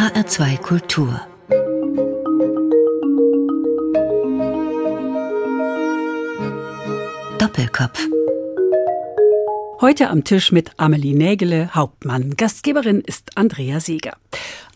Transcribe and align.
HR2 0.00 0.56
Kultur 0.62 1.20
Doppelkopf 7.38 8.08
Heute 9.82 10.08
am 10.08 10.24
Tisch 10.24 10.52
mit 10.52 10.70
Amelie 10.78 11.12
Nägele, 11.12 11.74
Hauptmann. 11.74 12.34
Gastgeberin 12.38 13.02
ist 13.02 13.36
Andrea 13.36 13.78
Seeger. 13.80 14.16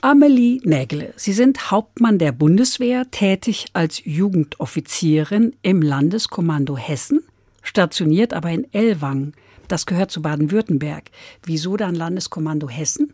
Amelie 0.02 0.60
Nägele, 0.62 1.14
Sie 1.16 1.32
sind 1.32 1.70
Hauptmann 1.70 2.18
der 2.18 2.32
Bundeswehr, 2.32 3.10
tätig 3.10 3.64
als 3.72 4.04
Jugendoffizierin 4.04 5.56
im 5.62 5.80
Landeskommando 5.80 6.76
Hessen, 6.76 7.24
stationiert 7.62 8.34
aber 8.34 8.50
in 8.50 8.70
Ellwangen. 8.74 9.32
Das 9.68 9.86
gehört 9.86 10.10
zu 10.10 10.20
Baden-Württemberg. 10.20 11.04
Wieso 11.44 11.78
dann 11.78 11.94
Landeskommando 11.94 12.68
Hessen? 12.68 13.10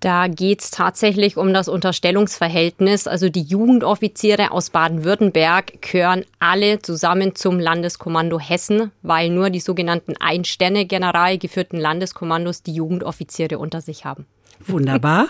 Da 0.00 0.28
geht 0.28 0.62
es 0.62 0.70
tatsächlich 0.70 1.36
um 1.36 1.52
das 1.52 1.68
Unterstellungsverhältnis. 1.68 3.06
Also 3.06 3.28
die 3.28 3.42
Jugendoffiziere 3.42 4.50
aus 4.50 4.70
Baden-Württemberg 4.70 5.82
gehören 5.82 6.24
alle 6.38 6.80
zusammen 6.80 7.36
zum 7.36 7.60
Landeskommando 7.60 8.40
Hessen, 8.40 8.92
weil 9.02 9.28
nur 9.28 9.50
die 9.50 9.60
sogenannten 9.60 10.14
Ein-Sterne-General 10.18 11.36
geführten 11.36 11.78
Landeskommandos 11.78 12.62
die 12.62 12.72
Jugendoffiziere 12.72 13.58
unter 13.58 13.82
sich 13.82 14.06
haben. 14.06 14.24
Wunderbar. 14.66 15.28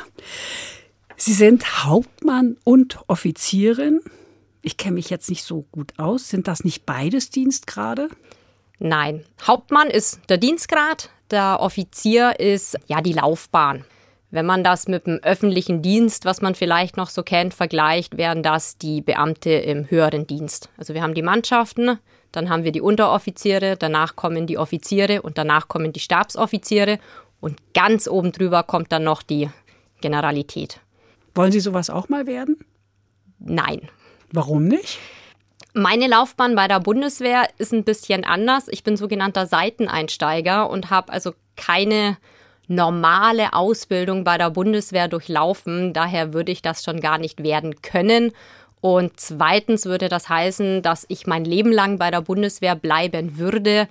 Sie 1.16 1.34
sind 1.34 1.84
Hauptmann 1.84 2.56
und 2.62 3.00
Offizierin. 3.08 4.00
Ich 4.62 4.76
kenne 4.76 4.94
mich 4.94 5.10
jetzt 5.10 5.28
nicht 5.30 5.42
so 5.42 5.66
gut 5.72 5.94
aus. 5.98 6.28
Sind 6.28 6.46
das 6.46 6.62
nicht 6.62 6.86
beides 6.86 7.30
Dienstgrade? 7.30 8.08
Nein. 8.78 9.24
Hauptmann 9.42 9.88
ist 9.88 10.20
der 10.28 10.38
Dienstgrad, 10.38 11.10
der 11.32 11.58
Offizier 11.60 12.38
ist 12.38 12.78
ja 12.86 13.00
die 13.00 13.12
Laufbahn. 13.12 13.84
Wenn 14.30 14.46
man 14.46 14.62
das 14.62 14.86
mit 14.86 15.06
dem 15.06 15.18
öffentlichen 15.22 15.82
Dienst, 15.82 16.24
was 16.24 16.40
man 16.40 16.54
vielleicht 16.54 16.96
noch 16.96 17.10
so 17.10 17.22
kennt, 17.22 17.52
vergleicht, 17.52 18.16
wären 18.16 18.42
das 18.42 18.78
die 18.78 19.00
Beamte 19.00 19.50
im 19.50 19.90
höheren 19.90 20.26
Dienst. 20.26 20.68
Also 20.76 20.94
wir 20.94 21.02
haben 21.02 21.14
die 21.14 21.22
Mannschaften, 21.22 21.98
dann 22.30 22.48
haben 22.48 22.62
wir 22.62 22.70
die 22.70 22.80
Unteroffiziere, 22.80 23.76
danach 23.76 24.14
kommen 24.14 24.46
die 24.46 24.56
Offiziere 24.56 25.22
und 25.22 25.36
danach 25.36 25.66
kommen 25.66 25.92
die 25.92 26.00
Stabsoffiziere 26.00 27.00
und 27.40 27.58
ganz 27.74 28.06
oben 28.06 28.30
drüber 28.30 28.62
kommt 28.62 28.92
dann 28.92 29.02
noch 29.02 29.22
die 29.22 29.50
Generalität. 30.00 30.80
Wollen 31.34 31.52
Sie 31.52 31.60
sowas 31.60 31.90
auch 31.90 32.08
mal 32.08 32.26
werden? 32.26 32.56
Nein. 33.38 33.88
Warum 34.32 34.68
nicht? 34.68 34.98
Meine 35.72 36.06
Laufbahn 36.06 36.54
bei 36.54 36.68
der 36.68 36.80
Bundeswehr 36.80 37.48
ist 37.58 37.72
ein 37.72 37.84
bisschen 37.84 38.24
anders. 38.24 38.68
Ich 38.68 38.84
bin 38.84 38.96
sogenannter 38.96 39.46
Seiteneinsteiger 39.46 40.68
und 40.68 40.90
habe 40.90 41.12
also 41.12 41.32
keine 41.56 42.16
normale 42.70 43.52
Ausbildung 43.52 44.24
bei 44.24 44.38
der 44.38 44.50
Bundeswehr 44.50 45.08
durchlaufen. 45.08 45.92
Daher 45.92 46.32
würde 46.32 46.52
ich 46.52 46.62
das 46.62 46.84
schon 46.84 47.00
gar 47.00 47.18
nicht 47.18 47.42
werden 47.42 47.82
können. 47.82 48.32
Und 48.80 49.18
zweitens 49.20 49.84
würde 49.84 50.08
das 50.08 50.28
heißen, 50.28 50.80
dass 50.80 51.04
ich 51.08 51.26
mein 51.26 51.44
Leben 51.44 51.72
lang 51.72 51.98
bei 51.98 52.10
der 52.10 52.22
Bundeswehr 52.22 52.76
bleiben 52.76 53.36
würde, 53.36 53.88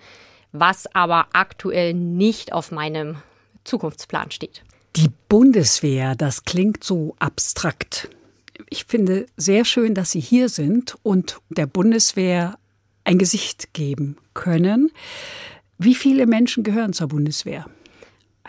was 0.52 0.94
aber 0.96 1.28
aktuell 1.34 1.94
nicht 1.94 2.54
auf 2.54 2.72
meinem 2.72 3.18
Zukunftsplan 3.66 4.32
steht. 4.32 4.64
Die 4.96 5.12
Bundeswehr, 5.28 6.16
das 6.16 6.46
klingt 6.46 6.84
so 6.84 7.16
abstrakt. 7.20 8.10
Ich 8.70 8.86
finde 8.86 9.28
sehr 9.38 9.66
schön, 9.66 9.94
dass 9.94 10.12
Sie 10.12 10.20
hier 10.20 10.50
sind 10.50 10.98
und 11.04 11.38
der 11.50 11.68
Bundeswehr 11.68 12.58
ein 13.04 13.20
Gesicht 13.20 13.74
geben 13.74 14.18
können. 14.34 14.92
Wie 15.78 15.96
viele 15.96 16.26
Menschen 16.26 16.64
gehören 16.64 16.94
zur 16.94 17.08
Bundeswehr? 17.08 17.66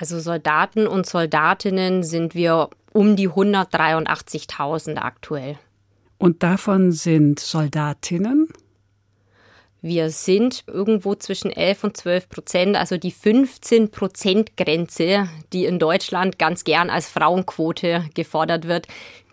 Also 0.00 0.18
Soldaten 0.18 0.86
und 0.86 1.04
Soldatinnen 1.04 2.02
sind 2.02 2.34
wir 2.34 2.70
um 2.94 3.16
die 3.16 3.28
183.000 3.28 4.96
aktuell. 4.96 5.58
Und 6.16 6.42
davon 6.42 6.90
sind 6.90 7.38
Soldatinnen? 7.38 8.48
Wir 9.82 10.08
sind 10.08 10.64
irgendwo 10.66 11.16
zwischen 11.16 11.50
11 11.50 11.84
und 11.84 11.96
12 11.98 12.28
Prozent, 12.30 12.76
also 12.76 12.96
die 12.96 13.10
15 13.10 13.90
Prozent 13.90 14.56
Grenze, 14.56 15.28
die 15.52 15.66
in 15.66 15.78
Deutschland 15.78 16.38
ganz 16.38 16.64
gern 16.64 16.88
als 16.88 17.06
Frauenquote 17.08 18.06
gefordert 18.14 18.66
wird, 18.66 18.88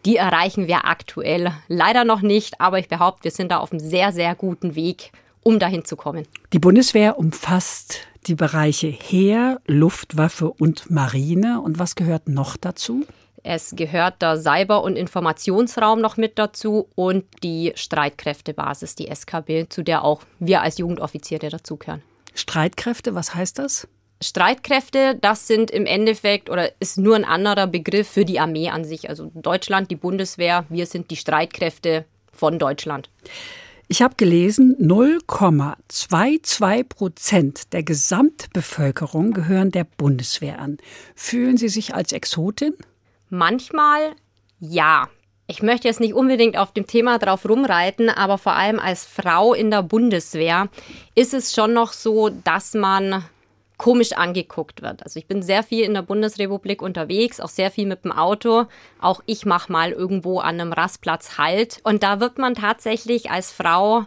die 0.05 0.17
erreichen 0.17 0.67
wir 0.67 0.85
aktuell 0.85 1.53
leider 1.69 2.03
noch 2.03 2.21
nicht, 2.21 2.59
aber 2.59 2.77
ich 2.77 2.89
behaupte, 2.89 3.23
wir 3.25 3.31
sind 3.31 3.53
da 3.53 3.59
auf 3.59 3.71
einem 3.71 3.79
sehr, 3.79 4.11
sehr 4.11 4.35
guten 4.35 4.75
Weg, 4.75 5.11
um 5.47 5.59
dahin 5.59 5.85
zu 5.85 5.95
kommen. 5.95 6.27
Die 6.51 6.59
Bundeswehr 6.59 7.17
umfasst 7.17 8.01
die 8.25 8.35
Bereiche 8.35 8.87
Heer, 8.87 9.61
Luftwaffe 9.65 10.51
und 10.51 10.91
Marine. 10.91 11.61
Und 11.61 11.79
was 11.79 11.95
gehört 11.95 12.27
noch 12.27 12.57
dazu? 12.57 13.05
Es 13.43 13.73
gehört 13.73 14.21
der 14.21 14.35
Cyber- 14.35 14.83
und 14.83 14.97
Informationsraum 14.97 16.01
noch 16.01 16.17
mit 16.17 16.37
dazu 16.37 16.89
und 16.95 17.23
die 17.43 17.71
Streitkräftebasis, 17.75 18.95
die 18.95 19.07
SKB, 19.07 19.69
zu 19.69 19.83
der 19.83 20.03
auch 20.03 20.23
wir 20.39 20.61
als 20.63 20.79
Jugendoffiziere 20.79 21.47
dazugehören. 21.47 22.01
Streitkräfte, 22.33 23.15
was 23.15 23.33
heißt 23.33 23.57
das? 23.57 23.87
Streitkräfte, 24.21 25.15
das 25.21 25.47
sind 25.47 25.71
im 25.71 25.85
Endeffekt 25.85 26.49
oder 26.49 26.71
ist 26.81 26.97
nur 26.97 27.15
ein 27.15 27.23
anderer 27.23 27.67
Begriff 27.67 28.09
für 28.09 28.25
die 28.25 28.41
Armee 28.41 28.67
an 28.67 28.83
sich. 28.83 29.09
Also 29.09 29.31
Deutschland, 29.33 29.91
die 29.91 29.95
Bundeswehr, 29.95 30.65
wir 30.67 30.87
sind 30.87 31.09
die 31.09 31.15
Streitkräfte 31.15 32.03
von 32.33 32.59
Deutschland. 32.59 33.09
Ich 33.89 34.01
habe 34.01 34.15
gelesen, 34.17 34.75
0,22 34.81 36.83
Prozent 36.83 37.71
der 37.71 37.83
Gesamtbevölkerung 37.83 39.31
gehören 39.31 39.71
der 39.71 39.85
Bundeswehr 39.85 40.59
an. 40.59 40.77
Fühlen 41.15 41.55
Sie 41.55 41.69
sich 41.69 41.95
als 41.95 42.11
Exotin? 42.11 42.73
Manchmal 43.29 44.11
ja. 44.59 45.07
Ich 45.47 45.63
möchte 45.63 45.87
jetzt 45.87 46.01
nicht 46.01 46.13
unbedingt 46.13 46.57
auf 46.57 46.73
dem 46.73 46.85
Thema 46.85 47.17
drauf 47.17 47.47
rumreiten, 47.47 48.09
aber 48.09 48.37
vor 48.37 48.57
allem 48.57 48.79
als 48.79 49.05
Frau 49.05 49.53
in 49.53 49.71
der 49.71 49.83
Bundeswehr 49.83 50.67
ist 51.15 51.33
es 51.33 51.53
schon 51.53 51.71
noch 51.71 51.93
so, 51.93 52.27
dass 52.27 52.73
man 52.73 53.23
komisch 53.77 54.13
angeguckt 54.13 54.81
wird. 54.81 55.03
Also 55.03 55.19
ich 55.19 55.27
bin 55.27 55.43
sehr 55.43 55.63
viel 55.63 55.83
in 55.83 55.93
der 55.93 56.01
Bundesrepublik 56.01 56.81
unterwegs, 56.81 57.39
auch 57.39 57.49
sehr 57.49 57.71
viel 57.71 57.85
mit 57.85 58.03
dem 58.03 58.11
Auto. 58.11 58.65
Auch 58.99 59.21
ich 59.25 59.45
mache 59.45 59.71
mal 59.71 59.91
irgendwo 59.91 60.39
an 60.39 60.59
einem 60.59 60.73
Rastplatz 60.73 61.37
Halt. 61.37 61.79
Und 61.83 62.03
da 62.03 62.19
wird 62.19 62.39
man 62.39 62.55
tatsächlich 62.55 63.29
als 63.29 63.51
Frau 63.51 64.05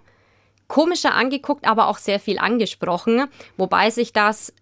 komischer 0.67 1.15
angeguckt, 1.15 1.67
aber 1.67 1.89
auch 1.89 1.99
sehr 1.99 2.21
viel 2.21 2.39
angesprochen, 2.39 3.27
wobei 3.57 3.91
sich 3.91 4.13
das 4.13 4.55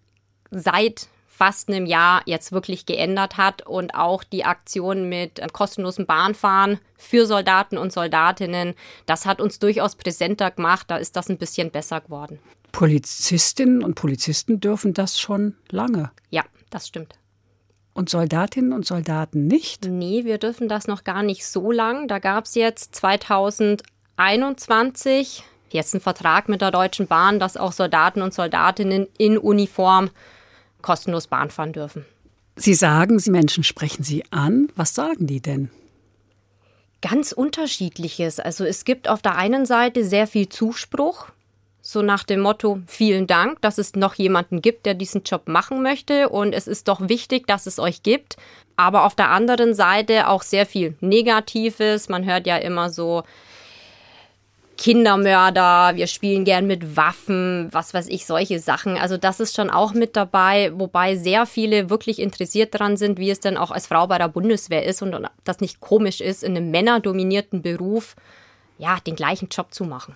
seit 0.51 1.07
fast 1.27 1.69
einem 1.69 1.85
Jahr 1.85 2.21
jetzt 2.25 2.51
wirklich 2.51 2.85
geändert 2.85 3.37
hat 3.37 3.65
und 3.65 3.95
auch 3.95 4.25
die 4.25 4.43
Aktion 4.43 5.07
mit 5.07 5.41
kostenlosen 5.53 6.05
Bahnfahren 6.05 6.79
für 6.97 7.25
Soldaten 7.25 7.77
und 7.77 7.93
Soldatinnen, 7.93 8.73
das 9.05 9.25
hat 9.25 9.39
uns 9.39 9.59
durchaus 9.59 9.95
präsenter 9.95 10.51
gemacht, 10.51 10.87
da 10.89 10.97
ist 10.97 11.15
das 11.15 11.29
ein 11.29 11.37
bisschen 11.37 11.71
besser 11.71 12.01
geworden. 12.01 12.39
Polizistinnen 12.71 13.83
und 13.83 13.95
Polizisten 13.95 14.59
dürfen 14.59 14.93
das 14.93 15.19
schon 15.19 15.55
lange. 15.69 16.11
Ja, 16.29 16.43
das 16.69 16.87
stimmt. 16.87 17.15
Und 17.93 18.09
Soldatinnen 18.09 18.73
und 18.73 18.85
Soldaten 18.85 19.47
nicht? 19.47 19.85
Nee, 19.85 20.23
wir 20.23 20.37
dürfen 20.37 20.69
das 20.69 20.87
noch 20.87 21.03
gar 21.03 21.23
nicht 21.23 21.45
so 21.45 21.71
lang. 21.71 22.07
Da 22.07 22.19
gab 22.19 22.45
es 22.45 22.55
jetzt 22.55 22.95
2021 22.95 25.43
jetzt 25.73 25.93
einen 25.93 26.01
Vertrag 26.01 26.49
mit 26.49 26.61
der 26.61 26.71
Deutschen 26.71 27.07
Bahn, 27.07 27.39
dass 27.39 27.57
auch 27.57 27.73
Soldaten 27.73 28.21
und 28.21 28.33
Soldatinnen 28.33 29.07
in 29.17 29.37
Uniform 29.37 30.09
kostenlos 30.81 31.27
Bahn 31.27 31.49
fahren 31.49 31.73
dürfen. 31.73 32.05
Sie 32.55 32.73
sagen, 32.73 33.19
Sie 33.19 33.31
Menschen 33.31 33.63
sprechen 33.63 34.03
Sie 34.03 34.23
an. 34.31 34.69
Was 34.75 34.95
sagen 34.95 35.27
die 35.27 35.41
denn? 35.41 35.69
Ganz 37.01 37.31
unterschiedliches. 37.31 38.39
Also 38.39 38.65
es 38.65 38.83
gibt 38.83 39.07
auf 39.07 39.21
der 39.21 39.35
einen 39.35 39.65
Seite 39.65 40.03
sehr 40.03 40.27
viel 40.27 40.49
Zuspruch, 40.49 41.27
so 41.91 42.01
nach 42.01 42.23
dem 42.23 42.41
Motto, 42.41 42.79
vielen 42.87 43.27
Dank, 43.27 43.61
dass 43.61 43.77
es 43.77 43.95
noch 43.95 44.15
jemanden 44.15 44.61
gibt, 44.61 44.85
der 44.85 44.93
diesen 44.93 45.23
Job 45.23 45.47
machen 45.47 45.81
möchte 45.81 46.29
und 46.29 46.53
es 46.53 46.67
ist 46.67 46.87
doch 46.87 47.07
wichtig, 47.09 47.47
dass 47.47 47.65
es 47.65 47.79
euch 47.79 48.03
gibt. 48.03 48.37
Aber 48.75 49.05
auf 49.05 49.15
der 49.15 49.29
anderen 49.29 49.73
Seite 49.73 50.27
auch 50.27 50.41
sehr 50.41 50.65
viel 50.65 50.95
Negatives. 51.01 52.07
Man 52.07 52.25
hört 52.25 52.47
ja 52.47 52.57
immer 52.57 52.89
so, 52.89 53.23
Kindermörder, 54.77 55.97
wir 55.97 56.07
spielen 56.07 56.45
gern 56.45 56.65
mit 56.65 56.95
Waffen, 56.95 57.67
was 57.71 57.93
weiß 57.93 58.07
ich, 58.07 58.25
solche 58.25 58.59
Sachen. 58.59 58.97
Also 58.97 59.17
das 59.17 59.41
ist 59.41 59.53
schon 59.53 59.69
auch 59.69 59.93
mit 59.93 60.15
dabei, 60.15 60.71
wobei 60.73 61.17
sehr 61.17 61.45
viele 61.45 61.89
wirklich 61.89 62.19
interessiert 62.19 62.73
daran 62.73 62.95
sind, 62.95 63.19
wie 63.19 63.29
es 63.29 63.41
denn 63.41 63.57
auch 63.57 63.71
als 63.71 63.87
Frau 63.87 64.07
bei 64.07 64.17
der 64.17 64.29
Bundeswehr 64.29 64.85
ist 64.85 65.01
und 65.01 65.13
das 65.43 65.59
nicht 65.59 65.81
komisch 65.81 66.21
ist, 66.21 66.45
in 66.45 66.55
einem 66.55 66.71
männerdominierten 66.71 67.61
Beruf 67.61 68.15
ja, 68.77 68.97
den 69.05 69.17
gleichen 69.17 69.49
Job 69.49 69.73
zu 69.73 69.83
machen. 69.83 70.15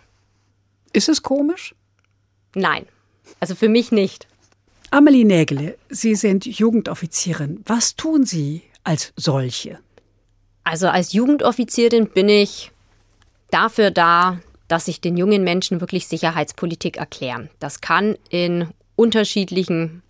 Ist 0.93 1.09
es 1.09 1.23
komisch? 1.23 1.75
Nein, 2.55 2.85
also 3.39 3.55
für 3.55 3.69
mich 3.69 3.91
nicht. 3.91 4.27
Amelie 4.91 5.25
Nägele, 5.25 5.75
Sie 5.89 6.13
sind 6.13 6.45
Jugendoffizierin. 6.45 7.63
Was 7.65 7.95
tun 7.95 8.25
Sie 8.25 8.61
als 8.83 9.11
solche? 9.15 9.79
Also 10.63 10.87
als 10.87 11.13
Jugendoffizierin 11.13 12.09
bin 12.09 12.29
ich 12.29 12.71
dafür 13.49 13.91
da, 13.91 14.39
dass 14.67 14.87
ich 14.87 15.01
den 15.01 15.17
jungen 15.17 15.43
Menschen 15.43 15.81
wirklich 15.81 16.07
Sicherheitspolitik 16.07 16.97
erkläre. 16.97 17.49
Das 17.59 17.81
kann 17.81 18.15
in 18.29 18.69
unterschiedlichen 18.95 20.03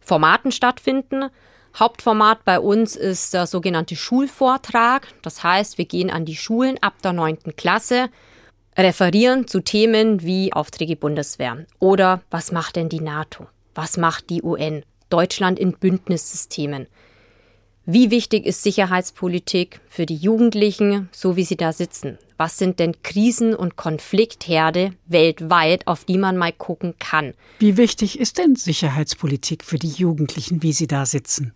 Formaten 0.00 0.52
stattfinden. 0.52 1.26
Hauptformat 1.76 2.44
bei 2.44 2.58
uns 2.58 2.96
ist 2.96 3.34
der 3.34 3.46
sogenannte 3.46 3.96
Schulvortrag. 3.96 5.08
Das 5.22 5.42
heißt, 5.42 5.78
wir 5.78 5.84
gehen 5.84 6.10
an 6.10 6.24
die 6.24 6.36
Schulen 6.36 6.78
ab 6.80 7.02
der 7.02 7.12
neunten 7.12 7.56
Klasse, 7.56 8.08
referieren 8.76 9.46
zu 9.46 9.60
Themen 9.60 10.22
wie 10.22 10.52
Aufträge 10.52 10.96
Bundeswehr 10.96 11.66
oder 11.78 12.22
was 12.30 12.52
macht 12.52 12.76
denn 12.76 12.88
die 12.88 13.00
NATO? 13.00 13.46
Was 13.74 13.96
macht 13.96 14.30
die 14.30 14.42
UN? 14.42 14.82
Deutschland 15.08 15.58
in 15.58 15.72
Bündnissystemen. 15.72 16.86
Wie 17.84 18.10
wichtig 18.10 18.44
ist 18.44 18.64
Sicherheitspolitik 18.64 19.80
für 19.88 20.06
die 20.06 20.16
Jugendlichen, 20.16 21.08
so 21.12 21.36
wie 21.36 21.44
sie 21.44 21.56
da 21.56 21.72
sitzen? 21.72 22.18
Was 22.36 22.58
sind 22.58 22.80
denn 22.80 23.00
Krisen- 23.02 23.54
und 23.54 23.76
Konfliktherde 23.76 24.90
weltweit, 25.06 25.86
auf 25.86 26.04
die 26.04 26.18
man 26.18 26.36
mal 26.36 26.52
gucken 26.52 26.94
kann? 26.98 27.34
Wie 27.60 27.76
wichtig 27.76 28.18
ist 28.18 28.38
denn 28.38 28.56
Sicherheitspolitik 28.56 29.64
für 29.64 29.78
die 29.78 29.88
Jugendlichen, 29.88 30.64
wie 30.64 30.72
sie 30.72 30.88
da 30.88 31.06
sitzen? 31.06 31.54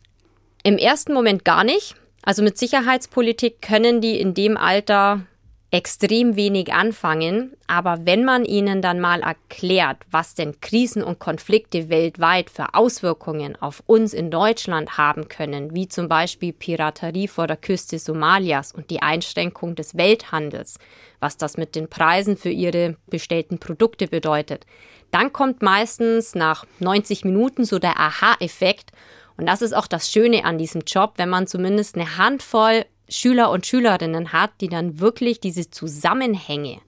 Im 0.62 0.78
ersten 0.78 1.12
Moment 1.12 1.44
gar 1.44 1.64
nicht. 1.64 1.96
Also 2.22 2.42
mit 2.42 2.56
Sicherheitspolitik 2.56 3.60
können 3.60 4.00
die 4.00 4.20
in 4.20 4.32
dem 4.32 4.56
Alter 4.56 5.26
extrem 5.72 6.34
wenig 6.34 6.72
anfangen, 6.72 7.52
aber 7.68 8.00
wenn 8.04 8.24
man 8.24 8.44
ihnen 8.44 8.82
dann 8.82 8.98
mal 8.98 9.20
erklärt, 9.20 9.98
was 10.10 10.34
denn 10.34 10.60
Krisen 10.60 11.04
und 11.04 11.20
Konflikte 11.20 11.88
weltweit 11.88 12.50
für 12.50 12.74
Auswirkungen 12.74 13.54
auf 13.54 13.82
uns 13.86 14.12
in 14.12 14.32
Deutschland 14.32 14.98
haben 14.98 15.28
können, 15.28 15.72
wie 15.72 15.86
zum 15.86 16.08
Beispiel 16.08 16.52
Piraterie 16.52 17.28
vor 17.28 17.46
der 17.46 17.56
Küste 17.56 18.00
Somalias 18.00 18.72
und 18.72 18.90
die 18.90 19.00
Einschränkung 19.00 19.76
des 19.76 19.96
Welthandels, 19.96 20.78
was 21.20 21.36
das 21.36 21.56
mit 21.56 21.76
den 21.76 21.88
Preisen 21.88 22.36
für 22.36 22.50
ihre 22.50 22.96
bestellten 23.08 23.60
Produkte 23.60 24.08
bedeutet, 24.08 24.66
dann 25.12 25.32
kommt 25.32 25.62
meistens 25.62 26.34
nach 26.34 26.64
90 26.80 27.24
Minuten 27.24 27.64
so 27.64 27.78
der 27.78 27.98
Aha-Effekt. 27.98 28.90
Und 29.36 29.46
das 29.46 29.62
ist 29.62 29.72
auch 29.72 29.86
das 29.86 30.10
Schöne 30.10 30.44
an 30.44 30.58
diesem 30.58 30.82
Job, 30.82 31.14
wenn 31.16 31.28
man 31.28 31.46
zumindest 31.46 31.94
eine 31.94 32.16
Handvoll 32.16 32.84
Schüler 33.10 33.50
und 33.50 33.66
Schülerinnen 33.66 34.32
hat, 34.32 34.52
die 34.60 34.68
dann 34.68 35.00
wirklich 35.00 35.40
diese 35.40 35.70
Zusammenhänge 35.70 36.80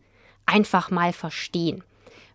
einfach 0.46 0.90
mal 0.90 1.12
verstehen. 1.12 1.82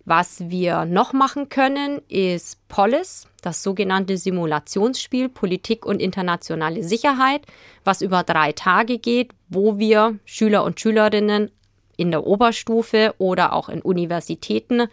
Was 0.05 0.49
wir 0.49 0.85
noch 0.85 1.11
machen 1.11 1.49
können, 1.49 2.01
ist 2.07 2.65
Polis, 2.69 3.27
das 3.41 3.61
sogenannte 3.61 4.17
Simulationsspiel 4.17 5.27
Politik 5.27 5.85
und 5.85 6.01
internationale 6.01 6.81
Sicherheit, 6.83 7.41
was 7.83 8.01
über 8.01 8.23
drei 8.23 8.53
Tage 8.53 8.99
geht, 8.99 9.31
wo 9.49 9.77
wir 9.77 10.17
Schüler 10.23 10.63
und 10.63 10.79
Schülerinnen 10.79 11.51
in 11.97 12.11
der 12.11 12.25
Oberstufe 12.25 13.15
oder 13.17 13.51
auch 13.51 13.67
in 13.67 13.81
Universitäten 13.81 14.87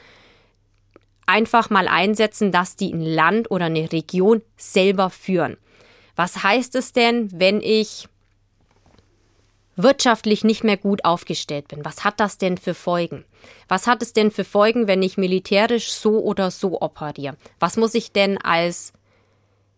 einfach 1.26 1.70
mal 1.70 1.87
einsetzen, 1.87 2.50
dass 2.50 2.75
die 2.75 2.93
ein 2.93 3.00
Land 3.00 3.50
oder 3.50 3.67
eine 3.67 3.93
Region 3.93 4.43
selber 4.56 5.11
führen. 5.11 5.56
Was 6.17 6.43
heißt 6.43 6.75
es 6.75 6.93
denn, 6.93 7.29
wenn 7.32 7.61
ich 7.61 8.08
wirtschaftlich 9.76 10.44
nicht 10.44 10.65
mehr 10.65 10.76
gut 10.76 11.05
aufgestellt 11.05 11.69
bin? 11.69 11.85
Was 11.85 12.05
hat 12.05 12.21
das 12.21 12.38
denn 12.38 12.59
für 12.59 12.75
Folgen? 12.75 13.25
Was 13.69 13.87
hat 13.87 14.03
es 14.03 14.12
denn 14.12 14.31
für 14.31 14.44
Folgen, 14.44 14.87
wenn 14.87 15.03
ich 15.03 15.17
militärisch 15.17 15.93
so 15.93 16.21
oder 16.21 16.50
so 16.50 16.81
operiere? 16.81 17.37
Was 17.59 17.76
muss 17.76 17.94
ich 17.94 18.12
denn 18.12 18.38
als 18.38 18.93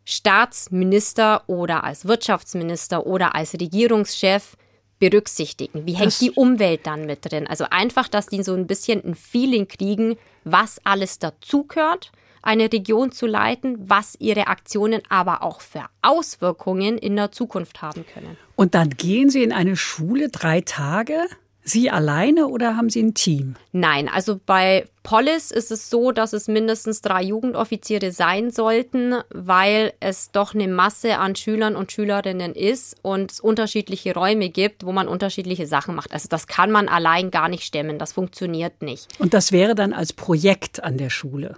Staatsminister 0.05 1.43
oder 1.49 1.85
als 1.85 2.07
Wirtschaftsminister 2.07 3.07
oder 3.07 3.35
als 3.35 3.55
Regierungschef 3.55 4.57
berücksichtigen? 4.99 5.87
Wie 5.87 5.95
hängt 5.95 6.07
das 6.07 6.19
die 6.19 6.31
Umwelt 6.31 6.87
dann 6.87 7.07
mit 7.07 7.31
drin? 7.31 7.47
Also 7.47 7.67
einfach, 7.71 8.09
dass 8.09 8.27
die 8.27 8.43
so 8.43 8.55
ein 8.55 8.67
bisschen 8.67 9.05
ein 9.05 9.15
Feeling 9.15 9.69
kriegen, 9.69 10.17
was 10.45 10.81
alles 10.85 11.19
dazugehört, 11.19 12.13
eine 12.43 12.73
Region 12.73 13.13
zu 13.13 13.27
leiten, 13.27 13.77
was 13.89 14.17
ihre 14.19 14.47
Aktionen 14.47 15.03
aber 15.09 15.43
auch 15.43 15.61
für 15.61 15.85
Auswirkungen 16.03 16.99
in 16.99 17.17
der 17.17 17.33
Zukunft 17.33 17.83
haben 17.83 18.05
können. 18.13 18.37
Und 18.57 18.75
dann 18.75 18.91
gehen 18.91 19.31
Sie 19.31 19.43
in 19.43 19.53
eine 19.53 19.77
Schule 19.77 20.29
drei 20.29 20.61
Tage? 20.61 21.27
Sie 21.69 21.91
alleine 21.91 22.47
oder 22.47 22.77
haben 22.77 22.91
Sie 22.91 23.03
ein 23.03 23.15
Team? 23.15 23.57
Nein, 23.73 24.09
also 24.09 24.39
bei 24.45 24.87
Polis 25.03 25.51
ist 25.51 25.73
es 25.73 25.91
so, 25.91 26.13
dass 26.13 26.33
es 26.33 26.47
mindestens 26.47 27.01
drei 27.01 27.23
Jugendoffiziere 27.23 28.13
sein 28.13 28.53
sollten, 28.53 29.15
weil 29.31 29.93
es 29.99 30.31
doch 30.31 30.55
eine 30.55 30.69
Masse 30.69 31.19
an 31.19 31.35
Schülern 31.35 31.75
und 31.75 31.91
Schülerinnen 31.91 32.55
ist 32.55 32.97
und 33.03 33.33
es 33.33 33.41
unterschiedliche 33.41 34.15
Räume 34.15 34.49
gibt, 34.49 34.87
wo 34.87 34.93
man 34.93 35.09
unterschiedliche 35.09 35.67
Sachen 35.67 35.97
macht. 35.97 36.13
Also 36.13 36.29
das 36.29 36.47
kann 36.47 36.71
man 36.71 36.89
allein 36.89 37.33
gar 37.33 37.49
nicht 37.49 37.65
stemmen, 37.65 37.99
das 37.99 38.13
funktioniert 38.13 38.83
nicht. 38.83 39.09
Und 39.19 39.35
das 39.35 39.51
wäre 39.51 39.75
dann 39.75 39.93
als 39.93 40.13
Projekt 40.13 40.85
an 40.85 40.99
der 40.99 41.11
Schule? 41.11 41.57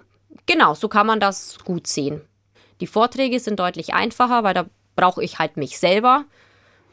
Genau, 0.49 0.73
so 0.73 0.87
kann 0.87 1.07
man 1.07 1.19
das 1.19 1.59
gut 1.63 1.87
sehen. 1.87 2.21
Die 2.81 2.87
Vorträge 2.87 3.39
sind 3.39 3.59
deutlich 3.59 3.93
einfacher, 3.93 4.43
weil 4.43 4.53
da 4.53 4.65
brauche 4.95 5.23
ich 5.23 5.39
halt 5.39 5.57
mich 5.57 5.79
selber 5.79 6.25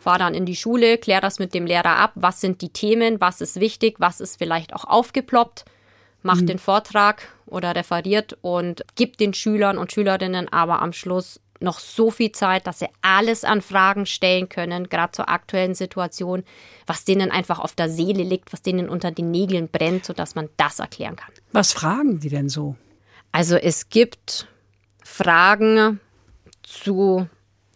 fahre 0.06 0.20
dann 0.20 0.34
in 0.34 0.46
die 0.46 0.54
Schule, 0.54 0.98
kläre 0.98 1.20
das 1.20 1.40
mit 1.40 1.52
dem 1.52 1.66
Lehrer 1.66 1.96
ab, 1.96 2.12
was 2.14 2.40
sind 2.40 2.62
die 2.62 2.68
Themen, 2.68 3.20
was 3.20 3.40
ist 3.40 3.58
wichtig, 3.58 3.96
was 3.98 4.20
ist 4.20 4.38
vielleicht 4.38 4.72
auch 4.72 4.84
aufgeploppt, 4.84 5.64
macht 6.22 6.42
mhm. 6.42 6.46
den 6.46 6.58
Vortrag 6.60 7.22
oder 7.44 7.74
referiert 7.74 8.38
und 8.40 8.84
gibt 8.94 9.18
den 9.18 9.34
Schülern 9.34 9.78
und 9.78 9.90
Schülerinnen 9.90 10.48
aber 10.52 10.80
am 10.80 10.92
Schluss 10.92 11.40
noch 11.58 11.80
so 11.80 12.12
viel 12.12 12.30
Zeit, 12.30 12.68
dass 12.68 12.78
sie 12.78 12.88
alles 13.02 13.42
an 13.42 13.62
Fragen 13.62 14.06
stellen 14.06 14.48
können, 14.48 14.88
gerade 14.88 15.10
zur 15.10 15.28
aktuellen 15.28 15.74
Situation, 15.74 16.44
was 16.86 17.04
denen 17.04 17.32
einfach 17.32 17.58
auf 17.58 17.74
der 17.74 17.88
Seele 17.88 18.22
liegt, 18.22 18.52
was 18.52 18.62
denen 18.62 18.88
unter 18.88 19.10
den 19.10 19.32
Nägeln 19.32 19.68
brennt, 19.68 20.04
sodass 20.04 20.36
man 20.36 20.50
das 20.56 20.78
erklären 20.78 21.16
kann. 21.16 21.32
Was 21.50 21.72
fragen 21.72 22.20
die 22.20 22.28
denn 22.28 22.48
so? 22.48 22.76
Also 23.36 23.56
es 23.56 23.90
gibt 23.90 24.48
Fragen 25.04 26.00
zu 26.62 27.28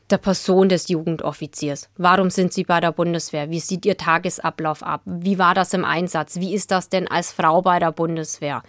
der 0.08 0.16
Person 0.16 0.70
des 0.70 0.88
Jugendoffiziers. 0.88 1.90
Warum 1.98 2.30
sind 2.30 2.54
Sie 2.54 2.64
bei 2.64 2.80
der 2.80 2.92
Bundeswehr? 2.92 3.50
Wie 3.50 3.60
sieht 3.60 3.84
Ihr 3.84 3.98
Tagesablauf 3.98 4.82
ab? 4.82 5.02
Wie 5.04 5.38
war 5.38 5.52
das 5.52 5.74
im 5.74 5.84
Einsatz? 5.84 6.36
Wie 6.36 6.54
ist 6.54 6.70
das 6.70 6.88
denn 6.88 7.08
als 7.08 7.30
Frau 7.30 7.60
bei 7.60 7.78
der 7.78 7.92
Bundeswehr? 7.92 8.62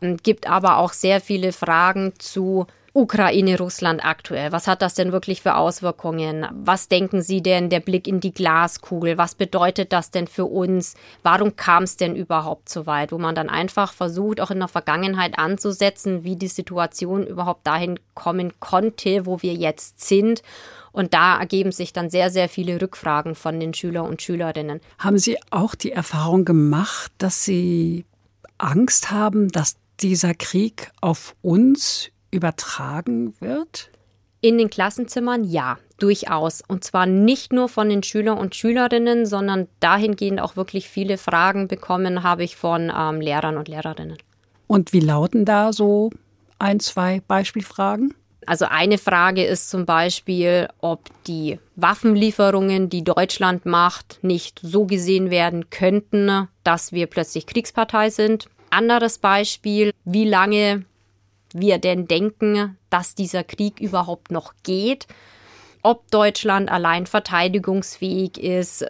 Es 0.00 0.08
ähm, 0.08 0.16
gibt 0.16 0.48
aber 0.48 0.78
auch 0.78 0.94
sehr 0.94 1.20
viele 1.20 1.52
Fragen 1.52 2.14
zu 2.18 2.66
Ukraine, 2.98 3.56
Russland 3.58 4.04
aktuell. 4.04 4.52
Was 4.52 4.66
hat 4.66 4.82
das 4.82 4.94
denn 4.94 5.12
wirklich 5.12 5.40
für 5.42 5.54
Auswirkungen? 5.54 6.46
Was 6.52 6.88
denken 6.88 7.22
Sie 7.22 7.42
denn, 7.42 7.70
der 7.70 7.80
Blick 7.80 8.08
in 8.08 8.20
die 8.20 8.34
Glaskugel? 8.34 9.16
Was 9.16 9.34
bedeutet 9.34 9.92
das 9.92 10.10
denn 10.10 10.26
für 10.26 10.46
uns? 10.46 10.94
Warum 11.22 11.54
kam 11.54 11.84
es 11.84 11.96
denn 11.96 12.16
überhaupt 12.16 12.68
so 12.68 12.86
weit? 12.86 13.12
Wo 13.12 13.18
man 13.18 13.34
dann 13.34 13.48
einfach 13.48 13.92
versucht, 13.92 14.40
auch 14.40 14.50
in 14.50 14.58
der 14.58 14.68
Vergangenheit 14.68 15.38
anzusetzen, 15.38 16.24
wie 16.24 16.36
die 16.36 16.48
Situation 16.48 17.26
überhaupt 17.26 17.66
dahin 17.66 18.00
kommen 18.14 18.52
konnte, 18.58 19.26
wo 19.26 19.42
wir 19.42 19.54
jetzt 19.54 20.06
sind 20.06 20.42
und 20.90 21.14
da 21.14 21.38
ergeben 21.38 21.70
sich 21.70 21.92
dann 21.92 22.10
sehr, 22.10 22.30
sehr 22.30 22.48
viele 22.48 22.80
Rückfragen 22.80 23.36
von 23.36 23.60
den 23.60 23.72
Schüler 23.72 24.02
und 24.02 24.20
Schülerinnen. 24.20 24.80
Haben 24.98 25.18
Sie 25.18 25.38
auch 25.50 25.76
die 25.76 25.92
Erfahrung 25.92 26.44
gemacht, 26.44 27.12
dass 27.18 27.44
Sie 27.44 28.04
Angst 28.58 29.12
haben, 29.12 29.48
dass 29.50 29.76
dieser 30.00 30.34
Krieg 30.34 30.90
auf 31.00 31.36
uns 31.40 32.10
übertragen 32.30 33.34
wird? 33.40 33.90
In 34.40 34.58
den 34.58 34.70
Klassenzimmern 34.70 35.44
ja, 35.44 35.78
durchaus. 35.98 36.62
Und 36.66 36.84
zwar 36.84 37.06
nicht 37.06 37.52
nur 37.52 37.68
von 37.68 37.88
den 37.88 38.02
Schülern 38.02 38.38
und 38.38 38.54
Schülerinnen, 38.54 39.26
sondern 39.26 39.66
dahingehend 39.80 40.40
auch 40.40 40.56
wirklich 40.56 40.88
viele 40.88 41.18
Fragen 41.18 41.68
bekommen 41.68 42.22
habe 42.22 42.44
ich 42.44 42.56
von 42.56 42.92
ähm, 42.96 43.20
Lehrern 43.20 43.56
und 43.56 43.68
Lehrerinnen. 43.68 44.18
Und 44.66 44.92
wie 44.92 45.00
lauten 45.00 45.44
da 45.44 45.72
so 45.72 46.10
ein, 46.58 46.78
zwei 46.78 47.20
Beispielfragen? 47.26 48.14
Also 48.46 48.64
eine 48.64 48.96
Frage 48.96 49.44
ist 49.44 49.68
zum 49.68 49.84
Beispiel, 49.84 50.68
ob 50.80 51.10
die 51.26 51.58
Waffenlieferungen, 51.76 52.88
die 52.88 53.04
Deutschland 53.04 53.66
macht, 53.66 54.20
nicht 54.22 54.60
so 54.62 54.86
gesehen 54.86 55.30
werden 55.30 55.68
könnten, 55.68 56.48
dass 56.64 56.92
wir 56.92 57.08
plötzlich 57.08 57.46
Kriegspartei 57.46 58.08
sind. 58.08 58.48
Anderes 58.70 59.18
Beispiel, 59.18 59.92
wie 60.04 60.24
lange 60.24 60.86
wir 61.52 61.78
denn 61.78 62.06
denken, 62.08 62.76
dass 62.90 63.14
dieser 63.14 63.44
Krieg 63.44 63.80
überhaupt 63.80 64.30
noch 64.30 64.54
geht, 64.62 65.06
ob 65.82 66.10
Deutschland 66.10 66.70
allein 66.70 67.06
verteidigungsfähig 67.06 68.38
ist, 68.38 68.84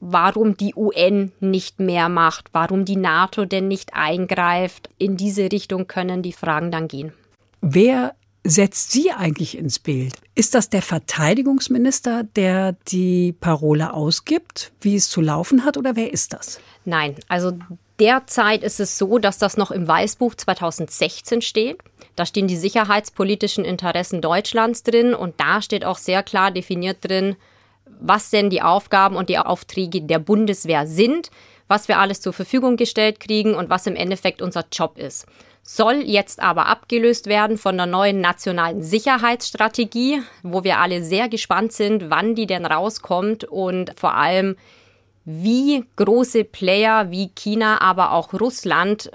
warum 0.00 0.56
die 0.56 0.74
UN 0.74 1.32
nicht 1.40 1.78
mehr 1.78 2.08
macht, 2.08 2.48
warum 2.52 2.84
die 2.84 2.96
NATO 2.96 3.44
denn 3.44 3.68
nicht 3.68 3.94
eingreift. 3.94 4.90
In 4.98 5.16
diese 5.16 5.52
Richtung 5.52 5.86
können 5.86 6.22
die 6.22 6.32
Fragen 6.32 6.70
dann 6.70 6.88
gehen. 6.88 7.12
Wer 7.60 8.14
setzt 8.44 8.90
sie 8.90 9.12
eigentlich 9.12 9.56
ins 9.56 9.78
Bild? 9.78 10.14
Ist 10.34 10.54
das 10.54 10.68
der 10.68 10.82
Verteidigungsminister, 10.82 12.24
der 12.24 12.72
die 12.88 13.32
Parole 13.32 13.92
ausgibt, 13.92 14.72
wie 14.80 14.96
es 14.96 15.08
zu 15.08 15.20
laufen 15.20 15.64
hat, 15.64 15.76
oder 15.76 15.94
wer 15.94 16.12
ist 16.12 16.32
das? 16.32 16.60
Nein, 16.84 17.14
also 17.28 17.52
derzeit 18.00 18.64
ist 18.64 18.80
es 18.80 18.98
so, 18.98 19.18
dass 19.18 19.38
das 19.38 19.56
noch 19.56 19.70
im 19.70 19.86
Weißbuch 19.86 20.34
2016 20.34 21.42
steht. 21.42 21.78
Da 22.16 22.26
stehen 22.26 22.46
die 22.46 22.56
sicherheitspolitischen 22.56 23.64
Interessen 23.64 24.20
Deutschlands 24.20 24.82
drin 24.82 25.14
und 25.14 25.40
da 25.40 25.62
steht 25.62 25.84
auch 25.84 25.98
sehr 25.98 26.22
klar 26.22 26.50
definiert 26.50 26.98
drin, 27.00 27.36
was 27.86 28.30
denn 28.30 28.50
die 28.50 28.62
Aufgaben 28.62 29.16
und 29.16 29.28
die 29.28 29.38
Aufträge 29.38 30.02
der 30.02 30.18
Bundeswehr 30.18 30.86
sind, 30.86 31.30
was 31.68 31.88
wir 31.88 31.98
alles 31.98 32.20
zur 32.20 32.32
Verfügung 32.32 32.76
gestellt 32.76 33.20
kriegen 33.20 33.54
und 33.54 33.70
was 33.70 33.86
im 33.86 33.96
Endeffekt 33.96 34.42
unser 34.42 34.64
Job 34.70 34.98
ist. 34.98 35.26
soll 35.62 36.02
jetzt 36.02 36.40
aber 36.40 36.66
abgelöst 36.66 37.26
werden 37.26 37.56
von 37.56 37.76
der 37.76 37.86
neuen 37.86 38.20
nationalen 38.20 38.82
Sicherheitsstrategie, 38.82 40.20
wo 40.42 40.64
wir 40.64 40.78
alle 40.78 41.04
sehr 41.04 41.28
gespannt 41.28 41.72
sind, 41.72 42.10
wann 42.10 42.34
die 42.34 42.46
denn 42.46 42.66
rauskommt 42.66 43.44
und 43.44 43.92
vor 43.96 44.14
allem, 44.14 44.56
wie 45.24 45.84
große 45.94 46.42
Player 46.44 47.12
wie 47.12 47.28
China, 47.28 47.80
aber 47.80 48.10
auch 48.12 48.32
Russland 48.32 49.12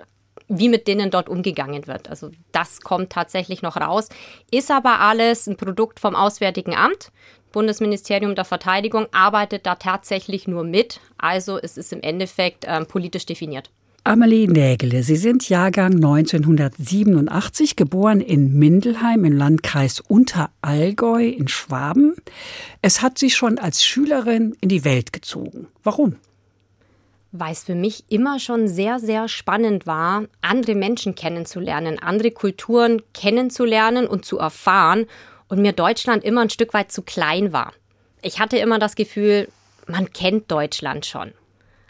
wie 0.47 0.69
mit 0.69 0.87
denen 0.87 1.11
dort 1.11 1.29
umgegangen 1.29 1.87
wird. 1.87 2.09
Also 2.09 2.31
das 2.51 2.81
kommt 2.81 3.11
tatsächlich 3.11 3.61
noch 3.61 3.77
raus. 3.77 4.09
Ist 4.51 4.71
aber 4.71 4.99
alles 4.99 5.47
ein 5.47 5.57
Produkt 5.57 5.99
vom 5.99 6.15
Auswärtigen 6.15 6.75
Amt. 6.75 7.11
Bundesministerium 7.51 8.35
der 8.35 8.45
Verteidigung 8.45 9.07
arbeitet 9.11 9.65
da 9.65 9.75
tatsächlich 9.75 10.47
nur 10.47 10.63
mit. 10.63 10.99
Also 11.17 11.57
es 11.57 11.77
ist 11.77 11.93
im 11.93 12.01
Endeffekt 12.01 12.65
äh, 12.65 12.85
politisch 12.85 13.25
definiert. 13.25 13.69
Amelie 14.07 14.47
Nägele, 14.47 15.03
Sie 15.03 15.17
sind 15.17 15.49
Jahrgang 15.49 15.95
1987, 15.95 17.75
geboren 17.75 18.21
in 18.21 18.57
Mindelheim 18.57 19.25
im 19.25 19.33
Landkreis 19.33 19.99
Unterallgäu 19.99 21.27
in 21.27 21.49
Schwaben. 21.49 22.15
Es 22.81 23.01
hat 23.01 23.17
Sie 23.17 23.29
schon 23.29 23.57
als 23.57 23.83
Schülerin 23.83 24.55
in 24.61 24.69
die 24.69 24.85
Welt 24.85 25.11
gezogen. 25.11 25.67
Warum? 25.83 26.15
Weil 27.39 27.51
es 27.51 27.63
für 27.63 27.75
mich 27.75 28.05
immer 28.09 28.39
schon 28.39 28.67
sehr, 28.67 28.97
sehr 28.99 29.27
spannend 29.27 29.85
war, 29.85 30.23
andere 30.41 30.73
Menschen 30.73 31.13
kennenzulernen, 31.13 31.99
andere 31.99 32.31
Kulturen 32.31 33.03
kennenzulernen 33.13 34.07
und 34.07 34.25
zu 34.25 34.39
erfahren 34.39 35.05
und 35.47 35.61
mir 35.61 35.73
Deutschland 35.73 36.23
immer 36.23 36.41
ein 36.41 36.49
Stück 36.49 36.73
weit 36.73 36.91
zu 36.91 37.03
klein 37.03 37.53
war. 37.53 37.73
Ich 38.23 38.39
hatte 38.39 38.57
immer 38.57 38.79
das 38.79 38.95
Gefühl, 38.95 39.49
man 39.85 40.11
kennt 40.11 40.49
Deutschland 40.51 41.05
schon. 41.05 41.31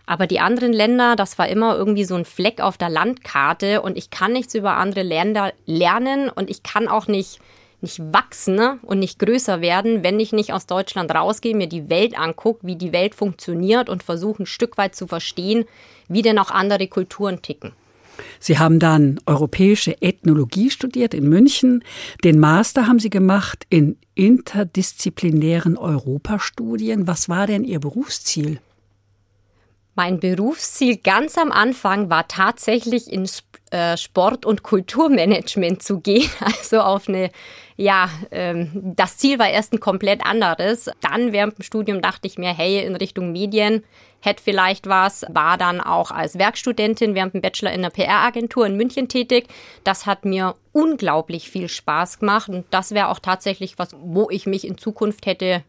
Aber 0.06 0.28
die 0.28 0.42
anderen 0.42 0.74
Länder, 0.74 1.16
das 1.16 1.38
war 1.38 1.48
immer 1.48 1.78
irgendwie 1.78 2.04
so 2.04 2.16
ein 2.16 2.26
Fleck 2.26 2.60
auf 2.60 2.78
der 2.78 2.90
Landkarte 2.90 3.82
und 3.82 3.98
ich 3.98 4.10
kann 4.10 4.34
nichts 4.34 4.54
über 4.54 4.76
andere 4.76 5.04
Länder 5.04 5.54
lernen 5.66 6.30
und 6.30 6.50
ich 6.50 6.62
kann 6.62 6.88
auch 6.90 7.08
nicht, 7.08 7.40
nicht 7.82 8.02
wachsen 8.12 8.56
ne, 8.56 8.80
und 8.82 9.00
nicht 9.00 9.20
größer 9.20 9.62
werden, 9.62 10.04
wenn 10.04 10.20
ich 10.20 10.34
nicht 10.34 10.54
aus 10.54 10.66
Deutschland 10.66 11.14
rausgehe, 11.14 11.56
mir 11.56 11.68
die 11.68 11.90
Welt 11.90 12.18
angucke, 12.18 12.66
wie 12.66 12.76
die 12.76 12.92
Welt 12.92 13.16
funktioniert 13.16 13.90
und 13.90 14.04
versuche 14.04 14.44
ein 14.44 14.46
Stück 14.48 14.78
weit 14.78 14.96
zu 14.96 15.08
verstehen, 15.08 15.66
wie 16.08 16.22
denn 16.22 16.40
auch 16.40 16.52
andere 16.52 16.88
Kulturen 16.88 17.42
ticken. 17.42 17.74
Sie 18.40 18.58
haben 18.58 18.80
dann 18.80 19.20
europäische 19.26 20.02
Ethnologie 20.02 20.72
studiert 20.72 21.14
in 21.14 21.30
München. 21.30 21.84
Den 22.24 22.40
Master 22.40 22.88
haben 22.88 23.00
Sie 23.00 23.12
gemacht 23.12 23.66
in 23.70 23.98
interdisziplinären 24.16 25.78
Europastudien. 25.78 27.06
Was 27.06 27.30
war 27.30 27.46
denn 27.46 27.64
Ihr 27.64 27.80
Berufsziel? 27.80 28.60
Mein 29.98 30.20
Berufsziel 30.20 30.98
ganz 30.98 31.40
am 31.40 31.52
Anfang 31.52 32.12
war 32.12 32.28
tatsächlich 32.28 33.12
ins 33.12 33.44
äh, 33.72 33.98
Sport- 33.98 34.46
und 34.46 34.62
Kulturmanagement 34.62 35.82
zu 35.82 36.02
gehen, 36.02 36.30
also 36.40 36.82
auf 36.82 37.10
eine, 37.10 37.32
ja, 37.78 38.08
ähm, 38.30 38.70
das 38.96 39.18
Ziel 39.18 39.40
war 39.40 39.50
erst 39.50 39.74
ein 39.74 39.80
komplett 39.80 40.24
anderes. 40.24 40.92
Dann 41.02 41.34
während 41.34 41.58
dem 41.58 41.64
Studium 41.64 42.04
dachte 42.04 42.28
ich 42.28 42.38
mir, 42.38 42.54
hey, 42.54 42.86
in 42.86 42.96
Richtung 42.96 43.32
Medien 43.32 43.84
hätte 44.22 44.44
vielleicht 44.44 44.86
was, 44.86 45.26
war 45.30 45.58
dann 45.58 45.82
auch 45.82 46.12
als 46.12 46.38
Werkstudentin 46.38 47.16
während 47.16 47.34
dem 47.34 47.42
Bachelor 47.42 47.72
in 47.72 47.82
der 47.82 47.90
PR-Agentur 47.90 48.68
in 48.68 48.78
München 48.78 49.10
tätig. 49.10 49.48
Das 49.84 50.06
hat 50.06 50.26
mir 50.26 50.54
unglaublich 50.74 51.50
viel 51.50 51.70
Spaß 51.70 52.20
gemacht 52.20 52.50
und 52.50 52.68
das 52.70 52.92
wäre 52.92 53.08
auch 53.08 53.20
tatsächlich 53.20 53.80
was, 53.80 53.96
wo 54.00 54.30
ich 54.30 54.46
mich 54.46 54.68
in 54.68 54.78
Zukunft 54.78 55.26
hätte 55.26 55.64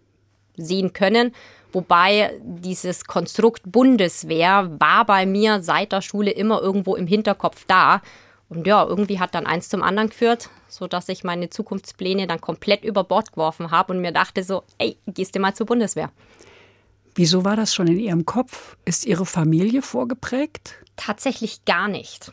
sehen 0.58 0.92
können. 0.92 1.32
Wobei 1.72 2.32
dieses 2.42 3.04
Konstrukt 3.04 3.62
Bundeswehr 3.66 4.70
war 4.78 5.04
bei 5.04 5.26
mir 5.26 5.62
seit 5.62 5.92
der 5.92 6.00
Schule 6.00 6.30
immer 6.30 6.60
irgendwo 6.60 6.96
im 6.96 7.06
Hinterkopf 7.06 7.64
da. 7.66 8.00
Und 8.48 8.66
ja, 8.66 8.84
irgendwie 8.86 9.20
hat 9.20 9.34
dann 9.34 9.46
eins 9.46 9.68
zum 9.68 9.82
anderen 9.82 10.08
geführt, 10.08 10.48
sodass 10.68 11.08
ich 11.10 11.24
meine 11.24 11.50
Zukunftspläne 11.50 12.26
dann 12.26 12.40
komplett 12.40 12.84
über 12.84 13.04
Bord 13.04 13.32
geworfen 13.32 13.70
habe 13.70 13.92
und 13.92 14.00
mir 14.00 14.12
dachte 14.12 14.42
so, 14.42 14.62
ey, 14.78 14.96
gehst 15.06 15.34
du 15.34 15.40
mal 15.40 15.54
zur 15.54 15.66
Bundeswehr. 15.66 16.10
Wieso 17.14 17.44
war 17.44 17.56
das 17.56 17.74
schon 17.74 17.88
in 17.88 17.98
Ihrem 17.98 18.24
Kopf? 18.24 18.76
Ist 18.84 19.04
Ihre 19.04 19.26
Familie 19.26 19.82
vorgeprägt? 19.82 20.76
Tatsächlich 20.96 21.64
gar 21.64 21.88
nicht. 21.88 22.32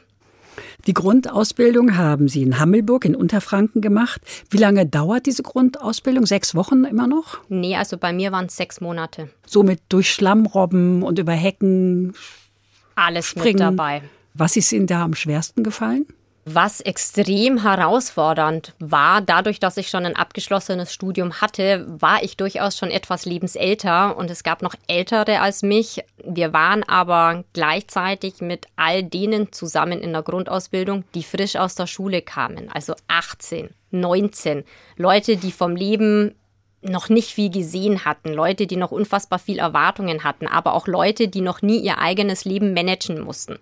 Die 0.88 0.94
Grundausbildung 0.94 1.98
haben 1.98 2.28
Sie 2.28 2.42
in 2.44 2.60
Hammelburg 2.60 3.06
in 3.06 3.16
Unterfranken 3.16 3.82
gemacht. 3.82 4.22
Wie 4.50 4.58
lange 4.58 4.86
dauert 4.86 5.26
diese 5.26 5.44
Grundausbildung? 5.44 6.26
Sechs 6.26 6.56
Wochen 6.56 6.84
immer 6.86 7.08
noch? 7.08 7.40
Nee, 7.50 7.76
also 7.76 7.98
bei 7.98 8.14
mir 8.14 8.32
waren 8.32 8.46
es 8.46 8.56
sechs 8.56 8.82
Monate. 8.82 9.30
Somit 9.46 9.82
durch 9.90 10.12
Schlammrobben 10.12 11.04
und 11.04 11.20
über 11.20 11.34
Hecken. 11.34 12.14
Alles 12.96 13.26
springen. 13.28 13.54
mit 13.54 13.60
dabei. 13.60 14.02
Was 14.34 14.56
ist 14.58 14.72
Ihnen 14.72 14.88
da 14.88 15.04
am 15.04 15.14
schwersten 15.14 15.64
gefallen? 15.64 16.06
Was 16.48 16.80
extrem 16.80 17.64
herausfordernd 17.64 18.75
war, 18.78 19.20
dadurch, 19.22 19.60
dass 19.60 19.78
ich 19.78 19.90
schon 19.90 20.06
ein 20.06 20.16
abgeschlossenes 20.16 20.94
Studium 20.94 21.42
hatte, 21.42 21.88
war 21.88 22.22
ich 22.22 22.38
durchaus 22.38 22.78
schon 22.78 22.92
etwas 22.92 23.25
lebensälter 23.25 24.16
und 24.16 24.30
es 24.30 24.44
gab 24.44 24.62
noch 24.62 24.75
ältere 24.88 25.42
als 25.42 25.64
mich. 25.64 26.04
Wir 26.24 26.54
waren 26.54 26.84
aber 26.84 27.44
gleichzeitig 27.54 28.42
mit 28.42 28.68
all 28.75 29.02
denen 29.02 29.54
zusammen 29.54 30.00
in 30.02 30.14
der 30.14 30.22
Grundausbildung, 30.22 31.04
die 31.16 31.24
frisch 31.24 31.56
aus 31.56 31.74
der 31.74 31.88
Schule 31.88 32.22
kamen, 32.22 32.70
also 32.72 32.94
18, 33.08 33.72
19, 33.90 34.66
Leute, 34.98 35.38
die 35.38 35.52
vom 35.52 35.75
Leben 35.75 36.36
noch 36.84 37.10
nicht 37.10 37.32
viel 37.32 37.50
gesehen 37.50 38.06
hatten, 38.06 38.32
Leute, 38.32 38.68
die 38.68 38.78
noch 38.78 38.92
unfassbar 38.92 39.40
viel 39.40 39.58
Erwartungen 39.58 40.24
hatten, 40.24 40.46
aber 40.46 40.75
auch 40.75 40.86
Leute, 40.86 41.28
die 41.28 41.42
noch 41.42 41.64
nie 41.64 41.80
ihr 41.80 41.98
eigenes 41.98 42.46
Leben 42.46 42.75
managen 42.75 43.20
mussten. 43.20 43.58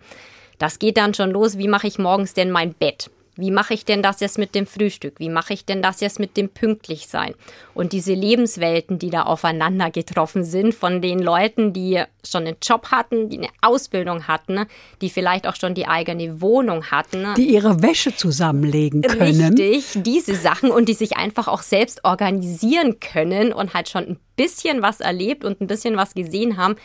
Das 0.64 0.80
geht 0.80 0.96
dann 0.96 1.14
schon 1.14 1.32
los, 1.32 1.58
wie 1.58 1.68
mache 1.68 1.88
ich 1.88 2.00
morgens 2.00 2.34
denn 2.34 2.50
mein 2.50 2.74
Bett? 2.74 3.10
Wie 3.36 3.52
mache 3.52 3.74
ich 3.74 3.84
denn 3.84 4.02
das 4.02 4.22
jetzt 4.22 4.38
mit 4.38 4.56
dem 4.56 4.66
Frühstück? 4.66 5.20
Wie 5.20 5.28
mache 5.28 5.52
ich 5.52 5.66
denn 5.66 5.82
das 5.82 6.00
jetzt 6.00 6.22
mit 6.22 6.38
dem 6.38 6.48
Pünktlichsein? 6.48 7.36
Und 7.74 7.92
diese 7.92 8.14
Lebenswelten, 8.14 8.98
die 8.98 9.10
da 9.10 9.24
aufeinander 9.24 9.92
getroffen 9.92 10.46
sind, 10.46 10.74
von 10.74 11.02
den 11.02 11.20
Leuten, 11.20 11.74
die 11.74 12.02
schon 12.26 12.48
einen 12.48 12.56
Job 12.64 12.92
hatten, 12.92 13.28
die 13.28 13.40
eine 13.40 13.50
Ausbildung 13.62 14.30
hatten, 14.30 14.66
die 15.02 15.10
vielleicht 15.10 15.48
auch 15.48 15.58
schon 15.58 15.74
die 15.74 15.86
eigene 15.86 16.40
Wohnung 16.40 16.86
hatten. 16.92 17.26
Die 17.36 17.50
ihre 17.50 17.82
Wäsche 17.82 18.16
zusammenlegen 18.16 19.02
können. 19.02 19.58
Richtig, 19.58 20.02
diese 20.02 20.36
Sachen 20.36 20.72
und 20.72 20.88
die 20.88 20.94
sich 20.94 21.18
einfach 21.18 21.50
auch 21.50 21.62
selbst 21.62 22.06
organisieren 22.06 23.02
können 23.02 23.52
und 23.52 23.74
halt 23.74 23.90
schon 23.90 24.06
ein 24.06 24.20
bisschen 24.38 24.82
was 24.82 25.02
erlebt 25.02 25.44
und 25.44 25.60
ein 25.60 25.68
bisschen 25.68 25.98
was 25.98 26.14
gesehen 26.14 26.56
haben, 26.56 26.78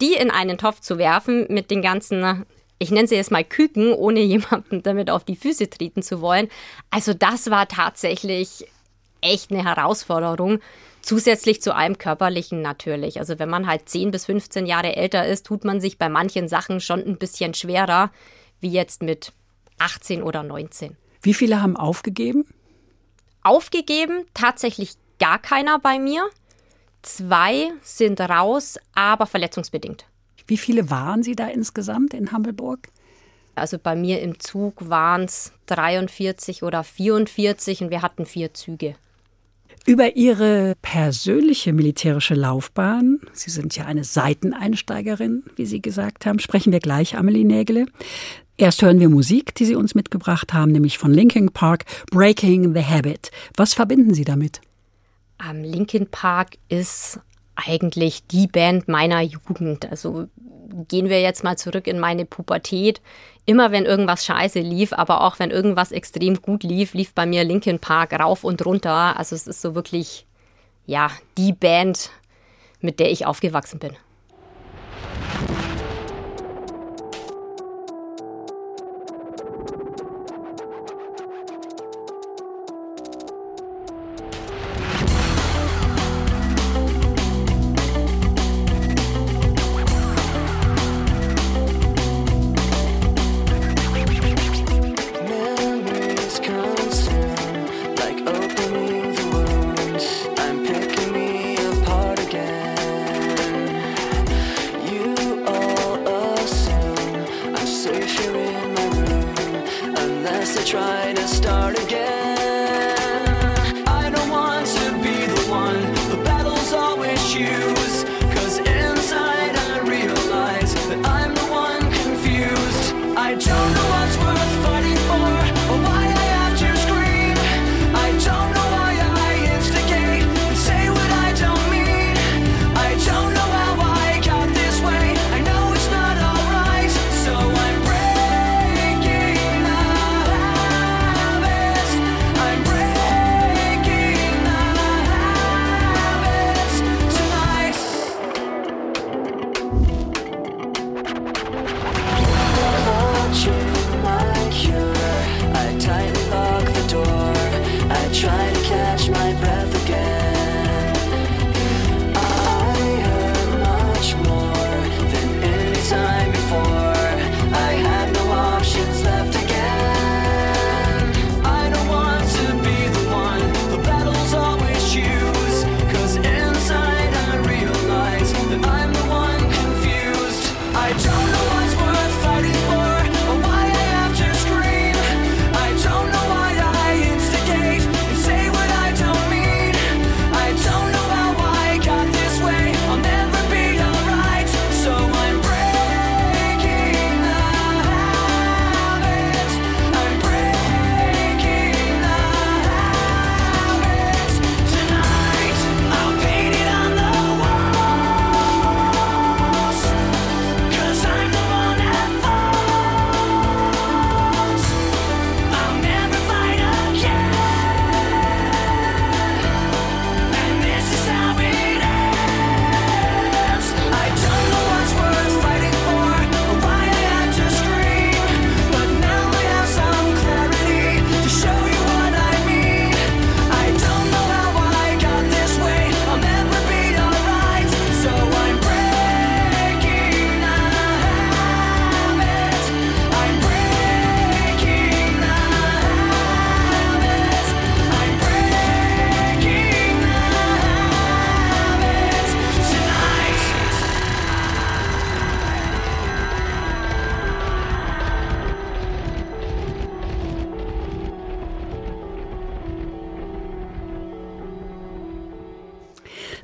die 0.00 0.14
in 0.14 0.32
einen 0.32 0.58
Topf 0.58 0.80
zu 0.80 0.98
werfen 0.98 1.46
mit 1.48 1.70
den 1.70 1.80
ganzen 1.80 2.44
ich 2.80 2.90
nenne 2.90 3.06
sie 3.06 3.14
jetzt 3.14 3.30
mal 3.30 3.44
Küken, 3.44 3.92
ohne 3.92 4.20
jemanden 4.20 4.82
damit 4.82 5.10
auf 5.10 5.22
die 5.22 5.36
Füße 5.36 5.70
treten 5.70 6.02
zu 6.02 6.20
wollen. 6.20 6.48
Also 6.90 7.14
das 7.14 7.50
war 7.50 7.68
tatsächlich 7.68 8.66
echt 9.20 9.52
eine 9.52 9.62
Herausforderung. 9.62 10.58
Zusätzlich 11.02 11.62
zu 11.62 11.74
allem 11.74 11.96
Körperlichen 11.98 12.60
natürlich. 12.60 13.20
Also 13.20 13.38
wenn 13.38 13.48
man 13.48 13.66
halt 13.66 13.88
10 13.88 14.10
bis 14.10 14.26
15 14.26 14.66
Jahre 14.66 14.96
älter 14.96 15.26
ist, 15.26 15.46
tut 15.46 15.64
man 15.64 15.80
sich 15.80 15.98
bei 15.98 16.08
manchen 16.08 16.48
Sachen 16.48 16.80
schon 16.80 17.00
ein 17.00 17.16
bisschen 17.16 17.54
schwerer, 17.54 18.10
wie 18.60 18.70
jetzt 18.70 19.02
mit 19.02 19.32
18 19.78 20.22
oder 20.22 20.42
19. 20.42 20.96
Wie 21.22 21.34
viele 21.34 21.62
haben 21.62 21.76
aufgegeben? 21.76 22.46
Aufgegeben 23.42 24.24
tatsächlich 24.34 24.94
gar 25.18 25.38
keiner 25.38 25.78
bei 25.78 25.98
mir. 25.98 26.28
Zwei 27.02 27.70
sind 27.82 28.20
raus, 28.20 28.78
aber 28.94 29.26
verletzungsbedingt. 29.26 30.04
Wie 30.50 30.56
viele 30.56 30.90
waren 30.90 31.22
Sie 31.22 31.36
da 31.36 31.46
insgesamt 31.46 32.12
in 32.12 32.32
Hammelburg? 32.32 32.88
Also 33.54 33.78
bei 33.78 33.94
mir 33.94 34.20
im 34.20 34.40
Zug 34.40 34.88
waren 34.90 35.22
es 35.22 35.52
43 35.66 36.64
oder 36.64 36.82
44 36.82 37.82
und 37.84 37.90
wir 37.90 38.02
hatten 38.02 38.26
vier 38.26 38.52
Züge. 38.52 38.96
Über 39.86 40.16
Ihre 40.16 40.74
persönliche 40.82 41.72
militärische 41.72 42.34
Laufbahn, 42.34 43.20
Sie 43.32 43.50
sind 43.50 43.76
ja 43.76 43.86
eine 43.86 44.02
Seiteneinsteigerin, 44.02 45.44
wie 45.54 45.66
Sie 45.66 45.80
gesagt 45.80 46.26
haben, 46.26 46.40
sprechen 46.40 46.72
wir 46.72 46.80
gleich, 46.80 47.16
Amelie 47.16 47.44
Nägele. 47.44 47.86
Erst 48.56 48.82
hören 48.82 48.98
wir 48.98 49.08
Musik, 49.08 49.54
die 49.54 49.66
Sie 49.66 49.76
uns 49.76 49.94
mitgebracht 49.94 50.52
haben, 50.52 50.72
nämlich 50.72 50.98
von 50.98 51.14
Linkin 51.14 51.50
Park, 51.52 51.84
Breaking 52.10 52.74
the 52.74 52.84
Habit. 52.84 53.30
Was 53.56 53.74
verbinden 53.74 54.14
Sie 54.14 54.24
damit? 54.24 54.60
Ähm, 55.48 55.62
Linkin 55.62 56.08
Park 56.08 56.56
ist 56.68 57.20
eigentlich 57.66 58.26
die 58.26 58.46
Band 58.46 58.88
meiner 58.88 59.20
Jugend. 59.20 59.90
Also 59.90 60.26
gehen 60.88 61.08
wir 61.08 61.20
jetzt 61.20 61.44
mal 61.44 61.56
zurück 61.56 61.86
in 61.86 61.98
meine 61.98 62.24
Pubertät. 62.24 63.00
Immer 63.46 63.72
wenn 63.72 63.84
irgendwas 63.84 64.24
scheiße 64.24 64.60
lief, 64.60 64.92
aber 64.92 65.22
auch 65.22 65.38
wenn 65.38 65.50
irgendwas 65.50 65.92
extrem 65.92 66.40
gut 66.40 66.62
lief, 66.62 66.94
lief 66.94 67.14
bei 67.14 67.26
mir 67.26 67.44
Linkin 67.44 67.78
Park 67.78 68.12
rauf 68.18 68.44
und 68.44 68.64
runter. 68.64 69.16
Also 69.18 69.34
es 69.34 69.46
ist 69.46 69.62
so 69.62 69.74
wirklich, 69.74 70.26
ja, 70.86 71.10
die 71.36 71.52
Band, 71.52 72.10
mit 72.80 73.00
der 73.00 73.10
ich 73.10 73.26
aufgewachsen 73.26 73.78
bin. 73.78 73.96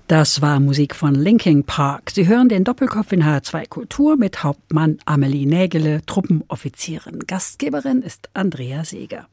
Das 0.09 0.41
war 0.41 0.61
Musik 0.61 0.95
von 0.95 1.17
Linkin 1.17 1.65
Park. 1.65 2.13
Sie 2.13 2.29
hören 2.29 2.49
den 2.49 2.63
Doppelkopf 2.63 3.11
in 3.11 3.25
H2 3.25 3.69
Kultur 3.69 4.17
mit 4.17 4.45
Hauptmann 4.45 4.99
Amelie 5.05 5.47
Nägele, 5.47 6.01
Truppenoffizierin. 6.07 7.27
Gastgeberin 7.27 8.03
ist 8.03 8.31
Andrea 8.33 8.85
Seeger. 8.85 9.27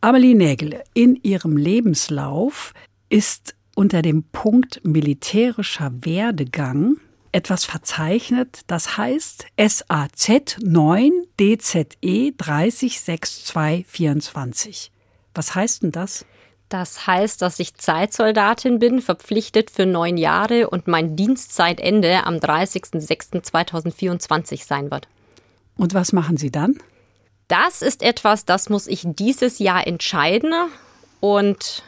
Amelie 0.00 0.34
Nägele, 0.34 0.82
in 0.94 1.14
ihrem 1.22 1.56
Lebenslauf 1.56 2.74
ist 3.08 3.54
unter 3.76 4.02
dem 4.02 4.24
Punkt 4.24 4.80
militärischer 4.82 5.92
Werdegang 6.00 6.96
etwas 7.30 7.64
verzeichnet, 7.64 8.62
das 8.66 8.96
heißt 8.96 9.46
SAZ 9.56 10.56
9 10.60 11.12
DZE 11.38 12.32
306224. 12.36 14.90
Was 15.36 15.54
heißt 15.54 15.84
denn 15.84 15.92
das? 15.92 16.26
Das 16.68 17.06
heißt, 17.06 17.40
dass 17.40 17.60
ich 17.60 17.76
Zeitsoldatin 17.76 18.78
bin, 18.78 19.00
verpflichtet 19.00 19.70
für 19.70 19.86
neun 19.86 20.18
Jahre 20.18 20.68
und 20.68 20.86
mein 20.86 21.16
Dienstzeitende 21.16 22.24
am 22.24 22.34
30.06.2024 22.36 24.66
sein 24.66 24.90
wird. 24.90 25.08
Und 25.76 25.94
was 25.94 26.12
machen 26.12 26.36
Sie 26.36 26.50
dann? 26.50 26.76
Das 27.46 27.80
ist 27.80 28.02
etwas, 28.02 28.44
das 28.44 28.68
muss 28.68 28.86
ich 28.86 29.04
dieses 29.04 29.58
Jahr 29.58 29.86
entscheiden 29.86 30.52
und 31.20 31.82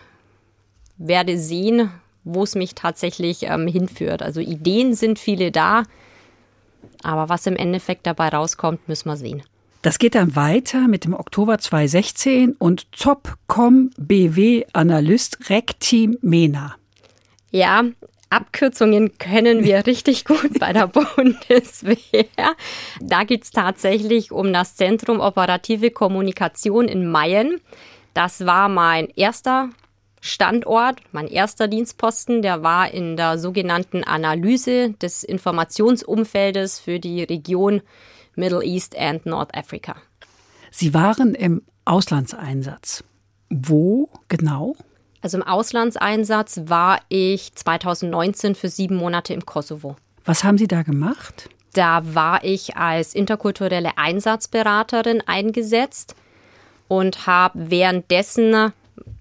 werde 0.96 1.36
sehen, 1.38 1.90
wo 2.24 2.44
es 2.44 2.54
mich 2.54 2.74
tatsächlich 2.74 3.42
ähm, 3.42 3.66
hinführt. 3.66 4.22
Also 4.22 4.40
Ideen 4.40 4.94
sind 4.94 5.18
viele 5.18 5.52
da, 5.52 5.82
aber 7.02 7.28
was 7.28 7.46
im 7.46 7.56
Endeffekt 7.56 8.06
dabei 8.06 8.28
rauskommt, 8.28 8.88
müssen 8.88 9.10
wir 9.10 9.16
sehen. 9.16 9.42
Das 9.82 9.98
geht 9.98 10.14
dann 10.14 10.36
weiter 10.36 10.88
mit 10.88 11.04
dem 11.04 11.14
Oktober 11.14 11.58
2016 11.58 12.52
und 12.58 12.86
ZOPCOM 12.92 13.90
BW 13.96 14.66
Analyst 14.74 15.48
REC 15.48 15.80
Team 15.80 16.18
MENA. 16.20 16.76
Ja, 17.50 17.84
Abkürzungen 18.28 19.16
können 19.16 19.64
wir 19.64 19.86
richtig 19.86 20.26
gut 20.26 20.58
bei 20.58 20.74
der 20.74 20.86
Bundeswehr. 20.86 22.26
Da 23.00 23.24
geht 23.24 23.44
es 23.44 23.52
tatsächlich 23.52 24.32
um 24.32 24.52
das 24.52 24.76
Zentrum 24.76 25.18
Operative 25.18 25.90
Kommunikation 25.90 26.86
in 26.86 27.10
Mayen. 27.10 27.58
Das 28.12 28.44
war 28.44 28.68
mein 28.68 29.08
erster 29.16 29.70
Standort, 30.20 31.00
mein 31.12 31.26
erster 31.26 31.68
Dienstposten. 31.68 32.42
Der 32.42 32.62
war 32.62 32.92
in 32.92 33.16
der 33.16 33.38
sogenannten 33.38 34.04
Analyse 34.04 34.90
des 35.00 35.24
Informationsumfeldes 35.24 36.78
für 36.80 37.00
die 37.00 37.22
Region 37.22 37.80
Middle 38.40 38.64
East 38.64 38.98
and 38.98 39.24
North 39.24 39.54
Africa. 39.54 39.94
Sie 40.72 40.92
waren 40.94 41.36
im 41.36 41.62
Auslandseinsatz. 41.84 43.04
Wo 43.50 44.08
genau? 44.28 44.74
Also 45.22 45.36
im 45.36 45.42
Auslandseinsatz 45.42 46.62
war 46.64 47.00
ich 47.08 47.54
2019 47.54 48.54
für 48.54 48.68
sieben 48.68 48.96
Monate 48.96 49.34
im 49.34 49.44
Kosovo. 49.44 49.96
Was 50.24 50.44
haben 50.44 50.58
Sie 50.58 50.68
da 50.68 50.82
gemacht? 50.82 51.48
Da 51.74 52.14
war 52.14 52.42
ich 52.42 52.76
als 52.76 53.14
interkulturelle 53.14 53.96
Einsatzberaterin 53.96 55.22
eingesetzt 55.26 56.16
und 56.88 57.26
habe 57.26 57.70
währenddessen 57.70 58.72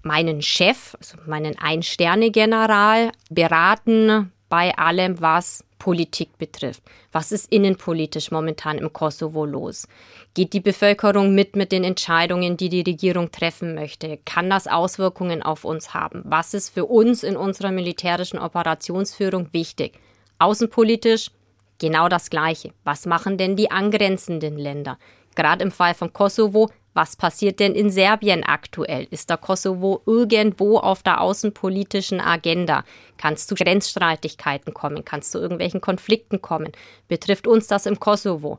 meinen 0.02 0.42
Chef, 0.42 0.96
also 0.98 1.16
meinen 1.26 1.58
Ein-Sterne-General, 1.58 3.12
beraten 3.28 4.32
bei 4.50 4.76
allem, 4.76 5.20
was 5.22 5.64
Politik 5.78 6.36
betrifft. 6.36 6.82
Was 7.12 7.32
ist 7.32 7.50
innenpolitisch 7.50 8.30
momentan 8.30 8.76
im 8.76 8.92
Kosovo 8.92 9.46
los? 9.46 9.88
Geht 10.34 10.52
die 10.52 10.60
Bevölkerung 10.60 11.34
mit 11.34 11.56
mit 11.56 11.72
den 11.72 11.84
Entscheidungen, 11.84 12.58
die 12.58 12.68
die 12.68 12.82
Regierung 12.82 13.30
treffen 13.32 13.74
möchte? 13.74 14.18
Kann 14.26 14.50
das 14.50 14.66
Auswirkungen 14.66 15.42
auf 15.42 15.64
uns 15.64 15.94
haben? 15.94 16.22
Was 16.26 16.52
ist 16.52 16.68
für 16.68 16.84
uns 16.84 17.22
in 17.22 17.36
unserer 17.36 17.72
militärischen 17.72 18.38
Operationsführung 18.38 19.48
wichtig? 19.52 19.98
Außenpolitisch 20.38 21.30
genau 21.78 22.08
das 22.08 22.28
Gleiche. 22.28 22.72
Was 22.84 23.06
machen 23.06 23.38
denn 23.38 23.56
die 23.56 23.70
angrenzenden 23.70 24.58
Länder? 24.58 24.98
Gerade 25.36 25.64
im 25.64 25.70
Fall 25.70 25.94
von 25.94 26.12
Kosovo, 26.12 26.70
was 26.92 27.16
passiert 27.16 27.60
denn 27.60 27.74
in 27.74 27.90
Serbien 27.90 28.44
aktuell? 28.44 29.06
Ist 29.10 29.30
der 29.30 29.36
Kosovo 29.36 30.02
irgendwo 30.06 30.78
auf 30.78 31.02
der 31.02 31.20
außenpolitischen 31.20 32.20
Agenda? 32.20 32.84
Kann 33.16 33.34
es 33.34 33.46
zu 33.46 33.54
Grenzstreitigkeiten 33.54 34.74
kommen? 34.74 35.04
Kann 35.04 35.20
es 35.20 35.30
zu 35.30 35.38
irgendwelchen 35.38 35.80
Konflikten 35.80 36.42
kommen? 36.42 36.72
Betrifft 37.08 37.46
uns 37.46 37.66
das 37.66 37.86
im 37.86 38.00
Kosovo? 38.00 38.58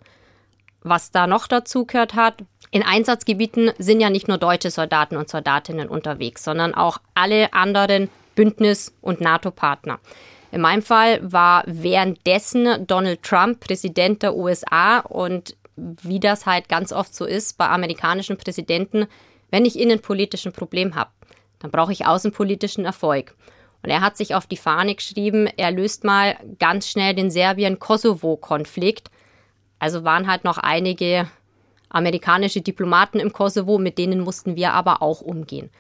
was 0.84 1.12
da 1.12 1.28
noch 1.28 1.48
dazu 1.48 1.86
gehört 1.86 2.16
hat, 2.16 2.44
in 2.72 2.84
Einsatzgebieten 2.84 3.72
sind 3.78 4.02
ja 4.02 4.10
nicht 4.10 4.28
nur 4.28 4.38
deutsche 4.38 4.72
Soldaten 4.72 5.18
und 5.18 5.30
Soldatinnen 5.30 5.90
unterwegs, 5.90 6.44
sondern 6.44 6.74
auch 6.74 6.98
alle 7.14 7.54
anderen 7.54 8.10
Bündnis- 8.36 8.94
und 9.02 9.22
NATO-Partner. 9.22 10.00
In 10.52 10.62
meinem 10.62 10.82
Fall 10.82 11.20
war 11.22 11.64
währenddessen 11.66 12.86
Donald 12.88 13.24
Trump 13.24 13.60
Präsident 13.62 14.24
der 14.24 14.36
USA 14.36 15.00
und 15.00 15.56
wie 16.02 16.20
das 16.20 16.46
halt 16.46 16.70
ganz 16.70 16.92
oft 16.94 17.14
so 17.14 17.26
ist 17.26 17.58
bei 17.58 17.68
amerikanischen 17.68 18.38
Präsidenten, 18.38 19.08
wenn 19.50 19.66
ich 19.66 19.80
innenpolitisch 19.80 20.46
ein 20.46 20.54
Problem 20.54 20.96
habe, 20.96 21.12
dann 21.60 21.72
brauche 21.72 21.92
ich 21.92 22.06
außenpolitischen 22.06 22.86
Erfolg. 22.86 23.36
Und 23.84 23.90
er 23.90 24.02
hat 24.02 24.16
sich 24.16 24.36
auf 24.36 24.46
die 24.46 24.58
Fahne 24.58 24.96
geschrieben, 24.96 25.48
er 25.58 25.72
löst 25.72 26.04
mal 26.04 26.38
ganz 26.60 26.88
schnell 26.88 27.16
den 27.16 27.32
Serbien-Kosovo-Konflikt. 27.32 29.10
Also 29.80 30.04
waren 30.04 30.28
halt 30.28 30.44
noch 30.44 30.60
einige 30.60 31.28
amerikanische 31.90 32.62
Diplomaten 32.62 33.20
im 33.20 33.34
Kosovo, 33.34 33.80
mit 33.80 33.98
denen 33.98 34.22
mussten 34.22 34.56
wir 34.56 34.74
aber 34.74 35.02
auch 35.02 35.22
umgehen. 35.22 35.72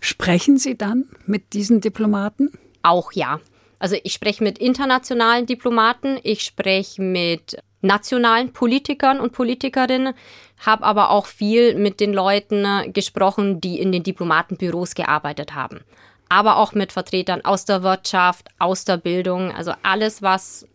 Sprechen 0.00 0.58
Sie 0.58 0.78
dann 0.78 1.06
mit 1.26 1.52
diesen 1.52 1.80
Diplomaten? 1.80 2.52
Auch 2.82 3.12
ja. 3.12 3.40
Also 3.80 3.96
ich 4.02 4.12
spreche 4.12 4.44
mit 4.44 4.58
internationalen 4.58 5.46
Diplomaten, 5.46 6.18
ich 6.22 6.42
spreche 6.42 7.02
mit 7.02 7.58
nationalen 7.80 8.52
Politikern 8.52 9.20
und 9.20 9.32
Politikerinnen, 9.32 10.14
habe 10.58 10.84
aber 10.84 11.10
auch 11.10 11.26
viel 11.26 11.74
mit 11.76 12.00
den 12.00 12.12
Leuten 12.12 12.64
äh, 12.64 12.90
gesprochen, 12.90 13.60
die 13.60 13.80
in 13.80 13.92
den 13.92 14.02
Diplomatenbüros 14.02 14.94
gearbeitet 14.94 15.54
haben. 15.54 15.80
Aber 16.28 16.56
auch 16.56 16.72
mit 16.72 16.92
Vertretern 16.92 17.44
aus 17.44 17.64
der 17.64 17.82
Wirtschaft, 17.82 18.48
aus 18.58 18.84
der 18.84 18.96
Bildung, 18.96 19.52
also 19.52 19.72
alles, 19.82 20.20
was 20.20 20.66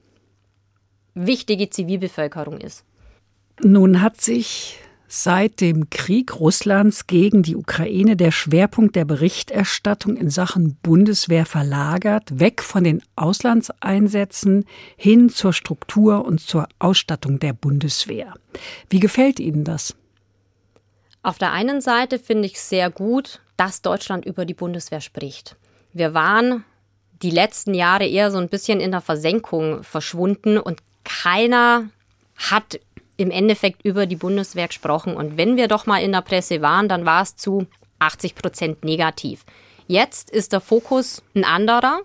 wichtige 1.14 1.70
Zivilbevölkerung 1.70 2.60
ist. 2.60 2.86
Nun 3.62 4.02
hat 4.02 4.20
sich 4.20 4.80
Seit 5.16 5.62
dem 5.62 5.92
Krieg 5.92 6.40
Russlands 6.40 7.06
gegen 7.06 7.44
die 7.44 7.56
Ukraine 7.56 8.16
der 8.16 8.32
Schwerpunkt 8.32 8.96
der 8.96 9.06
Berichterstattung 9.06 10.18
in 10.18 10.32
Sachen 10.32 10.74
Bundeswehr 10.82 11.46
verlagert, 11.46 12.40
weg 12.40 12.64
von 12.64 12.84
den 12.84 13.04
Auslandseinsätzen 13.16 14.66
hin 14.98 15.30
zur 15.30 15.54
Struktur 15.54 16.26
und 16.26 16.40
zur 16.40 16.68
Ausstattung 16.80 17.38
der 17.38 17.54
Bundeswehr. 17.54 18.34
Wie 18.90 19.00
gefällt 19.00 19.40
Ihnen 19.40 19.64
das? 19.64 19.96
Auf 21.22 21.38
der 21.38 21.52
einen 21.52 21.80
Seite 21.80 22.18
finde 22.18 22.48
ich 22.48 22.60
sehr 22.60 22.90
gut, 22.90 23.40
dass 23.56 23.84
Deutschland 23.84 24.26
über 24.26 24.46
die 24.46 24.56
Bundeswehr 24.56 25.00
spricht. 25.00 25.58
Wir 25.94 26.16
waren 26.16 26.64
die 27.22 27.30
letzten 27.30 27.76
Jahre 27.76 28.08
eher 28.08 28.32
so 28.32 28.40
ein 28.40 28.50
bisschen 28.50 28.80
in 28.80 28.90
der 28.90 29.02
Versenkung 29.02 29.84
verschwunden 29.84 30.58
und 30.58 30.82
keiner 31.04 31.90
hat 32.36 32.80
im 33.18 33.32
Endeffekt 33.32 33.86
über 33.86 34.06
die 34.06 34.16
Bundeswehr 34.16 34.68
gesprochen. 34.68 35.16
Und 35.16 35.38
wenn 35.38 35.58
wir 35.58 35.68
doch 35.68 35.86
mal 35.86 36.02
in 36.02 36.12
der 36.12 36.22
Presse 36.22 36.62
waren, 36.62 36.90
dann 36.90 37.06
war 37.06 37.22
es 37.22 37.36
zu 37.36 37.68
80 38.00 38.36
Prozent 38.36 38.84
negativ. 38.84 39.46
Jetzt 39.88 40.30
ist 40.30 40.54
der 40.54 40.62
Fokus 40.62 41.22
ein 41.36 41.44
anderer. 41.44 42.02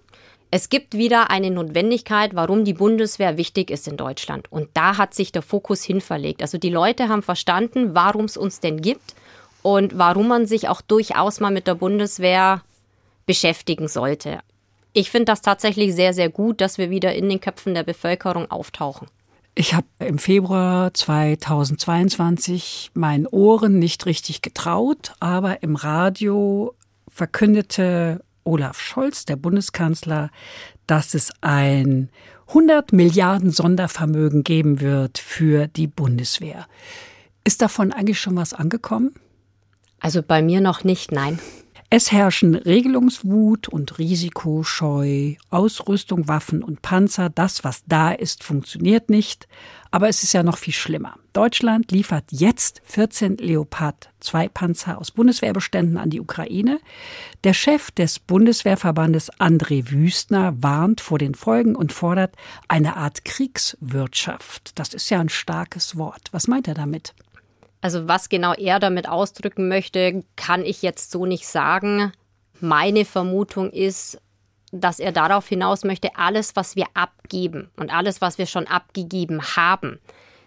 Es 0.51 0.71
gibt 0.71 0.95
wieder 0.95 1.31
eine 1.31 1.51
Notwendigkeit, 1.51 2.35
warum 2.35 2.65
die 2.65 2.73
Bundeswehr 2.73 3.37
wichtig 3.37 3.71
ist 3.71 3.87
in 3.87 3.97
Deutschland. 3.97 4.51
Und 4.51 4.71
da 4.75 4.97
hat 4.97 5.13
sich 5.15 5.31
der 5.31 5.43
Fokus 5.43 5.83
hinverlegt. 5.83 6.41
Also 6.41 6.57
die 6.57 6.71
Leute 6.71 7.09
haben 7.09 7.23
verstanden, 7.23 7.95
warum 7.95 8.25
es 8.25 8.37
uns 8.37 8.61
denn 8.61 8.81
gibt 8.81 9.15
und 9.63 9.99
warum 9.99 10.29
man 10.29 10.47
sich 10.47 10.69
auch 10.69 10.81
durchaus 10.81 11.41
mal 11.41 11.51
mit 11.51 11.67
der 11.67 11.75
Bundeswehr 11.75 12.63
beschäftigen 13.27 13.89
sollte. 13.89 14.41
Ich 14.95 15.11
finde 15.11 15.27
das 15.27 15.43
tatsächlich 15.43 15.95
sehr, 15.95 16.15
sehr 16.15 16.31
gut, 16.31 16.63
dass 16.63 16.79
wir 16.79 16.89
wieder 16.89 17.15
in 17.15 17.29
den 17.29 17.41
Köpfen 17.41 17.75
der 17.75 17.83
Bevölkerung 17.83 18.51
auftauchen. 18.51 19.09
Ich 19.61 19.75
habe 19.75 19.89
im 19.99 20.19
Februar 20.19 20.95
2022 20.95 22.93
meinen 22.95 23.27
Ohren 23.27 23.81
nicht 23.81 24.07
richtig 24.07 24.41
getraut, 24.41 25.15
aber 25.19 25.65
im 25.65 25.75
Radio 25.75 26.77
verkündete 27.09 28.23
Olaf 28.45 28.79
Scholz, 28.79 29.25
der 29.25 29.35
Bundeskanzler, 29.35 30.31
dass 30.87 31.13
es 31.15 31.33
ein 31.41 32.09
100 32.47 32.93
Milliarden 32.93 33.51
Sondervermögen 33.51 34.45
geben 34.45 34.81
wird 34.81 35.19
für 35.19 35.67
die 35.67 35.89
Bundeswehr. 35.89 36.69
Ist 37.43 37.61
davon 37.61 37.93
eigentlich 37.93 38.21
schon 38.21 38.37
was 38.37 38.55
angekommen? 38.55 39.17
Also 39.99 40.23
bei 40.23 40.41
mir 40.41 40.61
noch 40.61 40.85
nicht, 40.85 41.11
nein. 41.11 41.41
Es 41.91 42.13
herrschen 42.13 42.55
Regelungswut 42.55 43.67
und 43.69 43.99
Risikoscheu, 43.99 45.37
Ausrüstung, 45.49 46.29
Waffen 46.29 46.63
und 46.63 46.83
Panzer. 46.83 47.31
Das, 47.31 47.65
was 47.65 47.83
da 47.87 48.13
ist, 48.13 48.45
funktioniert 48.45 49.09
nicht. 49.09 49.49
Aber 49.91 50.07
es 50.11 50.23
ist 50.23 50.35
ja 50.35 50.43
noch 50.43 50.59
viel 50.59 50.75
schlimmer. 50.75 51.15
Deutschland 51.33 51.91
liefert 51.91 52.25
jetzt 52.29 52.83
14 52.85 53.39
Leopard 53.39 54.11
2 54.21 54.49
Panzer 54.49 54.99
aus 54.99 55.13
Bundeswehrbeständen 55.13 55.97
an 55.97 56.11
die 56.11 56.21
Ukraine. 56.21 56.79
Der 57.45 57.55
Chef 57.55 57.91
des 57.91 58.19
Bundeswehrverbandes 58.19 59.33
André 59.39 59.91
Wüstner 59.91 60.63
warnt 60.63 61.01
vor 61.01 61.19
den 61.19 61.35
Folgen 61.35 61.75
und 61.75 61.95
fordert 61.95 62.35
eine 62.69 62.97
Art 62.97 63.25
Kriegswirtschaft. 63.25 64.79
Das 64.79 64.93
ist 64.93 65.09
ja 65.09 65.21
ein 65.21 65.31
starkes 65.31 65.97
Wort. 65.97 66.29
Was 66.33 66.49
meint 66.49 66.69
er 66.69 66.75
damit? 66.75 67.15
Also 67.81 68.09
was 68.09 68.29
genau 68.29 68.55
er 68.55 68.81
damit 68.81 69.09
ausdrücken 69.09 69.69
möchte, 69.69 70.25
kann 70.37 70.65
ich 70.65 70.83
jetzt 70.83 71.11
so 71.11 71.27
nicht 71.27 71.47
sagen. 71.47 72.13
Meine 72.61 73.05
Vermutung 73.05 73.71
ist, 73.71 74.21
dass 74.73 74.99
er 74.99 75.13
darauf 75.13 75.49
hinaus 75.49 75.85
möchte, 75.85 76.17
alles, 76.17 76.57
was 76.57 76.77
wir 76.77 76.87
abgeben 76.95 77.71
und 77.77 77.93
alles, 77.93 78.21
was 78.21 78.39
wir 78.39 78.47
schon 78.47 78.67
abgegeben 78.67 79.41
haben, 79.57 79.99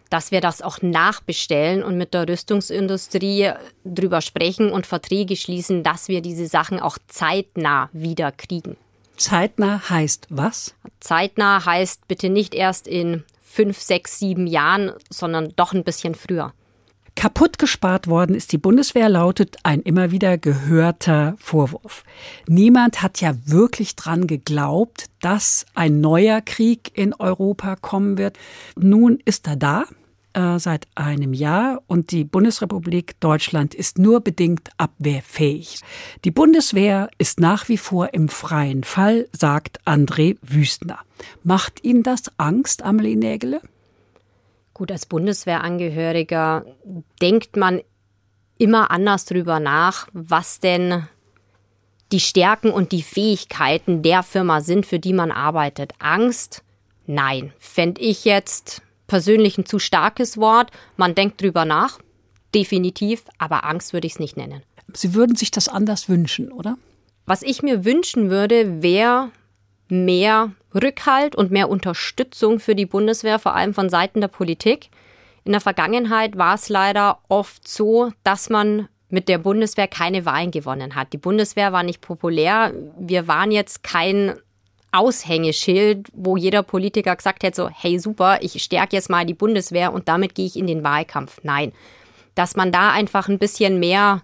dass 0.10 0.32
wir 0.32 0.42
das 0.42 0.62
auch 0.62 0.82
nachbestellen 0.82 1.84
und 1.84 1.98
mit 1.98 2.14
der 2.14 2.28
Rüstungsindustrie 2.28 3.52
drüber 3.86 4.22
sprechen 4.22 4.72
und 4.72 4.86
Verträge 4.86 5.38
schließen, 5.38 5.84
dass 5.84 6.10
wir 6.10 6.22
diese 6.22 6.48
Sachen 6.48 6.80
auch 6.80 6.98
zeitnah 7.08 7.90
wieder 7.94 8.32
kriegen. 8.32 8.76
Zeitnah 9.16 9.90
heißt 9.90 10.28
was? 10.30 10.76
Zeitnah 11.00 11.66
heißt 11.66 12.08
bitte 12.08 12.30
nicht 12.30 12.54
erst 12.54 12.88
in 12.88 13.24
fünf, 13.42 13.80
sechs, 13.80 14.20
sieben 14.20 14.48
Jahren, 14.48 14.92
sondern 15.10 15.54
doch 15.56 15.74
ein 15.74 15.84
bisschen 15.84 16.16
früher. 16.16 16.54
Kaputt 17.16 17.60
gespart 17.60 18.08
worden 18.08 18.36
ist 18.36 18.52
die 18.52 18.58
Bundeswehr, 18.58 19.10
lautet 19.10 19.58
ein 19.64 19.82
immer 19.82 20.12
wieder 20.12 20.38
gehörter 20.38 21.36
Vorwurf. 21.38 22.04
Niemand 22.48 23.02
hat 23.02 23.22
ja 23.22 23.34
wirklich 23.46 23.96
dran 23.96 24.28
geglaubt, 24.28 25.10
dass 25.20 25.66
ein 25.76 26.02
neuer 26.02 26.42
Krieg 26.42 26.92
in 26.96 27.14
Europa 27.14 27.76
kommen 27.76 28.18
wird. 28.18 28.38
Nun 28.76 29.20
ist 29.26 29.48
er 29.48 29.56
da 29.56 29.86
äh, 30.34 30.60
seit 30.60 30.88
einem 30.96 31.34
Jahr 31.34 31.82
und 31.88 32.12
die 32.12 32.24
Bundesrepublik 32.24 33.20
Deutschland 33.20 33.76
ist 33.76 33.98
nur 33.98 34.22
bedingt 34.22 34.70
abwehrfähig. 34.78 35.82
Die 36.24 36.32
Bundeswehr 36.32 37.10
ist 37.18 37.40
nach 37.40 37.68
wie 37.68 37.78
vor 37.78 38.14
im 38.14 38.30
freien 38.30 38.84
Fall, 38.84 39.28
sagt 39.38 39.82
André 39.86 40.38
Wüstner. 40.42 41.00
Macht 41.44 41.84
Ihnen 41.84 42.04
das 42.04 42.32
Angst, 42.38 42.84
Amelie 42.84 43.18
Nägele? 43.18 43.62
Gut, 44.82 44.92
als 44.92 45.06
Bundeswehrangehöriger 45.06 46.66
denkt 47.22 47.56
man 47.56 47.82
immer 48.58 48.90
anders 48.90 49.26
drüber 49.26 49.60
nach, 49.60 50.08
was 50.12 50.60
denn 50.60 51.08
die 52.12 52.20
Stärken 52.20 52.72
und 52.72 52.92
die 52.92 53.04
Fähigkeiten 53.04 54.02
der 54.02 54.24
Firma 54.24 54.62
sind, 54.62 54.88
für 54.88 54.98
die 54.98 55.14
man 55.14 55.32
arbeitet. 55.32 55.94
Angst? 56.00 56.64
Nein. 57.06 57.54
Fände 57.60 58.02
ich 58.02 58.26
jetzt 58.26 58.82
persönlich 59.06 59.60
ein 59.60 59.68
zu 59.68 59.78
starkes 59.78 60.40
Wort. 60.40 60.72
Man 60.98 61.14
denkt 61.14 61.44
drüber 61.44 61.64
nach, 61.64 62.00
definitiv, 62.56 63.26
aber 63.38 63.66
Angst 63.66 63.94
würde 63.94 64.08
ich 64.08 64.14
es 64.14 64.20
nicht 64.20 64.36
nennen. 64.36 64.64
Sie 64.94 65.14
würden 65.14 65.36
sich 65.36 65.52
das 65.52 65.70
anders 65.70 66.10
wünschen, 66.10 66.52
oder? 66.52 66.80
Was 67.28 67.44
ich 67.44 67.62
mir 67.62 67.86
wünschen 67.86 68.32
würde, 68.32 68.82
wäre 68.82 69.30
mehr 69.90 70.54
Rückhalt 70.74 71.36
und 71.36 71.52
mehr 71.52 71.70
Unterstützung 71.70 72.60
für 72.60 72.76
die 72.76 72.86
Bundeswehr, 72.86 73.40
vor 73.40 73.56
allem 73.56 73.74
von 73.74 73.90
Seiten 73.90 74.22
der 74.22 74.28
Politik. 74.28 74.90
In 75.44 75.52
der 75.52 75.62
Vergangenheit 75.62 76.38
war 76.38 76.56
es 76.56 76.70
leider 76.70 77.20
oft 77.28 77.68
so, 77.68 78.12
dass 78.24 78.50
man 78.50 78.88
mit 79.10 79.28
der 79.28 79.40
Bundeswehr 79.40 79.88
keine 79.88 80.26
Wahlen 80.26 80.52
gewonnen 80.52 80.96
hat. 80.96 81.14
Die 81.14 81.18
Bundeswehr 81.18 81.74
war 81.74 81.84
nicht 81.84 82.02
populär. 82.02 82.74
Wir 82.98 83.28
waren 83.28 83.52
jetzt 83.52 83.84
kein 83.84 84.36
Aushängeschild, 84.92 86.08
wo 86.14 86.38
jeder 86.38 86.64
Politiker 86.64 87.16
gesagt 87.16 87.44
hätte, 87.44 87.56
so, 87.56 87.70
hey 87.70 88.00
super, 88.00 88.40
ich 88.42 88.62
stärke 88.62 88.96
jetzt 88.96 89.10
mal 89.10 89.26
die 89.26 89.34
Bundeswehr 89.34 89.94
und 89.94 90.08
damit 90.08 90.36
gehe 90.36 90.46
ich 90.46 90.58
in 90.58 90.68
den 90.68 90.84
Wahlkampf. 90.84 91.40
Nein, 91.44 91.72
dass 92.36 92.56
man 92.56 92.72
da 92.72 92.92
einfach 92.92 93.28
ein 93.28 93.40
bisschen 93.40 93.80
mehr 93.80 94.22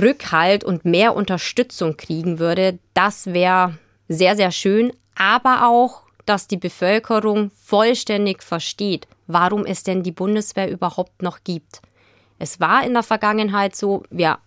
Rückhalt 0.00 0.64
und 0.64 0.84
mehr 0.84 1.14
Unterstützung 1.14 1.96
kriegen 1.96 2.38
würde, 2.38 2.78
das 2.94 3.32
wäre 3.32 3.78
sehr, 4.08 4.34
sehr 4.36 4.50
schön, 4.50 4.92
aber 5.14 5.68
auch, 5.68 6.02
dass 6.26 6.48
die 6.48 6.56
Bevölkerung 6.56 7.50
vollständig 7.62 8.42
versteht, 8.42 9.06
warum 9.26 9.66
es 9.66 9.82
denn 9.82 10.02
die 10.02 10.12
Bundeswehr 10.12 10.70
überhaupt 10.70 11.22
noch 11.22 11.44
gibt. 11.44 11.82
Es 12.38 12.60
war 12.60 12.84
in 12.84 12.94
der 12.94 13.02
Vergangenheit 13.02 13.76
so, 13.76 14.02
wir 14.10 14.38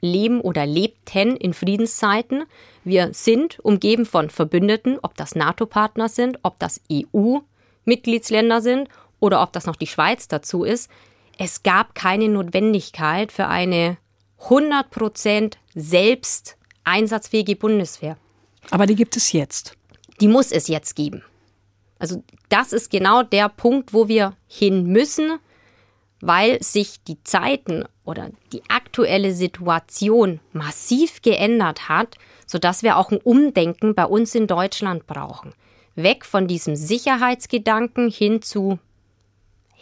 leben 0.00 0.40
oder 0.40 0.66
lebten 0.66 1.36
in 1.36 1.54
Friedenszeiten. 1.54 2.44
Wir 2.84 3.14
sind 3.14 3.58
umgeben 3.60 4.04
von 4.04 4.28
Verbündeten, 4.28 4.98
ob 5.02 5.16
das 5.16 5.34
NATO-Partner 5.34 6.08
sind, 6.08 6.38
ob 6.42 6.58
das 6.58 6.80
EU-Mitgliedsländer 6.92 8.60
sind 8.60 8.88
oder 9.18 9.42
ob 9.42 9.52
das 9.52 9.64
noch 9.66 9.76
die 9.76 9.86
Schweiz 9.86 10.28
dazu 10.28 10.64
ist, 10.64 10.90
es 11.38 11.62
gab 11.62 11.94
keine 11.94 12.28
Notwendigkeit 12.28 13.32
für 13.32 13.48
eine 13.48 13.96
100% 14.42 15.54
selbst 15.74 16.56
einsatzfähige 16.84 17.56
Bundeswehr. 17.56 18.16
Aber 18.70 18.86
die 18.86 18.94
gibt 18.94 19.16
es 19.16 19.32
jetzt. 19.32 19.76
Die 20.20 20.28
muss 20.28 20.52
es 20.52 20.68
jetzt 20.68 20.94
geben. 20.94 21.22
Also 21.98 22.22
das 22.48 22.72
ist 22.72 22.90
genau 22.90 23.22
der 23.22 23.48
Punkt, 23.48 23.92
wo 23.92 24.08
wir 24.08 24.36
hin 24.46 24.84
müssen, 24.84 25.38
weil 26.20 26.62
sich 26.62 27.02
die 27.04 27.22
Zeiten 27.24 27.84
oder 28.04 28.30
die 28.52 28.62
aktuelle 28.68 29.32
Situation 29.32 30.40
massiv 30.52 31.22
geändert 31.22 31.88
hat, 31.88 32.16
sodass 32.46 32.82
wir 32.82 32.98
auch 32.98 33.10
ein 33.10 33.18
Umdenken 33.18 33.94
bei 33.94 34.04
uns 34.04 34.34
in 34.34 34.46
Deutschland 34.46 35.06
brauchen. 35.06 35.52
Weg 35.94 36.24
von 36.24 36.48
diesem 36.48 36.76
Sicherheitsgedanken 36.76 38.10
hin 38.10 38.42
zu 38.42 38.78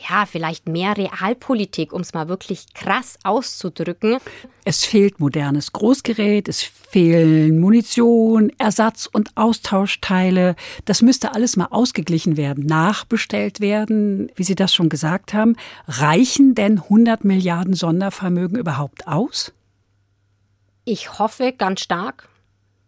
ja, 0.08 0.26
vielleicht 0.26 0.68
mehr 0.68 0.96
Realpolitik, 0.96 1.92
um 1.92 2.00
es 2.00 2.14
mal 2.14 2.28
wirklich 2.28 2.72
krass 2.74 3.18
auszudrücken. 3.22 4.18
Es 4.64 4.84
fehlt 4.84 5.20
modernes 5.20 5.72
Großgerät, 5.72 6.48
es 6.48 6.62
fehlen 6.62 7.58
Munition, 7.60 8.50
Ersatz- 8.58 9.06
und 9.06 9.36
Austauschteile. 9.36 10.56
Das 10.84 11.02
müsste 11.02 11.34
alles 11.34 11.56
mal 11.56 11.68
ausgeglichen 11.70 12.36
werden, 12.36 12.66
nachbestellt 12.66 13.60
werden, 13.60 14.30
wie 14.34 14.44
Sie 14.44 14.54
das 14.54 14.74
schon 14.74 14.88
gesagt 14.88 15.34
haben. 15.34 15.56
Reichen 15.86 16.54
denn 16.54 16.78
100 16.78 17.24
Milliarden 17.24 17.74
Sondervermögen 17.74 18.58
überhaupt 18.58 19.06
aus? 19.06 19.52
Ich 20.84 21.18
hoffe 21.18 21.52
ganz 21.56 21.80
stark, 21.80 22.28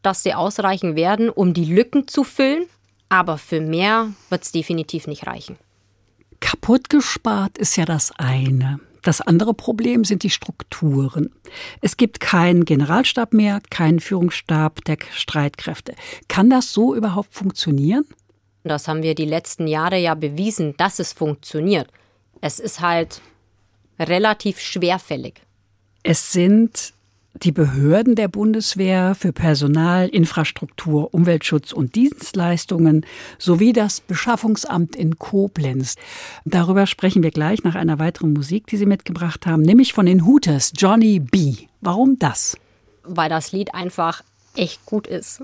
dass 0.02 0.22
sie 0.22 0.34
ausreichen 0.34 0.96
werden, 0.96 1.30
um 1.30 1.54
die 1.54 1.64
Lücken 1.64 2.08
zu 2.08 2.24
füllen. 2.24 2.66
Aber 3.08 3.38
für 3.38 3.60
mehr 3.60 4.12
wird 4.28 4.42
es 4.42 4.52
definitiv 4.52 5.06
nicht 5.06 5.26
reichen. 5.26 5.56
Kaputt 6.44 6.90
gespart 6.90 7.56
ist 7.56 7.76
ja 7.76 7.86
das 7.86 8.12
eine. 8.18 8.78
Das 9.00 9.22
andere 9.22 9.54
Problem 9.54 10.04
sind 10.04 10.22
die 10.22 10.30
Strukturen. 10.30 11.30
Es 11.80 11.96
gibt 11.96 12.20
keinen 12.20 12.66
Generalstab 12.66 13.32
mehr, 13.32 13.62
keinen 13.70 13.98
Führungsstab 13.98 14.84
der 14.84 14.98
Streitkräfte. 15.10 15.94
Kann 16.28 16.50
das 16.50 16.74
so 16.74 16.94
überhaupt 16.94 17.32
funktionieren? 17.32 18.04
Das 18.62 18.88
haben 18.88 19.02
wir 19.02 19.14
die 19.14 19.24
letzten 19.24 19.66
Jahre 19.66 19.96
ja 19.98 20.14
bewiesen, 20.14 20.74
dass 20.76 20.98
es 20.98 21.14
funktioniert. 21.14 21.88
Es 22.42 22.58
ist 22.58 22.80
halt 22.80 23.22
relativ 23.98 24.60
schwerfällig. 24.60 25.40
Es 26.02 26.32
sind 26.32 26.92
die 27.42 27.52
Behörden 27.52 28.14
der 28.14 28.28
Bundeswehr 28.28 29.14
für 29.14 29.32
Personal, 29.32 30.08
Infrastruktur, 30.08 31.12
Umweltschutz 31.12 31.72
und 31.72 31.94
Dienstleistungen 31.94 33.04
sowie 33.38 33.72
das 33.72 34.00
Beschaffungsamt 34.00 34.94
in 34.94 35.18
Koblenz. 35.18 35.96
Darüber 36.44 36.86
sprechen 36.86 37.22
wir 37.22 37.30
gleich 37.30 37.64
nach 37.64 37.74
einer 37.74 37.98
weiteren 37.98 38.32
Musik, 38.32 38.66
die 38.68 38.76
Sie 38.76 38.86
mitgebracht 38.86 39.46
haben, 39.46 39.62
nämlich 39.62 39.92
von 39.92 40.06
den 40.06 40.24
Hooters, 40.24 40.72
Johnny 40.76 41.18
B. 41.18 41.54
Warum 41.80 42.18
das? 42.18 42.56
Weil 43.02 43.28
das 43.28 43.52
Lied 43.52 43.74
einfach 43.74 44.22
echt 44.56 44.86
gut 44.86 45.06
ist. 45.06 45.42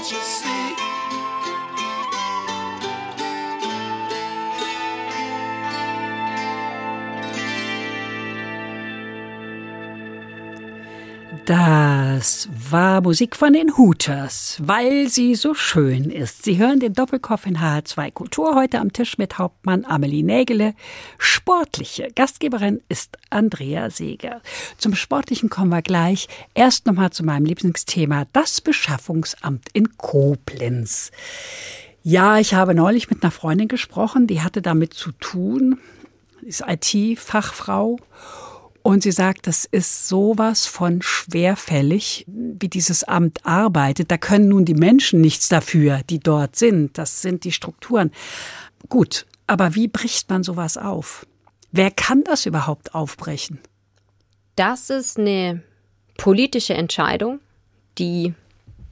that 0.00 0.10
you 0.10 0.18
see. 0.22 0.89
Das 11.50 12.48
war 12.70 13.00
Musik 13.00 13.34
von 13.34 13.52
den 13.52 13.76
Hooters, 13.76 14.58
weil 14.62 15.08
sie 15.08 15.34
so 15.34 15.52
schön 15.52 16.08
ist. 16.08 16.44
Sie 16.44 16.58
hören 16.58 16.78
den 16.78 16.92
Doppelkopf 16.92 17.44
in 17.44 17.58
HR2 17.58 18.12
Kultur 18.12 18.54
heute 18.54 18.78
am 18.78 18.92
Tisch 18.92 19.18
mit 19.18 19.36
Hauptmann 19.36 19.84
Amelie 19.84 20.22
Nägele. 20.22 20.74
Sportliche 21.18 22.12
Gastgeberin 22.14 22.80
ist 22.88 23.18
Andrea 23.30 23.90
Seeger. 23.90 24.42
Zum 24.78 24.94
Sportlichen 24.94 25.50
kommen 25.50 25.70
wir 25.70 25.82
gleich. 25.82 26.28
Erst 26.54 26.86
nochmal 26.86 27.10
zu 27.10 27.24
meinem 27.24 27.46
Lieblingsthema, 27.46 28.26
das 28.32 28.60
Beschaffungsamt 28.60 29.70
in 29.72 29.96
Koblenz. 29.96 31.10
Ja, 32.04 32.38
ich 32.38 32.54
habe 32.54 32.76
neulich 32.76 33.10
mit 33.10 33.24
einer 33.24 33.32
Freundin 33.32 33.66
gesprochen, 33.66 34.28
die 34.28 34.42
hatte 34.42 34.62
damit 34.62 34.94
zu 34.94 35.10
tun, 35.10 35.80
ist 36.42 36.62
IT-Fachfrau 36.64 37.98
und 38.82 39.02
sie 39.02 39.12
sagt, 39.12 39.46
das 39.46 39.64
ist 39.64 40.08
sowas 40.08 40.66
von 40.66 41.02
schwerfällig, 41.02 42.24
wie 42.26 42.68
dieses 42.68 43.04
Amt 43.04 43.44
arbeitet. 43.44 44.10
Da 44.10 44.18
können 44.18 44.48
nun 44.48 44.64
die 44.64 44.74
Menschen 44.74 45.20
nichts 45.20 45.48
dafür, 45.48 46.00
die 46.08 46.18
dort 46.18 46.56
sind. 46.56 46.96
Das 46.96 47.22
sind 47.22 47.44
die 47.44 47.52
Strukturen. 47.52 48.10
Gut, 48.88 49.26
aber 49.46 49.74
wie 49.74 49.88
bricht 49.88 50.30
man 50.30 50.42
sowas 50.42 50.76
auf? 50.76 51.26
Wer 51.72 51.90
kann 51.90 52.24
das 52.24 52.46
überhaupt 52.46 52.94
aufbrechen? 52.94 53.60
Das 54.56 54.90
ist 54.90 55.18
eine 55.18 55.62
politische 56.16 56.74
Entscheidung, 56.74 57.40
die 57.98 58.34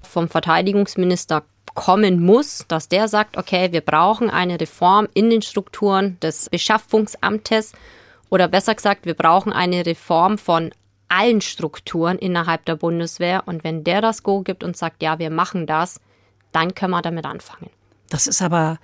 vom 0.02 0.28
Verteidigungsminister 0.28 1.44
kommen 1.74 2.20
muss, 2.20 2.64
dass 2.68 2.88
der 2.88 3.08
sagt, 3.08 3.36
okay, 3.36 3.72
wir 3.72 3.80
brauchen 3.82 4.30
eine 4.30 4.60
Reform 4.60 5.08
in 5.14 5.30
den 5.30 5.42
Strukturen 5.42 6.18
des 6.20 6.48
Beschaffungsamtes 6.50 7.72
oder 8.30 8.48
besser 8.48 8.74
gesagt, 8.74 9.06
wir 9.06 9.14
brauchen 9.14 9.52
eine 9.52 9.86
Reform 9.86 10.38
von 10.38 10.70
allen 11.08 11.40
Strukturen 11.40 12.18
innerhalb 12.18 12.64
der 12.66 12.76
Bundeswehr. 12.76 13.44
Und 13.46 13.64
wenn 13.64 13.84
der 13.84 14.00
das 14.00 14.22
Go 14.22 14.42
gibt 14.42 14.62
und 14.62 14.76
sagt, 14.76 15.02
ja, 15.02 15.18
wir 15.18 15.30
machen 15.30 15.66
das, 15.66 16.00
dann 16.52 16.74
können 16.74 16.92
wir 16.92 17.02
damit 17.02 17.24
anfangen. 17.24 17.70
Das 18.10 18.26
ist 18.26 18.42
aber 18.42 18.78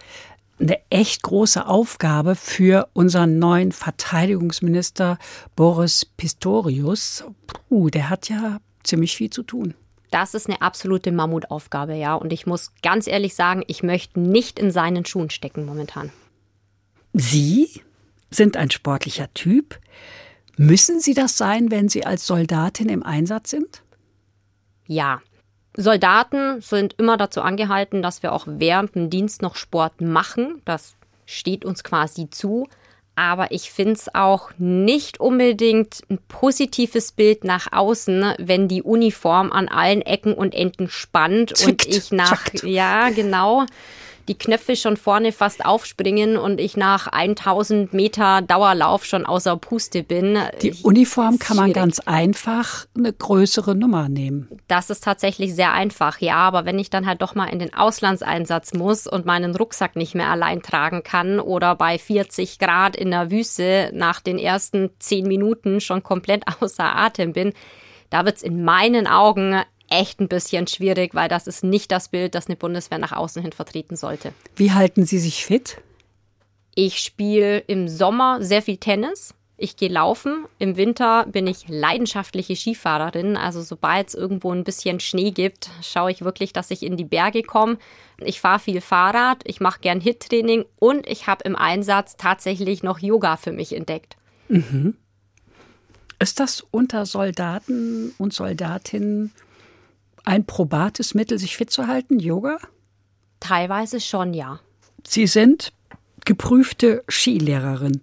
eine 0.61 0.79
echt 0.91 1.23
große 1.23 1.67
Aufgabe 1.67 2.37
für 2.37 2.89
unseren 2.93 3.39
neuen 3.39 3.73
Verteidigungsminister 3.73 5.19
Boris 5.57 6.05
Pistorius. 6.05 7.25
Puh, 7.69 7.91
der 7.91 8.11
hat 8.11 8.29
ja 8.29 8.59
ziemlich 8.83 9.17
viel 9.17 9.31
zu 9.31 9.43
tun. 9.43 9.75
Das 10.11 10.35
ist 10.35 10.49
eine 10.49 10.63
absolute 10.63 11.11
Mammutaufgabe, 11.11 11.95
ja. 11.95 12.15
Und 12.15 12.33
ich 12.33 12.47
muss 12.47 12.73
ganz 12.83 13.09
ehrlich 13.09 13.35
sagen, 13.35 13.65
ich 13.67 13.83
möchte 13.83 14.21
nicht 14.21 14.61
in 14.61 14.71
seinen 14.71 15.05
Schuhen 15.05 15.31
stecken 15.31 15.65
momentan. 15.65 16.13
Sie 17.13 17.83
sind 18.35 18.57
ein 18.57 18.71
sportlicher 18.71 19.33
Typ. 19.35 19.79
Müssen 20.57 21.01
Sie 21.01 21.15
das 21.15 21.37
sein, 21.37 21.71
wenn 21.71 21.89
Sie 21.89 22.05
als 22.05 22.27
Soldatin 22.27 22.89
im 22.89 23.03
Einsatz 23.03 23.51
sind? 23.51 23.83
Ja. 24.87 25.21
Soldaten 25.77 26.61
sind 26.61 26.95
immer 26.99 27.17
dazu 27.17 27.43
angehalten, 27.43 28.03
dass 28.03 28.23
wir 28.23 28.33
auch 28.33 28.45
während 28.47 28.95
dem 28.95 29.11
Dienst 29.11 29.43
noch 29.43 29.57
Sport 29.57 30.01
machen. 30.01 30.63
Das 30.65 30.95
steht 31.27 31.65
uns 31.65 31.83
quasi 31.83 32.31
zu. 32.31 32.69
Aber 33.17 33.53
ich 33.53 33.71
finde 33.71 33.93
es 33.93 34.13
auch 34.13 34.51
nicht 34.59 35.21
unbedingt 35.21 36.03
ein 36.11 36.19
positives 36.27 37.13
Bild 37.13 37.45
nach 37.45 37.73
außen, 37.73 38.35
wenn 38.39 38.67
die 38.67 38.83
Uniform 38.83 39.53
an 39.53 39.69
allen 39.69 40.03
Ecken 40.03 40.35
und 40.35 40.53
Enden 40.53 40.89
spannt 40.89 41.57
Zwickt, 41.57 41.87
und 41.87 41.95
ich 41.95 42.11
nach, 42.11 42.45
zackt. 42.45 42.65
ja, 42.65 43.11
genau, 43.11 43.67
die 44.29 44.37
Knöpfe 44.39 44.77
schon 44.77 44.97
vorne 44.97 45.33
fast 45.33 45.65
aufspringen 45.65 46.37
und 46.37 46.61
ich 46.61 46.77
nach 46.77 47.09
1000 47.09 47.93
Meter 47.93 48.41
Dauerlauf 48.43 49.05
schon 49.05 49.27
außer 49.27 49.57
Puste 49.57 50.03
bin. 50.03 50.39
Die 50.63 50.71
Ich- 50.71 50.85
Uniform 50.85 51.39
kann 51.39 51.57
man 51.57 51.67
schwierig. 51.67 51.75
ganz 51.75 51.99
einfach 52.01 52.87
eine 52.97 53.13
größere 53.13 53.75
Nummer 53.75 54.09
nehmen. 54.09 54.49
Das 54.69 54.91
ist 54.91 55.05
tatsächlich 55.05 55.55
sehr 55.55 55.73
einfach, 55.73 56.21
ja. 56.21 56.37
Aber 56.37 56.65
wenn 56.65 56.79
ich 56.79 56.91
dann 56.91 57.07
halt 57.07 57.21
doch 57.23 57.35
mal 57.35 57.47
in 57.47 57.59
den 57.59 57.75
Auslandseinsatz 57.75 58.75
muss 58.75 59.07
und 59.07 59.27
meinen 59.27 59.55
Rucksack 59.55 59.97
nicht 59.97 60.15
mehr 60.15 60.29
allein 60.31 60.63
tragen 60.63 61.03
kann 61.03 61.41
oder 61.41 61.75
bei 61.75 61.99
40 61.99 62.59
Grad 62.59 62.97
in 62.97 63.11
der 63.11 63.31
Wüste 63.31 63.91
nach 63.93 64.21
den 64.21 64.39
ersten 64.39 64.91
10 64.99 65.27
Minuten 65.27 65.81
schon 65.81 66.03
komplett 66.03 66.45
außer 66.61 66.97
Atem 66.97 67.33
bin, 67.33 67.53
da 68.11 68.25
wird's 68.25 68.43
in 68.43 68.65
meinen 68.65 69.07
Augen 69.07 69.61
echt 69.89 70.21
ein 70.21 70.29
bisschen 70.29 70.67
schwierig, 70.67 71.15
weil 71.15 71.29
das 71.29 71.47
ist 71.47 71.65
nicht 71.65 71.91
das 71.93 72.09
Bild, 72.09 72.35
das 72.35 72.47
eine 72.47 72.57
Bundeswehr 72.57 72.99
nach 72.99 73.13
außen 73.13 73.43
hin 73.43 73.53
vertreten 73.53 73.97
sollte. 73.97 74.33
Wie 74.57 74.73
halten 74.73 75.07
Sie 75.07 75.19
sich 75.19 75.45
fit? 75.45 75.79
Ich 76.75 76.99
spiele 76.99 77.59
im 77.59 77.89
Sommer 77.89 78.43
sehr 78.43 78.63
viel 78.63 78.79
Tennis. 78.79 79.35
Ich 79.57 79.77
gehe 79.77 79.89
laufen. 79.89 80.47
Im 80.59 80.77
Winter 80.77 81.27
bin 81.27 81.47
ich 81.47 81.69
leidenschaftliche 81.69 82.57
Skifahrerin. 82.57 83.37
Also 83.37 83.63
sobald 83.63 84.09
es 84.09 84.15
irgendwo 84.15 84.53
ein 84.53 84.65
bisschen 84.65 84.99
Schnee 84.99 85.31
gibt, 85.31 85.71
schaue 85.81 86.11
ich 86.11 86.25
wirklich, 86.25 86.53
dass 86.53 86.73
ich 86.73 86.83
in 86.83 86.97
die 86.97 87.05
Berge 87.05 87.45
komme. 87.45 87.79
Ich 88.19 88.41
fahre 88.41 88.59
viel 88.59 88.81
Fahrrad, 88.81 89.43
ich 89.45 89.61
mache 89.61 89.81
gern 89.81 90.01
Hit-Training 90.01 90.65
und 90.81 91.07
ich 91.07 91.29
habe 91.29 91.45
im 91.45 91.55
Einsatz 91.55 92.17
tatsächlich 92.17 92.83
noch 92.83 92.99
Yoga 92.99 93.37
für 93.37 93.53
mich 93.53 93.75
entdeckt. 93.75 94.17
Ist 96.19 96.41
das 96.41 96.61
unter 96.73 97.07
Soldaten 97.07 98.13
und 98.19 98.33
Soldatinnen 98.33 99.33
ein 100.25 100.45
probates 100.47 101.15
Mittel, 101.15 101.39
sich 101.39 101.57
fit 101.57 101.71
zu 101.71 101.87
halten, 101.87 102.19
Yoga? 102.19 102.59
Teilweise 103.41 104.01
schon, 104.01 104.35
ja. 104.35 104.61
Sie 105.07 105.27
sind 105.27 105.73
geprüfte 106.25 107.05
Skilehrerin. 107.09 108.01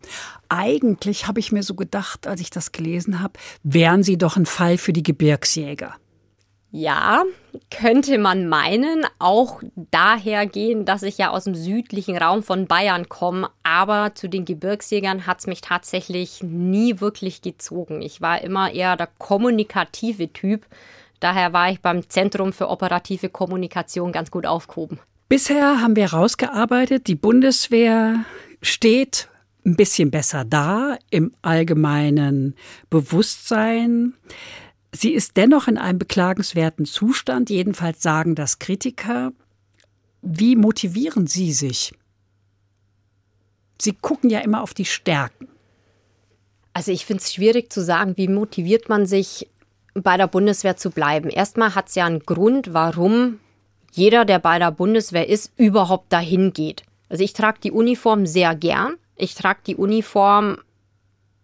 Eigentlich 0.50 1.28
habe 1.28 1.40
ich 1.40 1.52
mir 1.52 1.64
so 1.64 1.74
gedacht, 1.76 2.28
als 2.28 2.42
ich 2.42 2.50
das 2.50 2.72
gelesen 2.72 3.22
habe, 3.22 3.34
wären 3.64 4.04
Sie 4.04 4.18
doch 4.18 4.38
ein 4.38 4.46
Fall 4.46 4.78
für 4.78 4.94
die 4.94 5.04
Gebirgsjäger. 5.04 5.96
Ja, 6.74 7.24
könnte 7.70 8.18
man 8.18 8.48
meinen, 8.48 9.06
auch 9.20 9.62
daher 9.76 10.46
gehen, 10.46 10.86
dass 10.86 11.04
ich 11.04 11.18
ja 11.18 11.32
aus 11.32 11.44
dem 11.44 11.54
südlichen 11.54 12.16
Raum 12.16 12.44
von 12.44 12.66
Bayern 12.66 13.10
komme, 13.10 13.50
aber 13.62 14.16
zu 14.16 14.30
den 14.30 14.46
Gebirgsjägern 14.46 15.28
hat 15.28 15.40
es 15.40 15.48
mich 15.48 15.60
tatsächlich 15.60 16.42
nie 16.44 17.02
wirklich 17.02 17.42
gezogen. 17.42 18.02
Ich 18.02 18.22
war 18.22 18.42
immer 18.42 18.72
eher 18.72 18.96
der 18.96 19.10
kommunikative 19.18 20.32
Typ, 20.32 20.66
daher 21.22 21.54
war 21.54 21.72
ich 21.72 21.80
beim 21.80 22.10
Zentrum 22.10 22.52
für 22.52 22.70
operative 22.70 23.30
Kommunikation 23.30 24.12
ganz 24.12 24.30
gut 24.30 24.46
aufgehoben. 24.46 25.00
Bisher 25.30 25.80
haben 25.80 25.96
wir 25.96 26.12
herausgearbeitet, 26.12 27.08
die 27.08 27.16
Bundeswehr 27.16 28.26
steht 28.62 29.30
ein 29.66 29.78
bisschen 29.78 30.12
besser 30.12 30.44
da 30.44 30.98
im 31.10 31.34
allgemeinen 31.42 32.56
Bewusstsein. 32.90 34.14
Sie 34.92 35.14
ist 35.14 35.38
dennoch 35.38 35.68
in 35.70 35.78
einem 35.78 36.00
beklagenswerten 36.00 36.86
Zustand, 36.86 37.50
jedenfalls 37.50 38.02
sagen 38.02 38.36
das 38.36 38.60
Kritiker. 38.60 39.32
Wie 40.22 40.56
motivieren 40.56 41.28
Sie 41.28 41.54
sich? 41.54 41.94
Sie 43.82 43.94
gucken 43.94 44.30
ja 44.30 44.40
immer 44.40 44.62
auf 44.62 44.74
die 44.74 44.86
Stärken. 44.86 45.48
Also 46.74 46.92
ich 46.92 47.06
finde 47.06 47.24
es 47.24 47.34
schwierig 47.34 47.72
zu 47.72 47.82
sagen, 47.82 48.18
wie 48.18 48.28
motiviert 48.28 48.90
man 48.90 49.06
sich 49.06 49.48
bei 49.94 50.18
der 50.18 50.28
Bundeswehr 50.28 50.78
zu 50.78 50.90
bleiben. 50.90 51.30
Erstmal 51.30 51.76
hat 51.76 51.90
es 51.90 51.96
ja 51.96 52.06
einen 52.06 52.22
Grund, 52.22 52.74
warum 52.74 53.40
jeder, 53.92 54.26
der 54.26 54.40
bei 54.40 54.58
der 54.58 54.72
Bundeswehr 54.72 55.28
ist, 55.28 55.52
überhaupt 55.58 56.12
dahin 56.14 56.54
geht. 56.54 56.84
Also 57.10 57.24
ich 57.24 57.34
trage 57.34 57.60
die 57.62 57.72
Uniform 57.72 58.26
sehr 58.26 58.56
gern. 58.56 58.96
Ich 59.18 59.36
trage 59.36 59.60
die 59.68 59.76
Uniform 59.76 60.58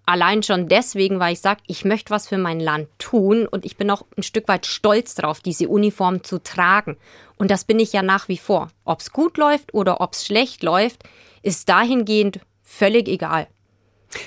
allein 0.05 0.41
schon 0.41 0.69
deswegen, 0.69 1.19
weil 1.19 1.33
ich 1.33 1.41
sage, 1.41 1.61
ich 1.67 1.83
möchte 1.83 2.11
was 2.11 2.27
für 2.27 2.37
mein 2.37 2.61
Land 2.61 2.87
tun 2.97 3.45
und 3.45 3.65
ich 3.65 3.75
bin 3.75 3.91
auch 3.91 4.05
ein 4.17 4.23
Stück 4.23 4.47
weit 4.47 4.65
stolz 4.65 5.13
drauf, 5.15 5.41
diese 5.41 5.67
Uniform 5.67 6.23
zu 6.23 6.41
tragen. 6.41 6.95
Und 7.35 7.51
das 7.51 7.65
bin 7.65 7.79
ich 7.79 7.91
ja 7.91 8.01
nach 8.01 8.29
wie 8.29 8.37
vor. 8.37 8.69
Ob 8.85 9.01
es 9.01 9.11
gut 9.11 9.37
läuft 9.37 9.73
oder 9.73 9.99
ob 9.99 10.13
es 10.13 10.25
schlecht 10.25 10.63
läuft, 10.63 11.03
ist 11.43 11.67
dahingehend 11.67 12.39
völlig 12.63 13.09
egal. 13.09 13.47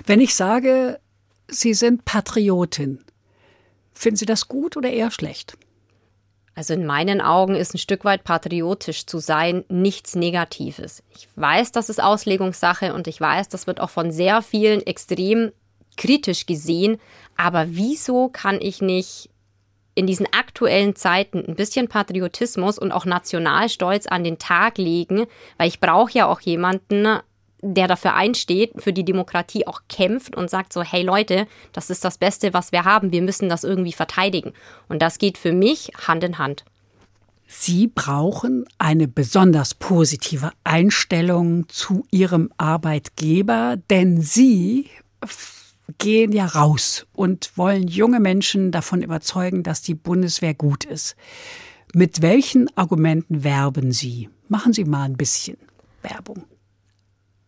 Wenn 0.07 0.21
ich 0.21 0.35
sage, 0.35 1.01
Sie 1.49 1.75
sind 1.75 2.05
Patriotin, 2.05 3.03
finden 4.01 4.17
Sie 4.17 4.27
das 4.27 4.49
gut 4.49 4.77
oder 4.77 4.91
eher 4.91 5.11
schlecht? 5.11 5.57
Also 6.55 6.75
in 6.75 6.85
meinen 6.85 7.21
Augen 7.21 7.55
ist 7.55 7.75
ein 7.75 7.79
Stück 7.79 8.05
weit 8.05 8.25
patriotisch 8.25 9.07
zu 9.07 9.19
sein 9.19 9.65
nichts 9.69 10.15
Negatives. 10.15 11.03
Ich 11.15 11.29
weiß, 11.37 11.73
das 11.73 11.89
ist 11.89 12.03
Auslegungssache 12.03 12.93
und 12.93 13.07
ich 13.07 13.21
weiß, 13.21 13.49
das 13.49 13.67
wird 13.67 13.81
auch 13.81 13.91
von 13.91 14.11
sehr 14.11 14.43
vielen 14.43 14.85
extrem 14.87 15.53
kritisch 15.97 16.47
gesehen. 16.47 16.99
Aber 17.37 17.67
wieso 17.69 18.29
kann 18.29 18.61
ich 18.61 18.83
nicht 18.83 19.31
in 19.95 20.07
diesen 20.07 20.27
aktuellen 20.33 20.97
Zeiten 20.97 21.45
ein 21.47 21.55
bisschen 21.55 21.89
Patriotismus 21.89 22.79
und 22.79 22.93
auch 22.93 23.05
Nationalstolz 23.05 24.07
an 24.07 24.25
den 24.25 24.39
Tag 24.39 24.79
legen? 24.79 25.27
Weil 25.57 25.69
ich 25.69 25.81
brauche 25.81 26.13
ja 26.13 26.27
auch 26.27 26.41
jemanden, 26.41 27.21
der 27.63 27.89
dafür 27.89 28.15
einsteht, 28.15 28.73
für 28.77 28.93
die 28.93 29.05
Demokratie 29.05 29.67
auch 29.67 29.83
kämpft 29.89 30.37
und 30.37 30.51
sagt 30.51 30.73
so, 30.73 30.83
hey 30.83 31.03
Leute, 31.03 31.47
das 31.73 31.91
ist 31.91 32.05
das 32.05 32.19
Beste, 32.19 32.55
was 32.55 32.73
wir 32.73 32.85
haben, 32.85 33.13
wir 33.13 33.23
müssen 33.23 33.49
das 33.49 33.65
irgendwie 33.65 33.93
verteidigen. 33.93 34.53
Und 34.89 35.03
das 35.03 35.19
geht 35.19 35.39
für 35.39 35.53
mich 35.53 35.93
Hand 36.07 36.25
in 36.25 36.39
Hand. 36.39 36.65
Sie 37.47 37.89
brauchen 37.89 38.65
eine 38.79 39.09
besonders 39.09 39.75
positive 39.75 40.53
Einstellung 40.63 41.69
zu 41.69 42.07
Ihrem 42.13 42.53
Arbeitgeber, 42.59 43.77
denn 43.91 44.23
Sie 44.23 44.89
gehen 45.99 46.31
ja 46.31 46.47
raus 46.47 47.07
und 47.13 47.51
wollen 47.57 47.89
junge 47.89 48.21
Menschen 48.21 48.71
davon 48.71 49.03
überzeugen, 49.03 49.65
dass 49.65 49.83
die 49.83 49.95
Bundeswehr 49.95 50.55
gut 50.55 50.85
ist. 50.85 51.17
Mit 51.93 52.23
welchen 52.23 52.75
Argumenten 52.77 53.43
werben 53.43 53.91
Sie? 53.91 54.29
Machen 54.49 54.73
Sie 54.73 54.85
mal 54.85 55.03
ein 55.03 55.17
bisschen 55.17 55.57
Werbung. 56.03 56.45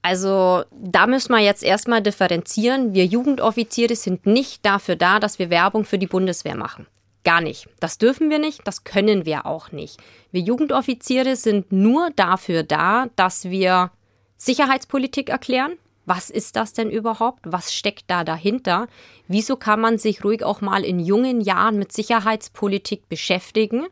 Also 0.03 0.65
da 0.73 1.07
müssen 1.07 1.33
wir 1.33 1.39
jetzt 1.39 1.63
erstmal 1.63 2.03
differenzieren. 2.03 2.93
Wir 2.93 3.07
Jugendoffiziere 3.07 3.95
sind 3.95 4.27
nicht 4.27 4.67
dafür 4.67 4.97
da, 4.97 5.21
dass 5.21 5.39
wir 5.39 5.49
Werbung 5.49 5.85
für 5.85 5.99
die 5.99 6.09
Bundeswehr 6.09 6.57
machen. 6.57 6.89
Gar 7.25 7.41
nicht. 7.41 7.69
Das 7.79 7.99
dürfen 7.99 8.31
wir 8.31 8.41
nicht, 8.41 8.67
das 8.67 8.83
können 8.83 9.25
wir 9.25 9.47
auch 9.47 9.71
nicht. 9.71 10.01
Wir 10.33 10.41
Jugendoffiziere 10.41 11.37
sind 11.37 11.71
nur 11.71 12.11
dafür 12.17 12.65
da, 12.65 13.07
dass 13.15 13.45
wir 13.45 13.93
Sicherheitspolitik 14.39 15.31
erklären. 15.31 15.75
Was 16.05 16.31
ist 16.31 16.57
das 16.57 16.73
denn 16.73 16.91
überhaupt? 16.91 17.39
Was 17.45 17.73
steckt 17.73 18.07
da 18.09 18.25
dahinter? 18.25 18.89
Wieso 19.29 19.55
kann 19.55 19.81
man 19.81 19.99
sich 19.99 20.25
ruhig 20.25 20.43
auch 20.43 20.61
mal 20.61 20.85
in 20.85 20.99
jungen 20.99 21.41
Jahren 21.41 21.79
mit 21.79 21.93
Sicherheitspolitik 21.93 23.09
beschäftigen? 23.09 23.87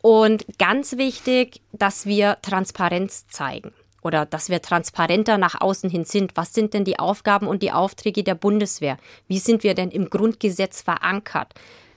Und 0.00 0.46
ganz 0.58 0.96
wichtig, 0.96 1.60
dass 1.72 2.06
wir 2.06 2.38
Transparenz 2.40 3.26
zeigen 3.26 3.74
oder 4.06 4.24
dass 4.24 4.48
wir 4.48 4.62
transparenter 4.62 5.36
nach 5.36 5.60
außen 5.60 5.90
hin 5.90 6.04
sind. 6.04 6.36
Was 6.36 6.54
sind 6.54 6.72
denn 6.74 6.84
die 6.84 7.00
Aufgaben 7.00 7.48
und 7.48 7.60
die 7.62 7.72
Aufträge 7.72 8.22
der 8.22 8.36
Bundeswehr? 8.36 8.98
Wie 9.26 9.38
sind 9.38 9.64
wir 9.64 9.74
denn 9.74 9.90
im 9.90 10.08
Grundgesetz 10.08 10.80
verankert? 10.80 11.54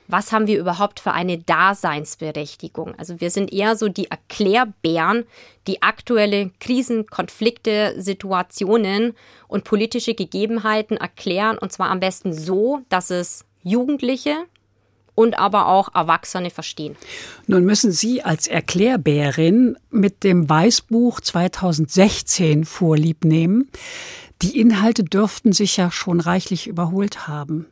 Was 0.07 0.31
haben 0.31 0.47
wir 0.47 0.57
überhaupt 0.57 0.99
für 0.99 1.11
eine 1.11 1.37
Daseinsberechtigung? 1.37 2.95
Also 2.97 3.21
wir 3.21 3.29
sind 3.29 3.53
eher 3.53 3.75
so 3.75 3.89
die 3.89 4.09
Erklärbären, 4.09 5.25
die 5.67 5.83
aktuelle 5.83 6.49
Krisen, 6.59 7.05
Konflikte, 7.05 7.93
Situationen 8.01 9.13
und 9.47 9.65
politische 9.65 10.15
Gegebenheiten 10.15 10.97
erklären 10.97 11.59
und 11.59 11.71
zwar 11.71 11.91
am 11.91 11.99
besten 11.99 12.33
so, 12.33 12.81
dass 12.89 13.11
es 13.11 13.45
Jugendliche, 13.61 14.45
und 15.19 15.37
aber 15.37 15.67
auch 15.67 15.93
Erwachsene 15.93 16.49
verstehen. 16.49 16.95
Nun 17.45 17.65
müssen 17.65 17.91
Sie 17.91 18.23
als 18.23 18.47
Erklärbärin 18.47 19.75
mit 19.89 20.23
dem 20.23 20.49
Weißbuch 20.49 21.19
2016 21.19 22.63
Vorlieb 22.63 23.25
nehmen. 23.25 23.69
Die 24.41 24.57
Inhalte 24.57 25.03
dürften 25.03 25.51
sich 25.51 25.75
ja 25.75 25.91
schon 25.91 26.21
reichlich 26.21 26.67
überholt 26.67 27.27
haben. 27.27 27.65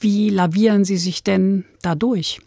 Wie 0.00 0.30
lavieren 0.30 0.86
Sie 0.86 0.96
sich 0.96 1.22
denn 1.22 1.66
dadurch? 1.82 2.40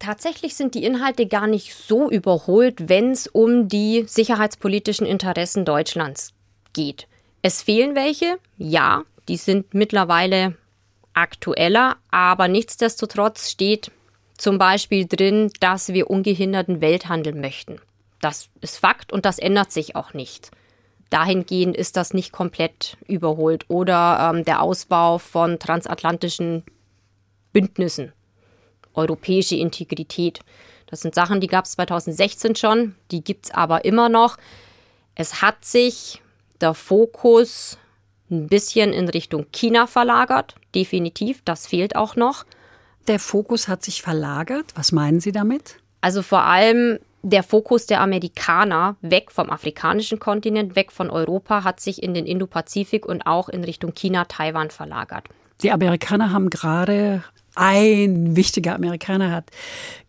Tatsächlich 0.00 0.56
sind 0.56 0.74
die 0.74 0.82
Inhalte 0.82 1.26
gar 1.26 1.46
nicht 1.46 1.76
so 1.76 2.10
überholt, 2.10 2.88
wenn 2.88 3.12
es 3.12 3.28
um 3.28 3.68
die 3.68 4.02
sicherheitspolitischen 4.08 5.06
Interessen 5.06 5.64
Deutschlands 5.64 6.32
geht. 6.72 7.06
Es 7.42 7.62
fehlen 7.62 7.94
welche, 7.94 8.38
ja, 8.56 9.04
die 9.28 9.36
sind 9.36 9.74
mittlerweile 9.74 10.56
aktueller, 11.22 11.96
aber 12.10 12.48
nichtsdestotrotz 12.48 13.50
steht 13.50 13.90
zum 14.36 14.58
Beispiel 14.58 15.06
drin, 15.06 15.50
dass 15.60 15.88
wir 15.88 16.10
ungehinderten 16.10 16.80
Welthandel 16.80 17.34
möchten. 17.34 17.80
Das 18.20 18.48
ist 18.60 18.78
Fakt 18.78 19.12
und 19.12 19.24
das 19.24 19.38
ändert 19.38 19.72
sich 19.72 19.96
auch 19.96 20.14
nicht. 20.14 20.50
Dahingehend 21.10 21.76
ist 21.76 21.96
das 21.96 22.14
nicht 22.14 22.32
komplett 22.32 22.96
überholt. 23.06 23.64
Oder 23.68 24.32
ähm, 24.34 24.44
der 24.44 24.62
Ausbau 24.62 25.18
von 25.18 25.58
transatlantischen 25.58 26.64
Bündnissen, 27.52 28.12
europäische 28.94 29.56
Integrität. 29.56 30.40
Das 30.86 31.00
sind 31.00 31.14
Sachen, 31.14 31.40
die 31.40 31.46
gab 31.46 31.64
es 31.64 31.72
2016 31.72 32.56
schon, 32.56 32.94
die 33.10 33.22
gibt 33.24 33.46
es 33.46 33.50
aber 33.50 33.84
immer 33.84 34.08
noch. 34.08 34.36
Es 35.14 35.42
hat 35.42 35.64
sich 35.64 36.22
der 36.60 36.74
Fokus 36.74 37.78
ein 38.30 38.48
bisschen 38.48 38.92
in 38.92 39.08
Richtung 39.08 39.46
China 39.52 39.86
verlagert. 39.86 40.54
Definitiv, 40.74 41.42
das 41.44 41.66
fehlt 41.66 41.96
auch 41.96 42.16
noch. 42.16 42.44
Der 43.06 43.18
Fokus 43.18 43.68
hat 43.68 43.82
sich 43.82 44.02
verlagert. 44.02 44.72
Was 44.74 44.92
meinen 44.92 45.20
Sie 45.20 45.32
damit? 45.32 45.76
Also 46.00 46.22
vor 46.22 46.42
allem 46.42 46.98
der 47.22 47.42
Fokus 47.42 47.86
der 47.86 48.00
Amerikaner 48.00 48.96
weg 49.00 49.30
vom 49.32 49.50
afrikanischen 49.50 50.18
Kontinent, 50.18 50.76
weg 50.76 50.92
von 50.92 51.10
Europa, 51.10 51.64
hat 51.64 51.80
sich 51.80 52.02
in 52.02 52.14
den 52.14 52.26
Indopazifik 52.26 53.06
und 53.06 53.22
auch 53.22 53.48
in 53.48 53.64
Richtung 53.64 53.94
China, 53.94 54.24
Taiwan 54.26 54.70
verlagert. 54.70 55.24
Die 55.62 55.72
Amerikaner 55.72 56.32
haben 56.32 56.50
gerade, 56.50 57.24
ein 57.56 58.36
wichtiger 58.36 58.74
Amerikaner 58.74 59.32
hat 59.32 59.50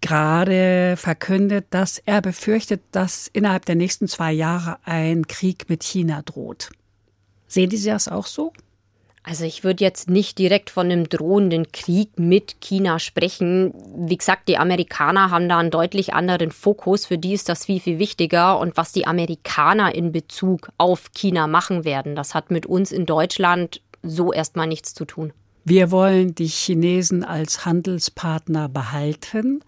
gerade 0.02 0.96
verkündet, 0.98 1.66
dass 1.72 1.98
er 1.98 2.22
befürchtet, 2.22 2.82
dass 2.92 3.28
innerhalb 3.34 3.66
der 3.66 3.76
nächsten 3.76 4.08
zwei 4.08 4.32
Jahre 4.32 4.78
ein 4.84 5.26
Krieg 5.28 5.68
mit 5.68 5.84
China 5.84 6.22
droht. 6.22 6.70
Sehen 7.50 7.72
Sie 7.72 7.90
das 7.90 8.08
auch 8.08 8.28
so? 8.28 8.54
Also 9.24 9.44
ich 9.44 9.64
würde 9.64 9.84
jetzt 9.84 10.10
nicht 10.10 10.38
direkt 10.38 10.70
von 10.70 10.86
einem 10.86 11.10
drohenden 11.10 11.72
Krieg 11.72 12.18
mit 12.18 12.62
China 12.62 13.00
sprechen. 13.00 13.74
Wie 14.08 14.18
gesagt, 14.18 14.48
die 14.48 14.58
Amerikaner 14.58 15.30
haben 15.30 15.50
da 15.50 15.58
einen 15.58 15.72
deutlich 15.72 16.14
anderen 16.14 16.52
Fokus. 16.52 17.06
Für 17.06 17.18
die 17.18 17.34
ist 17.34 17.50
das 17.50 17.66
viel, 17.66 17.82
viel 17.82 18.00
wichtiger. 18.00 18.58
Und 18.60 18.78
was 18.78 18.94
die 18.94 19.06
Amerikaner 19.06 19.94
in 19.94 20.14
Bezug 20.14 20.70
auf 20.78 21.12
China 21.12 21.48
machen 21.48 21.84
werden, 21.84 22.16
das 22.16 22.34
hat 22.34 22.50
mit 22.50 22.66
uns 22.66 22.92
in 22.92 23.06
Deutschland 23.06 23.82
so 24.04 24.32
erstmal 24.32 24.68
nichts 24.68 24.94
zu 24.94 25.04
tun. 25.04 25.34
Wir 25.70 25.92
wollen 25.92 26.34
die 26.34 26.48
Chinesen 26.48 27.24
als 27.24 27.64
Handelspartner 27.64 28.68
behalten. 28.70 29.64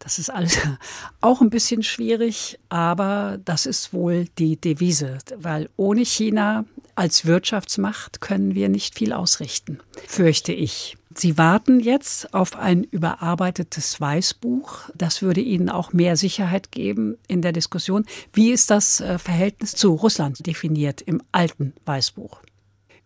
Das 0.00 0.18
ist 0.18 0.28
alles 0.28 0.58
auch 1.20 1.42
ein 1.42 1.50
bisschen 1.50 1.84
schwierig, 1.84 2.58
aber 2.70 3.38
das 3.44 3.64
ist 3.64 3.92
wohl 3.92 4.24
die 4.36 4.60
Devise, 4.60 5.18
weil 5.36 5.70
ohne 5.76 6.04
China 6.04 6.64
als 6.96 7.24
Wirtschaftsmacht 7.24 8.20
können 8.20 8.56
wir 8.56 8.68
nicht 8.68 8.98
viel 8.98 9.12
ausrichten, 9.12 9.78
fürchte 10.08 10.52
ich. 10.52 10.96
Sie 11.14 11.38
warten 11.38 11.78
jetzt 11.78 12.34
auf 12.34 12.56
ein 12.56 12.82
überarbeitetes 12.82 14.00
Weißbuch. 14.00 14.90
Das 14.96 15.22
würde 15.22 15.40
Ihnen 15.40 15.70
auch 15.70 15.92
mehr 15.92 16.16
Sicherheit 16.16 16.72
geben 16.72 17.16
in 17.28 17.42
der 17.42 17.52
Diskussion. 17.52 18.06
Wie 18.32 18.50
ist 18.50 18.72
das 18.72 19.00
äh, 19.00 19.20
Verhältnis 19.20 19.76
zu 19.76 19.94
Russland 19.94 20.44
definiert 20.44 21.00
im 21.00 21.22
alten 21.30 21.74
Weißbuch? 21.84 22.40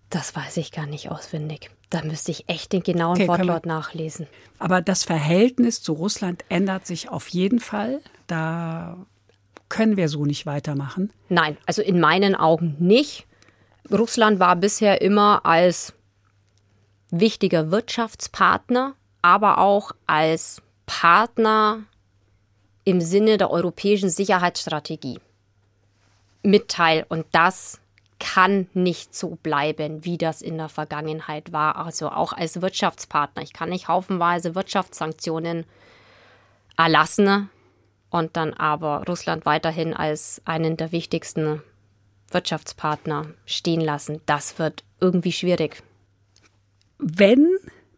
Das 0.09 0.35
weiß 0.35 0.57
ich 0.57 0.73
gar 0.73 0.87
nicht 0.87 1.11
auswendig. 1.11 1.71
Da 1.91 2.03
müsste 2.03 2.31
ich 2.31 2.49
echt 2.49 2.73
den 2.73 2.83
genauen 2.83 3.17
Okay, 3.17 3.29
Wortlaut 3.29 3.65
nachlesen. 3.65 4.27
Aber 4.59 4.83
das 4.83 5.05
Verhältnis 5.05 5.83
zu 5.83 5.95
Russland 5.95 6.45
ändert 6.49 6.87
sich 6.87 7.09
auf 7.09 7.29
jeden 7.29 7.61
Fall. 7.61 8.01
Da 8.27 8.99
können 9.69 9.97
wir 9.97 10.09
so 10.09 10.27
nicht 10.27 10.45
weitermachen. 10.47 11.13
Nein, 11.29 11.57
also 11.67 11.83
in 11.83 12.01
meinen 12.01 12.35
Augen 12.35 12.77
nicht. 12.79 13.27
Russland 13.91 14.39
war 14.39 14.57
bisher 14.57 15.01
immer 15.01 15.47
als 15.47 15.95
wichtiger 17.11 17.71
Wirtschaftspartner, 17.71 18.95
aber 19.23 19.59
auch 19.59 19.93
als 20.07 20.63
Partner 20.85 21.85
im 22.85 23.01
Sinne 23.01 23.39
der 23.39 23.51
europäischen 23.51 24.11
Sicherheitsstrategie 24.11 25.21
mit 26.43 26.69
Teil. 26.69 27.05
Und 27.09 27.27
das 27.33 27.81
kann 28.19 28.69
nicht 28.75 29.15
so 29.15 29.39
bleiben, 29.43 30.05
wie 30.05 30.19
das 30.19 30.43
in 30.43 30.59
der 30.59 30.69
Vergangenheit 30.69 31.53
war. 31.53 31.77
Also 31.77 32.11
auch 32.11 32.33
als 32.33 32.61
Wirtschaftspartner. 32.61 33.43
Ich 33.43 33.53
kann 33.53 33.71
nicht 33.71 33.89
haufenweise 33.89 34.55
Wirtschaftssanktionen 34.55 35.65
erlassen 36.77 37.51
und 38.11 38.37
dann 38.37 38.55
aber 38.55 39.05
Russland 39.09 39.47
weiterhin 39.47 39.95
als 39.95 40.43
einen 40.45 40.77
der 40.77 40.93
wichtigsten 40.93 41.63
Wirtschaftspartner 42.31 43.27
stehen 43.47 43.81
lassen. 43.81 44.21
Das 44.27 44.59
wird 44.59 44.85
irgendwie 45.01 45.33
schwierig. 45.33 45.83
Wenn 46.99 47.47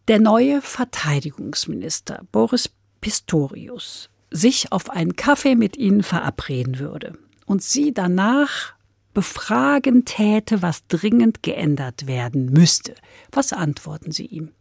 der 0.09 0.18
neue 0.18 0.61
Verteidigungsminister 0.61 2.23
Boris 2.33 2.71
Pistorius 3.01 4.11
sich 4.31 4.73
auf 4.73 4.91
einen 4.91 5.16
Kaffee 5.16 5.57
mit 5.57 5.77
Ihnen 5.77 6.03
verabreden 6.03 6.79
würde 6.79 7.18
und 7.47 7.62
Sie 7.62 7.93
danach 7.93 8.75
befragen 9.14 10.04
täte, 10.04 10.62
was 10.62 10.86
dringend 10.86 11.42
geändert 11.42 12.06
werden 12.06 12.46
müsste, 12.46 12.94
was 13.32 13.52
antworten 13.52 14.12
Sie 14.12 14.26
ihm? 14.26 14.52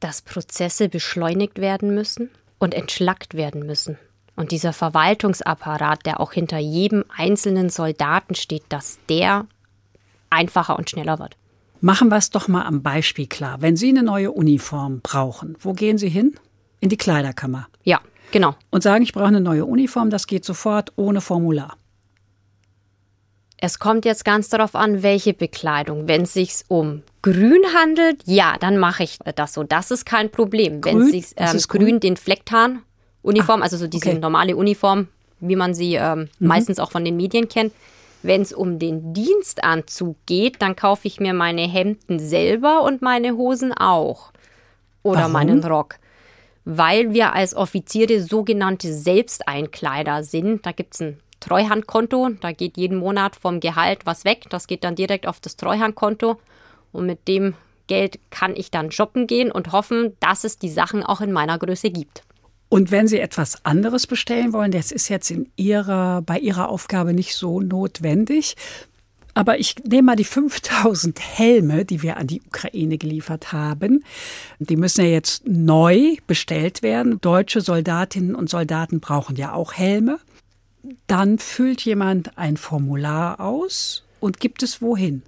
dass 0.00 0.22
Prozesse 0.22 0.88
beschleunigt 0.88 1.58
werden 1.58 1.94
müssen 1.94 2.30
und 2.58 2.74
entschlackt 2.74 3.34
werden 3.34 3.66
müssen. 3.66 3.98
Und 4.36 4.52
dieser 4.52 4.72
Verwaltungsapparat, 4.72 6.06
der 6.06 6.20
auch 6.20 6.32
hinter 6.32 6.58
jedem 6.58 7.04
einzelnen 7.16 7.70
Soldaten 7.70 8.34
steht, 8.34 8.64
dass 8.68 8.98
der 9.08 9.46
einfacher 10.30 10.78
und 10.78 10.90
schneller 10.90 11.18
wird. 11.18 11.36
Machen 11.80 12.08
wir 12.08 12.16
es 12.16 12.30
doch 12.30 12.48
mal 12.48 12.64
am 12.64 12.82
Beispiel 12.82 13.26
klar. 13.26 13.60
Wenn 13.60 13.76
Sie 13.76 13.88
eine 13.88 14.02
neue 14.02 14.30
Uniform 14.30 15.00
brauchen, 15.02 15.56
wo 15.60 15.72
gehen 15.72 15.98
Sie 15.98 16.08
hin? 16.08 16.34
In 16.80 16.88
die 16.88 16.96
Kleiderkammer. 16.96 17.68
Ja, 17.82 18.00
genau. 18.30 18.54
Und 18.70 18.82
sagen, 18.82 19.02
ich 19.02 19.12
brauche 19.12 19.26
eine 19.26 19.40
neue 19.40 19.64
Uniform, 19.64 20.10
das 20.10 20.28
geht 20.28 20.44
sofort 20.44 20.92
ohne 20.96 21.20
Formular. 21.20 21.76
Es 23.60 23.80
kommt 23.80 24.04
jetzt 24.04 24.24
ganz 24.24 24.48
darauf 24.48 24.76
an, 24.76 25.02
welche 25.02 25.34
Bekleidung. 25.34 26.06
Wenn 26.06 26.22
es 26.22 26.34
sich 26.34 26.54
um 26.68 27.02
Grün 27.22 27.62
handelt, 27.74 28.22
ja, 28.24 28.56
dann 28.58 28.78
mache 28.78 29.02
ich 29.02 29.18
das 29.34 29.54
so. 29.54 29.64
Das 29.64 29.90
ist 29.90 30.06
kein 30.06 30.30
Problem. 30.30 30.84
Wenn 30.84 31.00
es 31.02 31.10
sich 31.10 31.26
ähm, 31.36 31.58
grün, 31.66 31.86
grün? 31.86 32.00
den 32.00 32.16
Flecktarn-Uniform, 32.16 33.62
also 33.62 33.76
so 33.76 33.88
diese 33.88 34.10
okay. 34.10 34.18
normale 34.20 34.56
Uniform, 34.56 35.08
wie 35.40 35.56
man 35.56 35.74
sie 35.74 35.94
ähm, 35.94 36.28
meistens 36.38 36.78
auch 36.78 36.92
von 36.92 37.04
den 37.04 37.16
Medien 37.16 37.48
kennt, 37.48 37.72
Wenn 38.22 38.42
es 38.42 38.52
um 38.52 38.78
den 38.78 39.12
Dienstanzug 39.12 40.16
geht, 40.26 40.62
dann 40.62 40.76
kaufe 40.76 41.06
ich 41.08 41.18
mir 41.18 41.34
meine 41.34 41.62
Hemden 41.62 42.18
selber 42.20 42.82
und 42.82 43.02
meine 43.02 43.36
Hosen 43.36 43.72
auch. 43.72 44.32
Oder 45.02 45.20
Warum? 45.20 45.32
meinen 45.32 45.64
Rock. 45.64 45.96
Weil 46.64 47.12
wir 47.12 47.32
als 47.32 47.54
Offiziere 47.54 48.20
sogenannte 48.20 48.92
Selbsteinkleider 48.92 50.22
sind. 50.22 50.66
Da 50.66 50.72
gibt 50.72 50.94
es 50.94 51.00
ein 51.00 51.18
Treuhandkonto. 51.40 52.30
Da 52.40 52.52
geht 52.52 52.76
jeden 52.76 52.98
Monat 52.98 53.36
vom 53.36 53.60
Gehalt 53.60 54.00
was 54.04 54.24
weg. 54.24 54.46
Das 54.50 54.66
geht 54.66 54.84
dann 54.84 54.94
direkt 54.94 55.26
auf 55.26 55.40
das 55.40 55.56
Treuhandkonto. 55.56 56.38
Und 56.92 57.06
mit 57.06 57.28
dem 57.28 57.54
Geld 57.86 58.18
kann 58.30 58.54
ich 58.54 58.70
dann 58.70 58.90
shoppen 58.92 59.26
gehen 59.26 59.50
und 59.50 59.72
hoffen, 59.72 60.16
dass 60.20 60.44
es 60.44 60.58
die 60.58 60.68
Sachen 60.68 61.02
auch 61.02 61.20
in 61.20 61.32
meiner 61.32 61.58
Größe 61.58 61.90
gibt. 61.90 62.22
Und 62.68 62.90
wenn 62.90 63.08
Sie 63.08 63.18
etwas 63.18 63.64
anderes 63.64 64.06
bestellen 64.06 64.52
wollen, 64.52 64.70
das 64.70 64.92
ist 64.92 65.08
jetzt 65.08 65.30
in 65.30 65.50
Ihrer, 65.56 66.22
bei 66.22 66.38
Ihrer 66.38 66.68
Aufgabe 66.68 67.14
nicht 67.14 67.34
so 67.34 67.60
notwendig. 67.60 68.56
Aber 69.32 69.58
ich 69.58 69.76
nehme 69.84 70.02
mal 70.02 70.16
die 70.16 70.24
5000 70.24 71.20
Helme, 71.20 71.84
die 71.84 72.02
wir 72.02 72.16
an 72.16 72.26
die 72.26 72.42
Ukraine 72.42 72.98
geliefert 72.98 73.52
haben. 73.52 74.04
Die 74.58 74.76
müssen 74.76 75.02
ja 75.02 75.10
jetzt 75.10 75.46
neu 75.46 76.16
bestellt 76.26 76.82
werden. 76.82 77.20
Deutsche 77.20 77.60
Soldatinnen 77.60 78.34
und 78.34 78.50
Soldaten 78.50 79.00
brauchen 79.00 79.36
ja 79.36 79.52
auch 79.52 79.74
Helme. 79.74 80.18
Dann 81.06 81.38
füllt 81.38 81.82
jemand 81.82 82.36
ein 82.38 82.56
Formular 82.56 83.40
aus 83.40 84.04
und 84.20 84.40
gibt 84.40 84.62
es 84.62 84.82
wohin? 84.82 85.22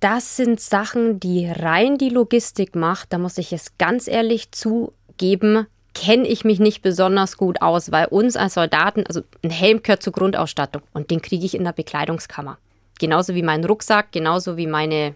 Das 0.00 0.36
sind 0.36 0.60
Sachen, 0.60 1.20
die 1.20 1.46
rein 1.46 1.98
die 1.98 2.10
Logistik 2.10 2.74
macht. 2.74 3.12
Da 3.12 3.18
muss 3.18 3.38
ich 3.38 3.52
es 3.52 3.78
ganz 3.78 4.06
ehrlich 4.08 4.52
zugeben, 4.52 5.66
kenne 5.94 6.28
ich 6.28 6.44
mich 6.44 6.60
nicht 6.60 6.82
besonders 6.82 7.38
gut 7.38 7.62
aus, 7.62 7.90
weil 7.90 8.06
uns 8.06 8.36
als 8.36 8.54
Soldaten, 8.54 9.06
also 9.06 9.22
ein 9.42 9.50
Helm 9.50 9.82
gehört 9.82 10.02
zur 10.02 10.12
Grundausstattung 10.12 10.82
und 10.92 11.10
den 11.10 11.22
kriege 11.22 11.46
ich 11.46 11.54
in 11.54 11.64
der 11.64 11.72
Bekleidungskammer. 11.72 12.58
Genauso 12.98 13.34
wie 13.34 13.42
mein 13.42 13.64
Rucksack, 13.64 14.12
genauso 14.12 14.56
wie 14.56 14.66
meine, 14.66 15.14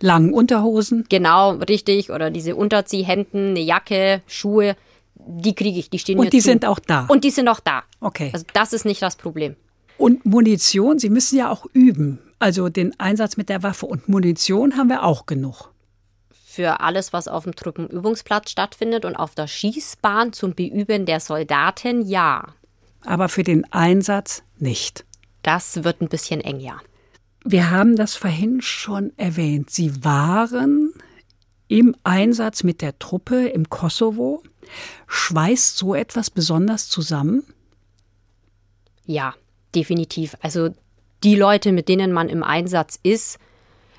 Langen 0.00 0.32
Unterhosen. 0.34 1.06
genau, 1.08 1.52
richtig, 1.52 2.10
oder 2.10 2.30
diese 2.30 2.56
Unterziehhemden, 2.56 3.50
eine 3.50 3.60
Jacke, 3.60 4.22
Schuhe, 4.26 4.76
die 5.18 5.54
kriege 5.54 5.78
ich, 5.78 5.90
die 5.90 5.98
stehen 5.98 6.18
mir 6.18 6.24
Und 6.24 6.32
die 6.32 6.38
zu. 6.38 6.44
sind 6.44 6.64
auch 6.64 6.78
da. 6.78 7.06
Und 7.06 7.24
die 7.24 7.30
sind 7.30 7.48
auch 7.48 7.60
da. 7.60 7.82
Okay. 8.00 8.30
Also 8.32 8.46
das 8.52 8.72
ist 8.72 8.84
nicht 8.84 9.02
das 9.02 9.16
Problem. 9.16 9.56
Und 9.98 10.26
Munition, 10.26 10.98
Sie 10.98 11.10
müssen 11.10 11.38
ja 11.38 11.50
auch 11.50 11.66
üben. 11.72 12.18
Also 12.38 12.68
den 12.68 12.98
Einsatz 13.00 13.36
mit 13.36 13.48
der 13.48 13.62
Waffe 13.62 13.86
und 13.86 14.08
Munition 14.08 14.76
haben 14.76 14.88
wir 14.88 15.04
auch 15.04 15.24
genug. 15.26 15.70
Für 16.30 16.80
alles, 16.80 17.12
was 17.12 17.28
auf 17.28 17.44
dem 17.44 17.54
Truppenübungsplatz 17.54 18.50
stattfindet 18.50 19.04
und 19.04 19.16
auf 19.16 19.34
der 19.34 19.46
Schießbahn 19.46 20.32
zum 20.32 20.54
Beüben 20.54 21.06
der 21.06 21.20
Soldaten, 21.20 22.06
ja. 22.06 22.44
Aber 23.04 23.28
für 23.28 23.42
den 23.42 23.70
Einsatz 23.72 24.42
nicht. 24.58 25.04
Das 25.42 25.84
wird 25.84 26.00
ein 26.00 26.08
bisschen 26.08 26.40
eng, 26.40 26.60
ja. 26.60 26.78
Wir 27.44 27.70
haben 27.70 27.96
das 27.96 28.16
vorhin 28.16 28.60
schon 28.60 29.12
erwähnt. 29.16 29.70
Sie 29.70 30.04
waren 30.04 30.92
im 31.68 31.94
Einsatz 32.04 32.62
mit 32.62 32.82
der 32.82 32.98
Truppe 32.98 33.48
im 33.48 33.68
Kosovo. 33.68 34.42
Schweißt 35.06 35.76
so 35.76 35.94
etwas 35.94 36.30
besonders 36.30 36.88
zusammen? 36.88 37.44
Ja, 39.04 39.34
definitiv. 39.74 40.36
Also 40.40 40.70
die 41.22 41.36
Leute, 41.36 41.72
mit 41.72 41.88
denen 41.88 42.12
man 42.12 42.28
im 42.28 42.42
Einsatz 42.42 42.98
ist, 43.02 43.38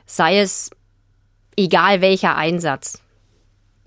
sei 0.05 0.39
es 0.39 0.70
egal 1.55 2.01
welcher 2.01 2.36
Einsatz, 2.36 3.01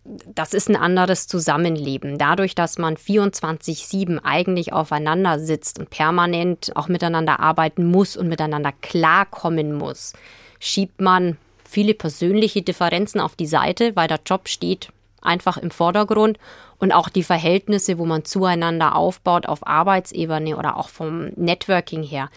das 0.04 0.54
ist 0.54 0.68
ein 0.68 0.76
anderes 0.76 1.26
Zusammenleben. 1.26 2.18
Dadurch, 2.18 2.54
dass 2.54 2.78
man 2.78 2.96
24-7 2.96 4.20
eigentlich 4.24 4.72
aufeinander 4.72 5.38
sitzt 5.38 5.78
und 5.78 5.90
permanent 5.90 6.72
auch 6.74 6.88
miteinander 6.88 7.40
arbeiten 7.40 7.84
muss 7.84 8.16
und 8.16 8.28
miteinander 8.28 8.72
klarkommen 8.72 9.74
muss, 9.74 10.14
schiebt 10.58 11.00
man 11.00 11.36
viele 11.70 11.94
persönliche 11.94 12.62
Differenzen 12.62 13.20
auf 13.20 13.36
die 13.36 13.46
Seite, 13.46 13.94
weil 13.94 14.08
der 14.08 14.20
Job 14.26 14.48
steht 14.48 14.90
einfach 15.22 15.56
im 15.56 15.70
Vordergrund 15.70 16.38
und 16.78 16.92
auch 16.92 17.08
die 17.08 17.22
Verhältnisse, 17.22 17.98
wo 17.98 18.06
man 18.06 18.24
zueinander 18.24 18.96
aufbaut 18.96 19.46
auf 19.46 19.66
Arbeitsebene 19.66 20.56
oder 20.56 20.76
auch 20.76 20.88
vom 20.88 21.28
Networking 21.36 22.02
her. 22.02 22.30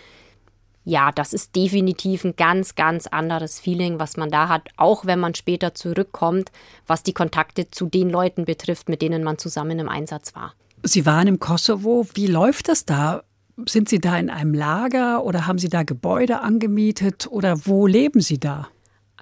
Ja, 0.86 1.12
das 1.14 1.32
ist 1.32 1.56
definitiv 1.56 2.26
ein 2.26 2.36
ganz, 2.36 2.76
ganz 2.76 3.08
anderes 3.08 3.60
Feeling, 3.60 4.00
was 4.00 4.18
man 4.18 4.30
da 4.30 4.50
hat, 4.50 4.68
auch 4.76 5.06
wenn 5.06 5.20
man 5.20 5.34
später 5.34 5.74
zurückkommt, 5.74 6.52
was 6.86 7.04
die 7.04 7.14
Kontakte 7.14 7.72
zu 7.72 7.86
den 7.86 8.10
Leuten 8.10 8.44
betrifft, 8.44 8.90
mit 8.90 9.02
denen 9.02 9.24
man 9.24 9.38
zusammen 9.38 9.80
im 9.80 9.88
Einsatz 9.88 10.36
war. 10.36 10.54
Sie 10.84 11.06
waren 11.06 11.28
im 11.28 11.40
Kosovo. 11.40 12.06
Wie 12.16 12.28
läuft 12.28 12.68
das 12.68 12.86
da? 12.86 13.24
Sind 13.66 13.88
Sie 13.88 14.00
da 14.00 14.18
in 14.18 14.30
einem 14.30 14.54
Lager 14.54 15.24
oder 15.24 15.48
haben 15.48 15.60
Sie 15.60 15.70
da 15.70 15.84
Gebäude 15.84 16.42
angemietet 16.42 17.28
oder 17.30 17.66
wo 17.66 17.88
leben 17.88 18.20
Sie 18.20 18.40
da? 18.40 18.68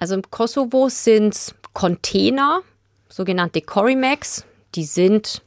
Also 0.02 0.16
im 0.16 0.28
Kosovo 0.28 0.88
sind 0.88 1.54
Container, 1.74 2.62
sogenannte 3.08 3.60
Corimax. 3.60 4.44
Die 4.74 4.82
sind, 4.82 5.42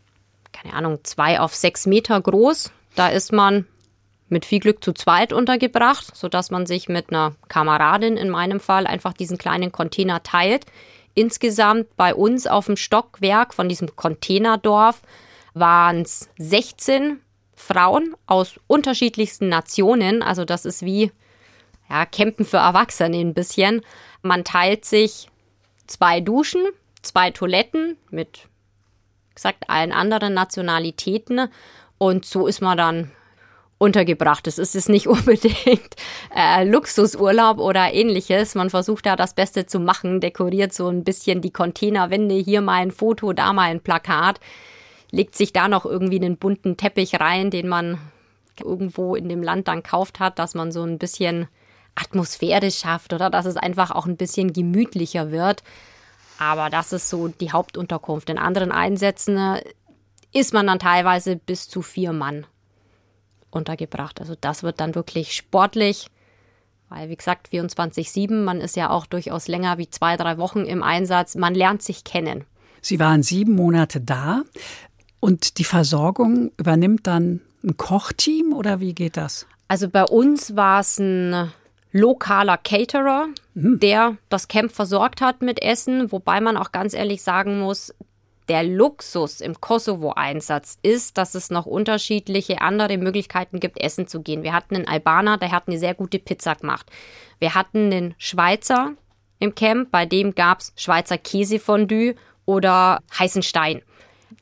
keine 0.54 0.74
Ahnung, 0.76 1.00
zwei 1.04 1.42
auf 1.42 1.54
sechs 1.54 1.86
Meter 1.86 2.22
groß. 2.22 2.72
Da 2.96 3.10
ist 3.10 3.34
man 3.34 3.66
mit 4.30 4.46
viel 4.46 4.62
Glück 4.62 4.82
zu 4.82 4.94
zweit 4.94 5.34
untergebracht, 5.34 6.16
sodass 6.16 6.52
man 6.52 6.68
sich 6.68 6.88
mit 6.88 7.10
einer 7.10 7.36
Kameradin 7.50 8.16
in 8.16 8.30
meinem 8.30 8.62
Fall 8.62 8.88
einfach 8.88 9.12
diesen 9.12 9.38
kleinen 9.38 9.74
Container 9.74 10.24
teilt. 10.24 10.66
Insgesamt 11.16 11.94
bei 11.98 12.16
uns 12.16 12.48
auf 12.48 12.68
dem 12.68 12.78
Stockwerk 12.78 13.54
von 13.54 13.68
diesem 13.68 13.94
Containerdorf 13.98 15.02
waren 15.54 16.04
es 16.04 16.30
16 16.38 17.20
Frauen 17.58 18.16
aus 18.26 18.58
unterschiedlichsten 18.68 19.50
Nationen. 19.50 20.24
Also 20.24 20.46
das 20.46 20.64
ist 20.64 20.86
wie 20.86 21.12
ja, 21.90 22.06
Campen 22.06 22.46
für 22.46 22.58
Erwachsene 22.58 23.18
ein 23.18 23.34
bisschen. 23.34 23.82
Man 24.26 24.44
teilt 24.44 24.86
sich 24.86 25.30
zwei 25.86 26.20
Duschen, 26.20 26.66
zwei 27.04 27.30
Toiletten 27.30 27.96
mit, 28.10 28.48
gesagt, 29.36 29.70
allen 29.70 29.92
anderen 29.92 30.34
Nationalitäten. 30.34 31.48
Und 32.00 32.26
so 32.26 32.48
ist 32.48 32.60
man 32.60 32.76
dann 32.76 33.12
untergebracht. 33.78 34.48
Es 34.48 34.58
ist 34.58 34.74
jetzt 34.74 34.90
nicht 34.90 35.08
unbedingt 35.08 35.96
äh, 36.36 36.64
Luxusurlaub 36.64 37.60
oder 37.60 37.94
ähnliches. 37.94 38.56
Man 38.56 38.72
versucht 38.72 39.06
da 39.06 39.16
das 39.16 39.36
Beste 39.36 39.68
zu 39.68 39.80
machen, 39.80 40.22
dekoriert 40.22 40.74
so 40.74 40.88
ein 40.88 41.04
bisschen 41.04 41.42
die 41.42 41.52
Containerwände, 41.52 42.34
hier 42.34 42.62
mal 42.62 42.82
ein 42.82 42.92
Foto, 42.92 43.32
da 43.32 43.54
mal 43.54 43.70
ein 43.70 43.82
Plakat, 43.82 44.40
legt 45.12 45.36
sich 45.36 45.54
da 45.54 45.68
noch 45.68 45.86
irgendwie 45.86 46.20
einen 46.20 46.38
bunten 46.38 46.78
Teppich 46.78 47.20
rein, 47.20 47.52
den 47.52 47.68
man 47.68 48.00
irgendwo 48.60 49.16
in 49.16 49.30
dem 49.30 49.44
Land 49.44 49.68
dann 49.68 49.84
kauft 49.84 50.20
hat, 50.20 50.40
dass 50.40 50.56
man 50.56 50.72
so 50.72 50.82
ein 50.82 50.98
bisschen 50.98 51.48
Atmosphäre 51.96 52.72
schafft 52.72 53.14
oder 53.14 53.30
dass 53.30 53.46
es 53.46 53.58
einfach 53.58 53.92
auch 53.92 54.06
ein 54.06 54.18
bisschen 54.18 54.54
gemütlicher 54.54 55.32
wird. 55.32 55.64
Aber 56.38 56.70
das 56.70 56.94
ist 56.94 57.10
so 57.10 57.30
die 57.30 57.52
Hauptunterkunft. 57.52 58.30
In 58.30 58.38
anderen 58.38 58.72
Einsätzen 58.72 59.38
äh, 59.38 59.64
ist 60.34 60.54
man 60.54 60.68
dann 60.68 60.80
teilweise 60.80 61.38
bis 61.38 61.70
zu 61.70 61.82
vier 61.82 62.12
Mann 62.12 62.46
untergebracht. 63.50 64.20
Also 64.20 64.36
das 64.40 64.64
wird 64.64 64.82
dann 64.82 64.96
wirklich 64.96 65.34
sportlich, 65.34 66.08
weil 66.90 67.10
wie 67.10 67.16
gesagt 67.16 67.50
24/7, 67.52 68.44
man 68.44 68.60
ist 68.60 68.76
ja 68.76 68.90
auch 68.90 69.06
durchaus 69.06 69.48
länger 69.48 69.78
wie 69.78 69.90
zwei, 69.90 70.18
drei 70.18 70.38
Wochen 70.38 70.66
im 70.66 70.84
Einsatz. 70.84 71.36
Man 71.36 71.56
lernt 71.56 71.82
sich 71.82 72.04
kennen. 72.04 72.44
Sie 72.82 73.00
waren 73.00 73.24
sieben 73.24 73.56
Monate 73.56 74.02
da 74.02 74.44
und 75.20 75.58
die 75.58 75.64
Versorgung 75.64 76.52
übernimmt 76.58 77.08
dann 77.08 77.42
ein 77.64 77.78
Kochteam 77.78 78.54
oder 78.54 78.80
wie 78.80 78.94
geht 78.94 79.18
das? 79.18 79.48
Also 79.68 79.90
bei 79.90 80.04
uns 80.04 80.56
war 80.56 80.82
es 80.82 81.00
ein 81.00 81.52
lokaler 81.96 82.58
Caterer, 82.58 83.28
der 83.54 84.18
das 84.28 84.50
Camp 84.50 84.74
versorgt 84.74 85.22
hat 85.22 85.42
mit 85.42 85.62
Essen, 85.64 86.12
wobei 86.12 86.42
man 86.42 86.58
auch 86.58 86.74
ganz 86.74 86.94
ehrlich 86.94 87.24
sagen 87.24 87.62
muss, 87.62 87.96
der 88.50 88.64
Luxus 88.64 89.40
im 89.40 89.62
Kosovo-Einsatz 89.62 90.78
ist, 90.84 91.18
dass 91.18 91.36
es 91.36 91.52
noch 91.52 91.66
unterschiedliche 91.66 92.60
andere 92.60 92.98
Möglichkeiten 92.98 93.62
gibt, 93.62 93.80
essen 93.80 94.08
zu 94.08 94.22
gehen. 94.22 94.44
Wir 94.44 94.52
hatten 94.52 94.76
einen 94.76 94.90
Albaner, 94.90 95.38
der 95.38 95.52
hat 95.52 95.70
eine 95.70 95.80
sehr 95.80 95.94
gute 95.94 96.20
Pizza 96.20 96.56
gemacht. 96.56 96.86
Wir 97.40 97.56
hatten 97.56 97.86
einen 97.86 98.14
Schweizer 98.18 98.92
im 99.40 99.56
Camp, 99.56 99.90
bei 99.90 100.06
dem 100.06 100.36
gab 100.36 100.60
es 100.60 100.74
Schweizer 100.76 101.18
Käsefondue 101.18 102.16
oder 102.44 103.00
heißen 103.18 103.42
Stein. 103.42 103.82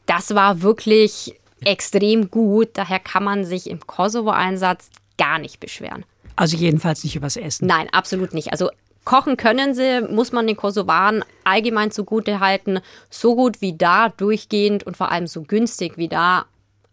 Das 0.07 0.33
war 0.33 0.63
wirklich 0.63 1.39
extrem 1.63 2.31
gut, 2.31 2.69
daher 2.73 2.99
kann 2.99 3.23
man 3.23 3.45
sich 3.45 3.69
im 3.69 3.85
Kosovo-Einsatz 3.85 4.89
gar 5.19 5.37
nicht 5.37 5.59
beschweren. 5.59 6.03
Also 6.35 6.57
jedenfalls 6.57 7.03
nicht 7.03 7.15
übers 7.15 7.37
Essen. 7.37 7.67
Nein, 7.67 7.89
absolut 7.91 8.33
nicht. 8.33 8.51
Also 8.51 8.69
kochen 9.05 9.37
können 9.37 9.73
sie, 9.73 10.01
muss 10.01 10.31
man 10.31 10.47
den 10.47 10.55
Kosovaren 10.55 11.23
allgemein 11.43 11.91
zugute 11.91 12.39
halten. 12.39 12.79
So 13.09 13.35
gut 13.35 13.61
wie 13.61 13.77
da, 13.77 14.09
durchgehend 14.09 14.83
und 14.83 14.97
vor 14.97 15.11
allem 15.11 15.27
so 15.27 15.43
günstig 15.43 15.97
wie 15.97 16.07
da, 16.07 16.45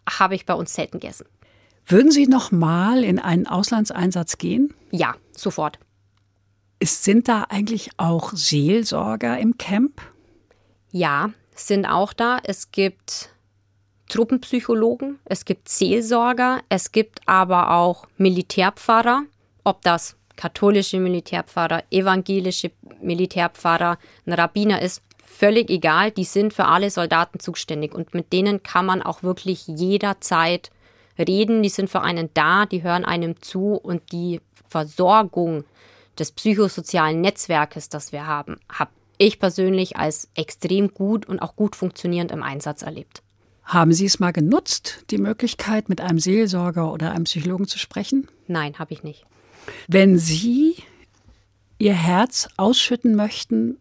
habe 0.08 0.34
ich 0.34 0.46
bei 0.46 0.54
uns 0.54 0.74
selten 0.74 1.00
gegessen. 1.00 1.26
Würden 1.86 2.10
Sie 2.10 2.26
noch 2.26 2.52
mal 2.52 3.02
in 3.02 3.18
einen 3.18 3.46
Auslandseinsatz 3.46 4.38
gehen? 4.38 4.74
Ja, 4.90 5.16
sofort. 5.36 5.78
Es 6.78 7.04
sind 7.04 7.28
da 7.28 7.46
eigentlich 7.48 7.90
auch 7.96 8.32
Seelsorger 8.32 9.38
im 9.38 9.58
Camp? 9.58 10.00
Ja, 10.92 11.30
sind 11.54 11.86
auch 11.86 12.12
da. 12.12 12.38
Es 12.44 12.70
gibt 12.70 13.29
Truppenpsychologen, 14.10 15.18
es 15.24 15.44
gibt 15.44 15.68
Seelsorger, 15.68 16.60
es 16.68 16.92
gibt 16.92 17.20
aber 17.26 17.70
auch 17.70 18.06
Militärpfarrer, 18.18 19.22
Ob 19.62 19.82
das 19.82 20.16
katholische 20.36 20.98
Militärpfarrer, 20.98 21.84
evangelische 21.90 22.72
Militärpfarrer, 23.00 23.98
ein 24.26 24.32
Rabbiner 24.32 24.82
ist, 24.82 25.02
völlig 25.22 25.70
egal. 25.70 26.10
Die 26.10 26.24
sind 26.24 26.52
für 26.52 26.64
alle 26.64 26.90
Soldaten 26.90 27.40
zuständig 27.40 27.94
und 27.94 28.14
mit 28.14 28.32
denen 28.32 28.62
kann 28.62 28.86
man 28.86 29.02
auch 29.02 29.22
wirklich 29.22 29.66
jederzeit 29.68 30.70
reden. 31.18 31.62
Die 31.62 31.68
sind 31.68 31.88
für 31.88 32.00
einen 32.00 32.30
da, 32.34 32.66
die 32.66 32.82
hören 32.82 33.04
einem 33.04 33.40
zu 33.42 33.74
und 33.74 34.12
die 34.12 34.40
Versorgung 34.68 35.64
des 36.18 36.32
psychosozialen 36.32 37.20
Netzwerkes, 37.20 37.88
das 37.88 38.12
wir 38.12 38.26
haben, 38.26 38.58
habe 38.70 38.90
ich 39.18 39.38
persönlich 39.38 39.96
als 39.96 40.28
extrem 40.34 40.94
gut 40.94 41.26
und 41.26 41.40
auch 41.40 41.54
gut 41.54 41.76
funktionierend 41.76 42.32
im 42.32 42.42
Einsatz 42.42 42.82
erlebt. 42.82 43.22
Haben 43.64 43.92
Sie 43.92 44.06
es 44.06 44.18
mal 44.18 44.32
genutzt, 44.32 45.04
die 45.10 45.18
Möglichkeit, 45.18 45.88
mit 45.88 46.00
einem 46.00 46.18
Seelsorger 46.18 46.92
oder 46.92 47.12
einem 47.12 47.24
Psychologen 47.24 47.68
zu 47.68 47.78
sprechen? 47.78 48.28
Nein, 48.46 48.78
habe 48.78 48.92
ich 48.92 49.02
nicht. 49.02 49.24
Wenn 49.86 50.18
Sie 50.18 50.76
Ihr 51.78 51.94
Herz 51.94 52.48
ausschütten 52.56 53.14
möchten, 53.14 53.78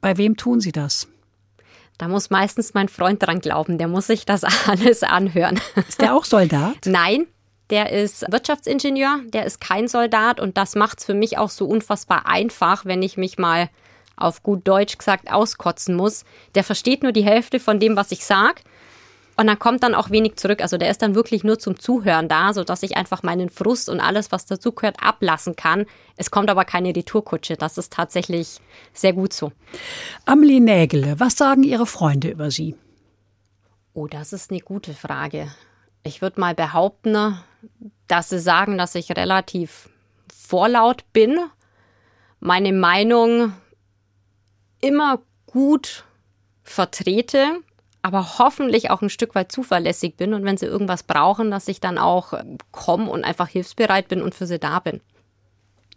bei 0.00 0.16
wem 0.16 0.36
tun 0.36 0.60
Sie 0.60 0.72
das? 0.72 1.08
Da 1.98 2.08
muss 2.08 2.30
meistens 2.30 2.72
mein 2.72 2.88
Freund 2.88 3.22
dran 3.22 3.40
glauben, 3.40 3.76
der 3.76 3.88
muss 3.88 4.06
sich 4.06 4.24
das 4.24 4.44
alles 4.66 5.02
anhören. 5.02 5.60
Ist 5.88 6.00
der 6.00 6.14
auch 6.14 6.24
Soldat? 6.24 6.78
Nein, 6.86 7.26
der 7.68 7.92
ist 7.92 8.24
Wirtschaftsingenieur, 8.30 9.20
der 9.26 9.44
ist 9.44 9.60
kein 9.60 9.86
Soldat 9.86 10.40
und 10.40 10.56
das 10.56 10.76
macht 10.76 11.00
es 11.00 11.04
für 11.04 11.14
mich 11.14 11.36
auch 11.36 11.50
so 11.50 11.66
unfassbar 11.66 12.26
einfach, 12.26 12.86
wenn 12.86 13.02
ich 13.02 13.16
mich 13.16 13.38
mal 13.38 13.68
auf 14.16 14.42
gut 14.42 14.66
Deutsch 14.66 14.96
gesagt 14.96 15.30
auskotzen 15.30 15.94
muss. 15.94 16.24
Der 16.54 16.64
versteht 16.64 17.02
nur 17.02 17.12
die 17.12 17.24
Hälfte 17.24 17.60
von 17.60 17.80
dem, 17.80 17.96
was 17.96 18.12
ich 18.12 18.24
sage. 18.24 18.62
Und 19.40 19.46
dann 19.46 19.58
kommt 19.58 19.82
dann 19.84 19.94
auch 19.94 20.10
wenig 20.10 20.36
zurück. 20.36 20.60
Also 20.60 20.76
der 20.76 20.90
ist 20.90 21.00
dann 21.00 21.14
wirklich 21.14 21.44
nur 21.44 21.58
zum 21.58 21.78
Zuhören 21.78 22.28
da, 22.28 22.52
sodass 22.52 22.82
ich 22.82 22.98
einfach 22.98 23.22
meinen 23.22 23.48
Frust 23.48 23.88
und 23.88 23.98
alles, 23.98 24.30
was 24.32 24.44
dazugehört, 24.44 25.02
ablassen 25.02 25.56
kann. 25.56 25.86
Es 26.18 26.30
kommt 26.30 26.50
aber 26.50 26.66
keine 26.66 26.94
Retourkutsche. 26.94 27.56
Das 27.56 27.78
ist 27.78 27.90
tatsächlich 27.90 28.60
sehr 28.92 29.14
gut 29.14 29.32
so. 29.32 29.50
Amelie 30.26 30.60
Nägele, 30.60 31.18
was 31.20 31.38
sagen 31.38 31.62
Ihre 31.62 31.86
Freunde 31.86 32.28
über 32.28 32.50
Sie? 32.50 32.74
Oh, 33.94 34.06
das 34.08 34.34
ist 34.34 34.50
eine 34.50 34.60
gute 34.60 34.92
Frage. 34.92 35.50
Ich 36.02 36.20
würde 36.20 36.38
mal 36.38 36.54
behaupten, 36.54 37.38
dass 38.08 38.28
sie 38.28 38.40
sagen, 38.40 38.76
dass 38.76 38.94
ich 38.94 39.16
relativ 39.16 39.88
vorlaut 40.30 41.10
bin, 41.14 41.38
meine 42.40 42.74
Meinung 42.74 43.54
immer 44.82 45.22
gut 45.46 46.04
vertrete, 46.62 47.62
aber 48.02 48.38
hoffentlich 48.38 48.90
auch 48.90 49.02
ein 49.02 49.10
Stück 49.10 49.34
weit 49.34 49.52
zuverlässig 49.52 50.16
bin 50.16 50.34
und 50.34 50.44
wenn 50.44 50.56
sie 50.56 50.66
irgendwas 50.66 51.02
brauchen, 51.02 51.50
dass 51.50 51.68
ich 51.68 51.80
dann 51.80 51.98
auch 51.98 52.32
komme 52.70 53.10
und 53.10 53.24
einfach 53.24 53.48
hilfsbereit 53.48 54.08
bin 54.08 54.22
und 54.22 54.34
für 54.34 54.46
sie 54.46 54.58
da 54.58 54.80
bin. 54.80 55.00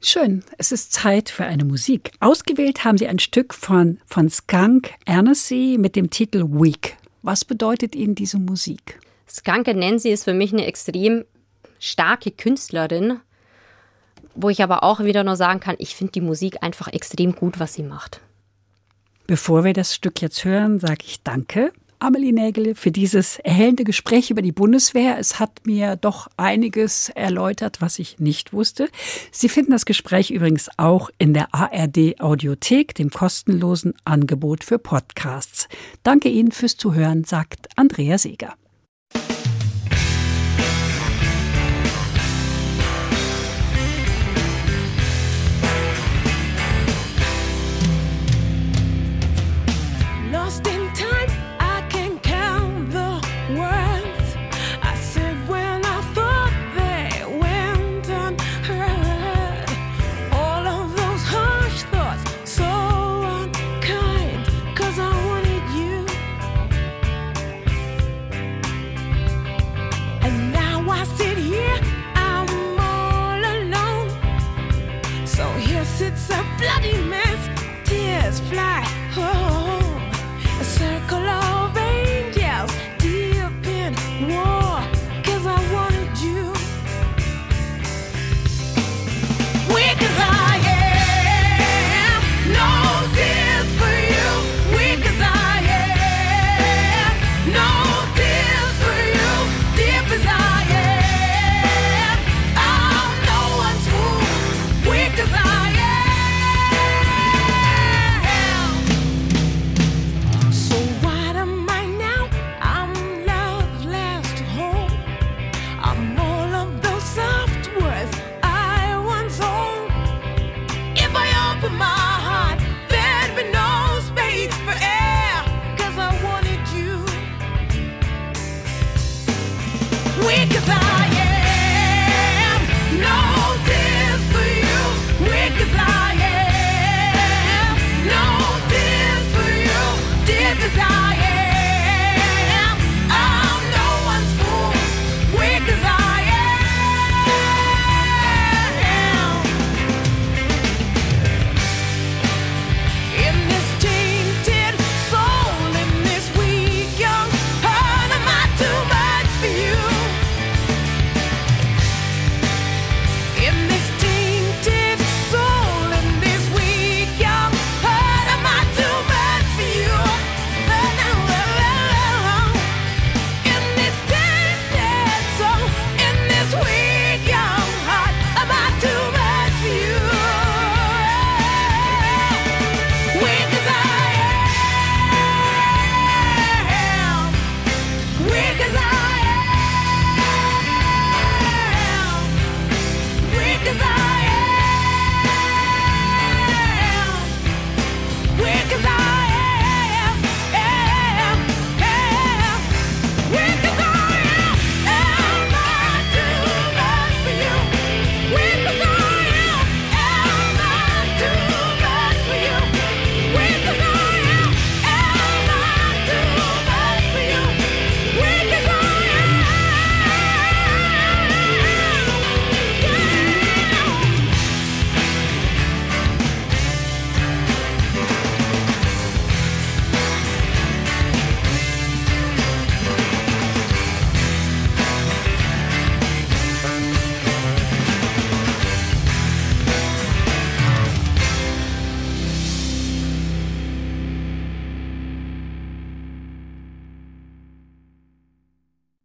Schön, 0.01 0.43
es 0.57 0.73
ist 0.73 0.91
Zeit 0.91 1.29
für 1.29 1.45
eine 1.45 1.63
Musik. 1.63 2.11
Ausgewählt 2.19 2.83
haben 2.83 2.97
Sie 2.97 3.07
ein 3.07 3.19
Stück 3.19 3.53
von, 3.53 3.99
von 4.05 4.29
Skunk 4.29 4.91
Annecy 5.05 5.77
mit 5.79 5.95
dem 5.95 6.09
Titel 6.09 6.43
Week. 6.49 6.97
Was 7.21 7.45
bedeutet 7.45 7.95
Ihnen 7.95 8.13
diese 8.13 8.37
Musik? 8.37 8.99
Skanke 9.29 9.73
Nancy 9.73 10.09
ist 10.09 10.25
für 10.25 10.33
mich 10.33 10.51
eine 10.51 10.65
extrem 10.65 11.23
starke 11.79 12.31
Künstlerin, 12.31 13.21
wo 14.35 14.49
ich 14.49 14.61
aber 14.61 14.83
auch 14.83 14.99
wieder 14.99 15.23
nur 15.23 15.37
sagen 15.37 15.61
kann, 15.61 15.75
ich 15.79 15.95
finde 15.95 16.11
die 16.11 16.21
Musik 16.21 16.61
einfach 16.61 16.87
extrem 16.91 17.33
gut, 17.33 17.59
was 17.59 17.73
sie 17.73 17.83
macht. 17.83 18.19
Bevor 19.25 19.63
wir 19.63 19.73
das 19.73 19.95
Stück 19.95 20.21
jetzt 20.21 20.43
hören, 20.43 20.79
sage 20.79 21.05
ich 21.05 21.23
Danke. 21.23 21.71
Amelie 22.03 22.33
Nägele, 22.33 22.75
für 22.75 22.91
dieses 22.91 23.39
erhellende 23.39 23.85
Gespräch 23.85 24.29
über 24.29 24.41
die 24.41 24.51
Bundeswehr. 24.51 25.17
Es 25.17 25.39
hat 25.39 25.65
mir 25.65 25.95
doch 25.95 26.27
einiges 26.35 27.09
erläutert, 27.09 27.79
was 27.79 27.97
ich 27.97 28.19
nicht 28.19 28.51
wusste. 28.51 28.89
Sie 29.31 29.47
finden 29.47 29.71
das 29.71 29.85
Gespräch 29.85 30.29
übrigens 30.29 30.69
auch 30.77 31.09
in 31.17 31.33
der 31.33 31.47
ARD 31.55 32.19
Audiothek, 32.19 32.93
dem 32.95 33.09
kostenlosen 33.09 33.93
Angebot 34.03 34.65
für 34.65 34.79
Podcasts. 34.79 35.69
Danke 36.03 36.27
Ihnen 36.27 36.51
fürs 36.51 36.75
Zuhören, 36.75 37.23
sagt 37.23 37.69
Andrea 37.77 38.17
Seeger. 38.17 38.53